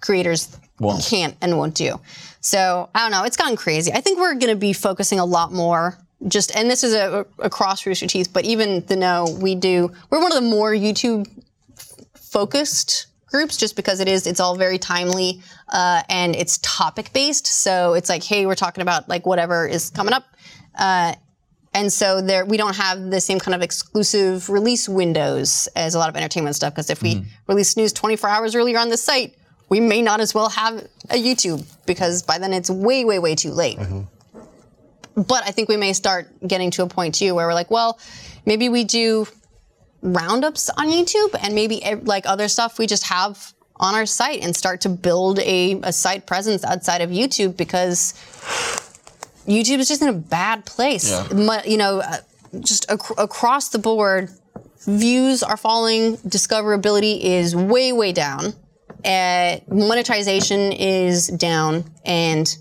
[0.00, 1.04] creators Won't.
[1.04, 2.00] can't and won't do.
[2.40, 3.24] So I don't know.
[3.24, 3.92] It's gotten crazy.
[3.92, 5.98] I think we're going to be focusing a lot more.
[6.28, 9.90] Just and this is a, across Rooster Teeth, but even the no, we do.
[10.10, 11.28] We're one of the more YouTube
[12.14, 17.46] focused groups just because it is it's all very timely uh, and it's topic based.
[17.46, 20.24] So it's like hey we're talking about like whatever is coming up.
[20.78, 21.14] Uh,
[21.74, 25.98] and so there we don't have the same kind of exclusive release windows as a
[25.98, 29.34] lot of entertainment stuff because if we release news 24 hours earlier on the site
[29.68, 33.34] we may not as well have a youtube because by then it's way way way
[33.34, 33.78] too late
[35.14, 37.98] but i think we may start getting to a point too where we're like well
[38.46, 39.26] maybe we do
[40.02, 44.42] roundups on YouTube and maybe eh, like other stuff we just have on our site
[44.42, 48.12] and start to build a, a site presence outside of YouTube because
[49.46, 51.10] YouTube is just in a bad place.
[51.10, 51.62] Yeah.
[51.64, 52.18] You know, uh,
[52.60, 54.30] just ac- across the board,
[54.86, 58.52] views are falling, discoverability is way, way down,
[59.04, 62.56] uh, monetization is down, and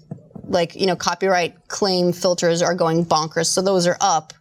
[0.48, 3.48] like, you know, copyright claim filters are going bonkers.
[3.48, 4.34] So those are up.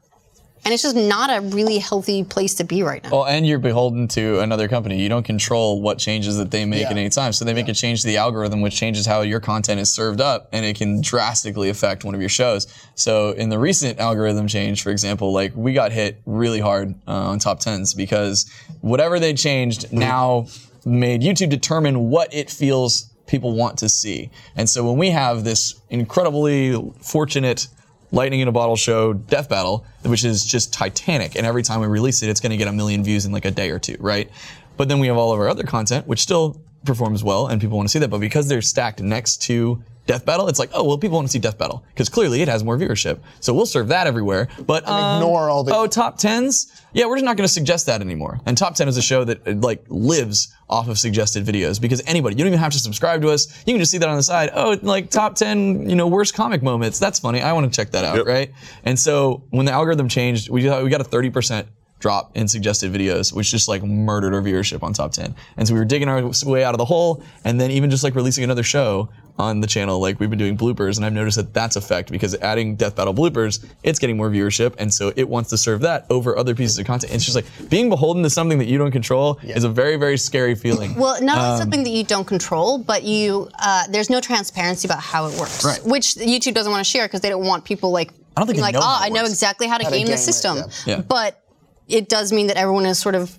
[0.62, 3.08] And it's just not a really healthy place to be right now.
[3.10, 5.00] Well, and you're beholden to another company.
[5.00, 6.90] You don't control what changes that they make Yeah.
[6.90, 7.32] at any time.
[7.32, 10.20] So they make a change to the algorithm, which changes how your content is served
[10.20, 12.66] up, and it can drastically affect one of your shows.
[12.94, 17.12] So in the recent algorithm change, for example, like we got hit really hard uh,
[17.30, 18.44] on top tens because
[18.82, 20.46] whatever they changed now
[20.84, 24.30] made YouTube determine what it feels people want to see.
[24.56, 27.68] And so when we have this incredibly fortunate
[28.12, 31.86] lightning in a bottle show death battle, which is just titanic, and every time we
[31.86, 33.96] release it, it's going to get a million views in like a day or two,
[34.00, 34.30] right?
[34.76, 37.76] But then we have all of our other content, which still performs well, and people
[37.76, 38.08] want to see that.
[38.08, 41.32] But because they're stacked next to Death Battle, it's like, oh well, people want to
[41.32, 43.20] see Death Battle because clearly it has more viewership.
[43.40, 44.48] So we'll serve that everywhere.
[44.66, 46.72] But um, ignore all the- oh top tens.
[46.92, 48.40] Yeah, we're just not going to suggest that anymore.
[48.46, 52.02] And top ten is a show that uh, like lives off of suggested videos because
[52.06, 53.46] anybody, you don't even have to subscribe to us.
[53.66, 54.50] You can just see that on the side.
[54.52, 56.98] Oh, like top ten, you know, worst comic moments.
[56.98, 57.40] That's funny.
[57.40, 58.26] I want to check that out, Yep.
[58.26, 58.52] right?
[58.84, 61.68] And so when the algorithm changed, we we got a thirty percent
[62.00, 65.34] drop in suggested videos, which just like murdered our viewership on top 10.
[65.58, 68.02] And so we were digging our way out of the hole and then even just
[68.02, 69.10] like releasing another show
[69.40, 72.34] on the channel, like we've been doing bloopers and I've noticed that that's effect because
[72.36, 76.06] adding Death Battle bloopers, it's getting more viewership and so it wants to serve that
[76.10, 77.12] over other pieces of content.
[77.14, 80.18] It's just like being beholden to something that you don't control is a very, very
[80.18, 80.94] scary feeling.
[80.94, 84.86] Well, not Um, only something that you don't control, but you uh, there's no transparency
[84.86, 85.84] about how it works, Right.
[85.84, 88.56] which YouTube doesn't want to share because they don't want people like I don't think
[88.58, 90.56] being like, know oh, I know exactly how to to game game the it, system.
[90.58, 90.66] yeah.
[90.86, 91.00] Yeah.
[91.00, 91.42] But
[91.88, 93.36] it does mean that everyone is sort of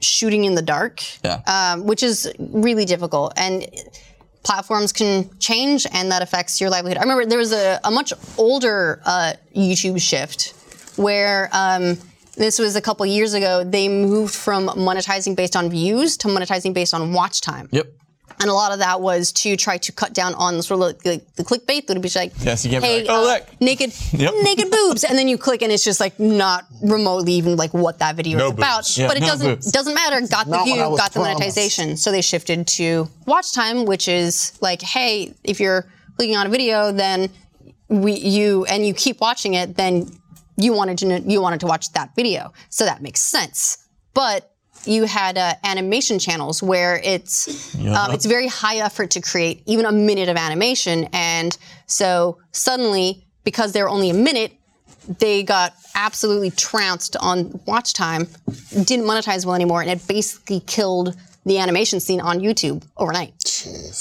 [0.00, 1.40] shooting in the dark, Yeah.
[1.46, 3.32] um, which is really difficult.
[3.36, 3.66] And
[4.46, 6.98] platforms can change, and that affects your livelihood.
[6.98, 10.54] I remember there was a, a much older uh, YouTube shift
[10.96, 11.50] where.
[11.52, 11.98] Um,
[12.38, 13.64] this was a couple years ago.
[13.64, 17.66] They moved from monetizing based on views to monetizing based on watch time.
[17.72, 17.86] Yep.
[18.40, 21.24] And a lot of that was to try to cut down on sort of like
[21.36, 23.60] the clickbait that would be like, Yes, you can't be hey, like, "Oh, uh, look."
[23.60, 24.34] naked, Yep.
[24.42, 27.98] naked boobs, and then you click and it's just like not remotely even like what
[28.00, 28.96] that video No is about.
[28.98, 29.72] Yeah, but it no doesn't boobs.
[29.72, 30.20] doesn't matter.
[30.26, 31.38] Got the view, got the promised.
[31.40, 31.96] monetization.
[31.96, 35.86] So they shifted to watch time, which is like, hey, if you're
[36.16, 37.30] clicking on a video, then
[37.88, 40.10] we you and you keep watching it, then
[40.58, 42.52] you wanted to you wanted to watch that video.
[42.70, 43.78] So that makes sense.
[44.14, 44.50] But
[44.86, 49.84] you had uh, animation channels where it's um, it's very high effort to create even
[49.86, 51.56] a minute of animation, and
[51.86, 54.52] so suddenly because they're only a minute,
[55.18, 58.26] they got absolutely trounced on watch time,
[58.84, 61.16] didn't monetize well anymore, and it basically killed
[61.46, 63.32] the animation scene on YouTube overnight.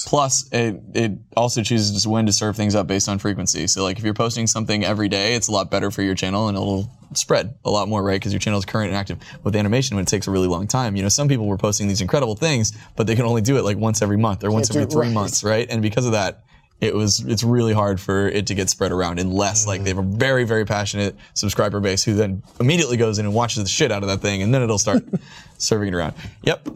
[0.08, 3.68] Plus, it, it also chooses just when to serve things up based on frequency.
[3.68, 6.48] So, like, if you're posting something every day, it's a lot better for your channel
[6.48, 8.16] and it'll spread a lot more, right?
[8.16, 9.20] Because your channel is current and active.
[9.44, 11.88] With animation, when it takes a really long time, you know, some people were posting
[11.88, 14.72] these incredible things, but they can only do it like once every month or once
[14.72, 15.14] every three right.
[15.14, 15.68] months, right?
[15.70, 16.46] And because of that,
[16.82, 19.98] it was it's really hard for it to get spread around unless like they have
[19.98, 23.92] a very very passionate subscriber base who then immediately goes in and watches the shit
[23.92, 25.04] out of that thing and then it'll start
[25.58, 26.14] serving it around.
[26.44, 26.68] Yep,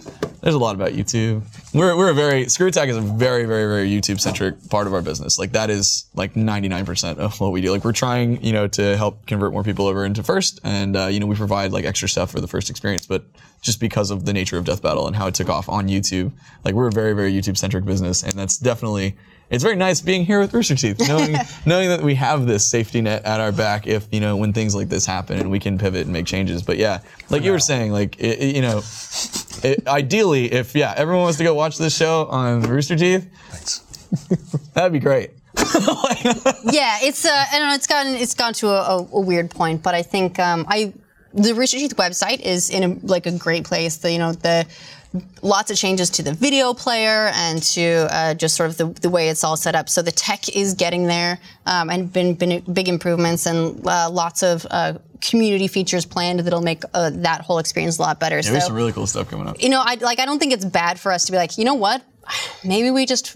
[0.41, 1.43] there's a lot about YouTube.
[1.73, 4.93] We're, we're a very Screw Attack is a very very very YouTube centric part of
[4.93, 5.38] our business.
[5.38, 7.71] Like that is like 99% of what we do.
[7.71, 11.07] Like we're trying you know to help convert more people over into First and uh,
[11.07, 13.26] you know we provide like extra stuff for the first experience, but
[13.61, 16.31] just because of the nature of Death Battle and how it took off on YouTube,
[16.63, 19.17] like we're a very very YouTube centric business and that's definitely
[19.49, 21.35] it's very nice being here with Rooster Teeth, knowing
[21.65, 24.76] knowing that we have this safety net at our back if you know when things
[24.76, 26.61] like this happen and we can pivot and make changes.
[26.63, 26.99] But yeah,
[27.30, 28.81] like you were saying, like it, it- you know,
[29.63, 33.27] it, ideally, if yeah, everyone wants to go watch this show on Rooster Teeth,
[34.73, 35.31] that'd be great.
[35.57, 39.49] yeah, it's uh, I don't know, it's gotten it's gone to a, a, a weird
[39.49, 40.93] point, but I think um, I
[41.34, 43.97] the Rooster Teeth website is in a, like a great place.
[43.97, 44.65] The you know the
[45.41, 49.10] lots of changes to the video player and to uh, just sort of the, the
[49.10, 49.90] way it's all set up.
[49.90, 54.44] So the tech is getting there um, and been been big improvements and uh, lots
[54.44, 58.38] of uh, community features planned that'll make uh, that whole experience a lot better.
[58.38, 59.61] Yeah, there's so some really cool stuff coming up.
[59.61, 61.65] you know, I like I don't think it's bad for us to be like, you
[61.65, 62.03] know what?
[62.64, 63.36] Maybe we just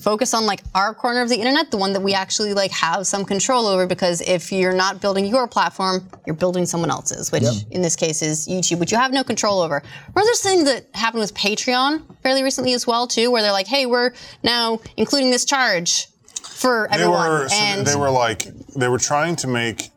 [0.00, 3.06] focus on like our corner of the internet, the one that we actually like have
[3.06, 7.44] some control over because if you're not building your platform, you're building someone else's, which
[7.70, 9.82] in this case is YouTube, which you have no control over.
[10.14, 13.66] Remember this thing that happened with Patreon fairly recently as well too, where they're like,
[13.66, 14.12] hey, we're
[14.42, 16.08] now including this charge
[16.42, 17.28] for They everyone.
[17.30, 18.44] were so they were like
[18.74, 19.90] they were trying to make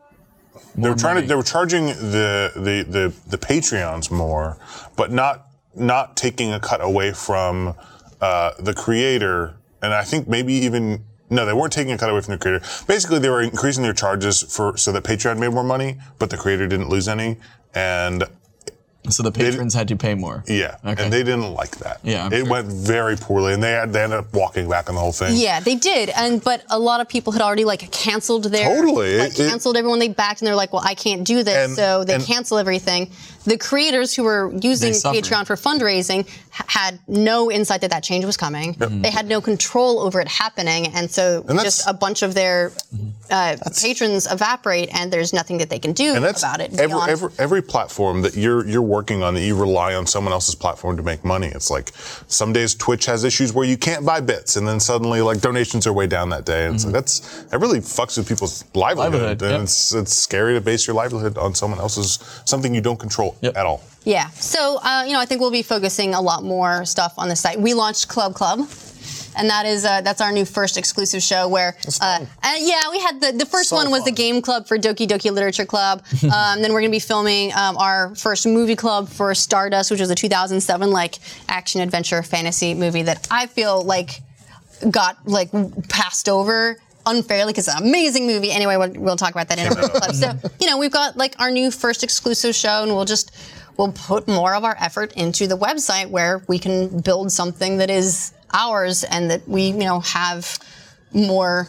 [0.76, 4.58] they were trying to they were charging the the the the Patreons more,
[4.96, 7.74] but not not taking a cut away from
[8.20, 11.04] uh, the creator, and I think maybe even.
[11.30, 12.60] No, they weren't taking a cut away from the creator.
[12.88, 16.36] Basically, they were increasing their charges for so that Patreon made more money, but the
[16.36, 17.38] creator didn't lose any.
[17.74, 18.26] And
[19.10, 20.44] So the patrons had to pay more.
[20.46, 21.02] yeah, Okay.
[21.04, 22.02] and they didn't like that.
[22.04, 22.50] Yeah, I'm it sure.
[22.50, 25.36] went very poorly, and they had, they ended up walking back on the whole thing.
[25.38, 29.18] Yeah, they did, and but a lot of people had already like canceled their Totally.
[29.18, 31.70] like It- it- canceled everyone they backed, and they're like, well, I can't do this,
[31.70, 33.10] And- so they and- cancel everything.
[33.46, 38.38] The creators who were using Patreon for fundraising had no insight that that change was
[38.38, 38.74] coming.
[38.74, 42.72] They had no control over it happening, and so And just a bunch of their
[43.30, 46.78] uh, patrons evaporate, and there's nothing that they can do And that's about it.
[46.78, 50.56] every, every every platform that you're you're working on that you rely on someone else's
[50.56, 51.48] platform to make money.
[51.48, 51.92] It's like
[52.28, 55.88] some days Twitch has issues where you can't buy bits, and then suddenly like donations
[55.88, 56.66] are way down that day.
[56.66, 59.62] And it's like that's that really fucks with people's livelihood, Livelihood, and yep.
[59.64, 63.58] it's it's scary to base your livelihood on someone else's something you don't control Yep.
[63.58, 63.84] at all.
[64.04, 64.30] Yeah.
[64.30, 67.36] So, uh, you know, I think we'll be focusing a lot more stuff on the
[67.36, 67.60] site.
[67.60, 68.68] We launched Club Club.
[69.34, 73.00] And that is uh, that's our new first exclusive show where uh, and yeah we
[73.00, 76.04] had the the first So one was the game club for Doki Doki Literature Club
[76.24, 80.10] um, then we're gonna be filming um, our first movie club for Stardust which was
[80.10, 81.16] a 2007 like
[81.48, 84.22] action adventure fantasy movie that I feel like
[84.90, 85.50] got like
[85.88, 88.52] passed over unfairly because it's an amazing movie.
[88.52, 89.92] Anyway, we'll, we'll talk about that in a minute.
[89.94, 93.32] But so you know, we've got like our new first exclusive show, and we'll just
[93.78, 97.90] we'll put more of our effort into the website where we can build something that
[97.90, 100.60] is ours and that we you know have
[101.14, 101.68] more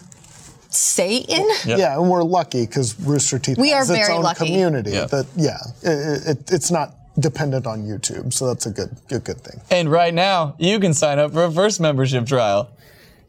[0.70, 1.46] say in.
[1.66, 4.46] Yeah, and we're lucky because Rooster Teeth We has are its very own lucky.
[4.46, 4.92] community.
[4.92, 5.06] Yeah.
[5.06, 9.40] That yeah, it, it, it's not dependent on YouTube, so that's a good good good
[9.42, 9.60] thing.
[9.70, 12.70] And right now, you can sign up for a first membership trial.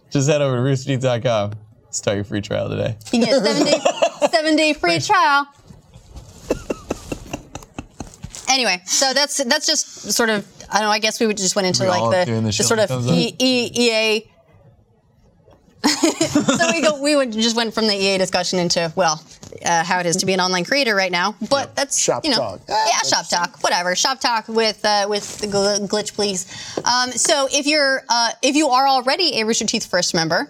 [0.09, 1.53] Just head over to roosterteeth.com.
[1.93, 2.97] Start your free trial today.
[3.11, 3.79] You get seven day
[4.31, 5.47] seven day free trial.
[8.49, 10.91] Anyway, so that's that's just sort of I don't know.
[10.91, 12.65] I guess we would just went into We all like doing the, the the shit
[12.65, 13.13] sort when of it comes up.
[13.15, 14.29] e, e, EA.
[15.87, 17.01] so we go.
[17.01, 19.23] We would just went from the EA discussion into well,
[19.63, 21.35] uh, how it is to be an online creator right now.
[21.49, 22.61] But that's Shop you know, talk.
[22.69, 23.61] Yeah, shop talk.
[23.61, 23.95] Whatever.
[23.95, 26.47] Shop talk with uh, with the gl- glitch, please.
[26.85, 30.49] Um, so if you're uh, if you are already a Rooster Teeth first member,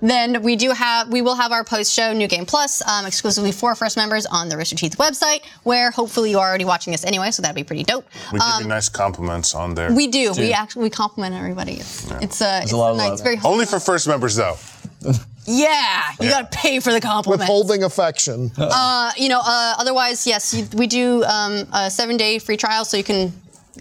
[0.00, 3.52] then we do have we will have our post show New Game Plus um, exclusively
[3.52, 7.04] for first members on the Rooster Teeth website, where hopefully you are already watching this
[7.04, 8.06] anyway, so that'd be pretty dope.
[8.32, 9.88] We give you nice compliments on there.
[9.88, 10.32] Um, We do.
[10.36, 11.74] We actually we compliment everybody.
[11.74, 13.10] It's it's, uh, it's a lot of nice.
[13.10, 13.22] love.
[13.22, 14.56] Very Only for first members though.
[15.46, 16.10] yeah.
[16.20, 17.40] You got to pay for the compliment.
[17.40, 18.50] Withholding affection.
[18.56, 22.84] Uh, you know, uh, otherwise, yes, you, we do um, a seven day free trial
[22.84, 23.32] so you can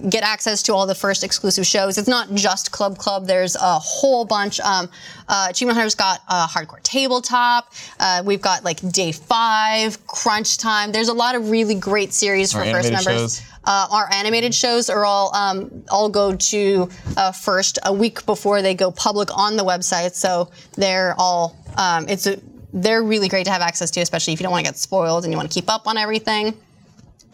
[0.10, 1.98] get access to all the first exclusive shows.
[1.98, 4.60] It's not just Club Club, there's a whole bunch.
[4.60, 4.90] Um,
[5.28, 7.74] uh, Achievement Hunter's got uh, Hardcore Tabletop.
[8.00, 10.92] Uh, we've got like Day 5, Crunch Time.
[10.92, 13.42] There's a lot of really great series for Our first members.
[13.66, 18.62] Uh, our animated shows are all um, all go to uh, first a week before
[18.62, 20.14] they go public on the website.
[20.14, 22.40] So they're all um, it's a,
[22.74, 25.24] they're really great to have access to, especially if you don't want to get spoiled
[25.24, 26.58] and you want to keep up on everything.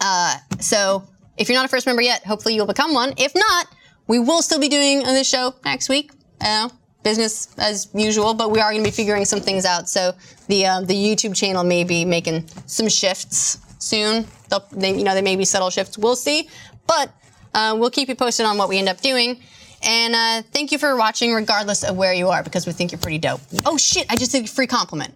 [0.00, 1.06] Uh, so
[1.36, 3.14] if you're not a first member yet, hopefully you'll become one.
[3.16, 3.66] If not,
[4.06, 6.12] we will still be doing this show next week.
[6.40, 6.68] Uh,
[7.02, 9.88] business as usual, but we are going to be figuring some things out.
[9.88, 10.12] So
[10.48, 14.26] the um, the YouTube channel may be making some shifts soon.
[14.50, 15.96] They'll, they, you know, they may be subtle shifts.
[15.96, 16.48] We'll see,
[16.86, 17.12] but
[17.54, 19.40] uh, we'll keep you posted on what we end up doing.
[19.82, 22.98] And uh, thank you for watching, regardless of where you are, because we think you're
[22.98, 23.40] pretty dope.
[23.64, 24.06] Oh shit!
[24.10, 25.14] I just did a free compliment.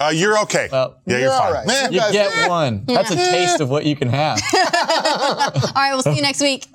[0.00, 0.68] Uh, you're okay.
[0.70, 1.46] Well, yeah, you're you're fine.
[1.46, 1.66] all right.
[1.66, 1.82] Meh.
[1.88, 2.84] You You guys- get one.
[2.86, 4.38] That's a taste of what you can have.
[4.54, 6.66] All right, we'll see you next week.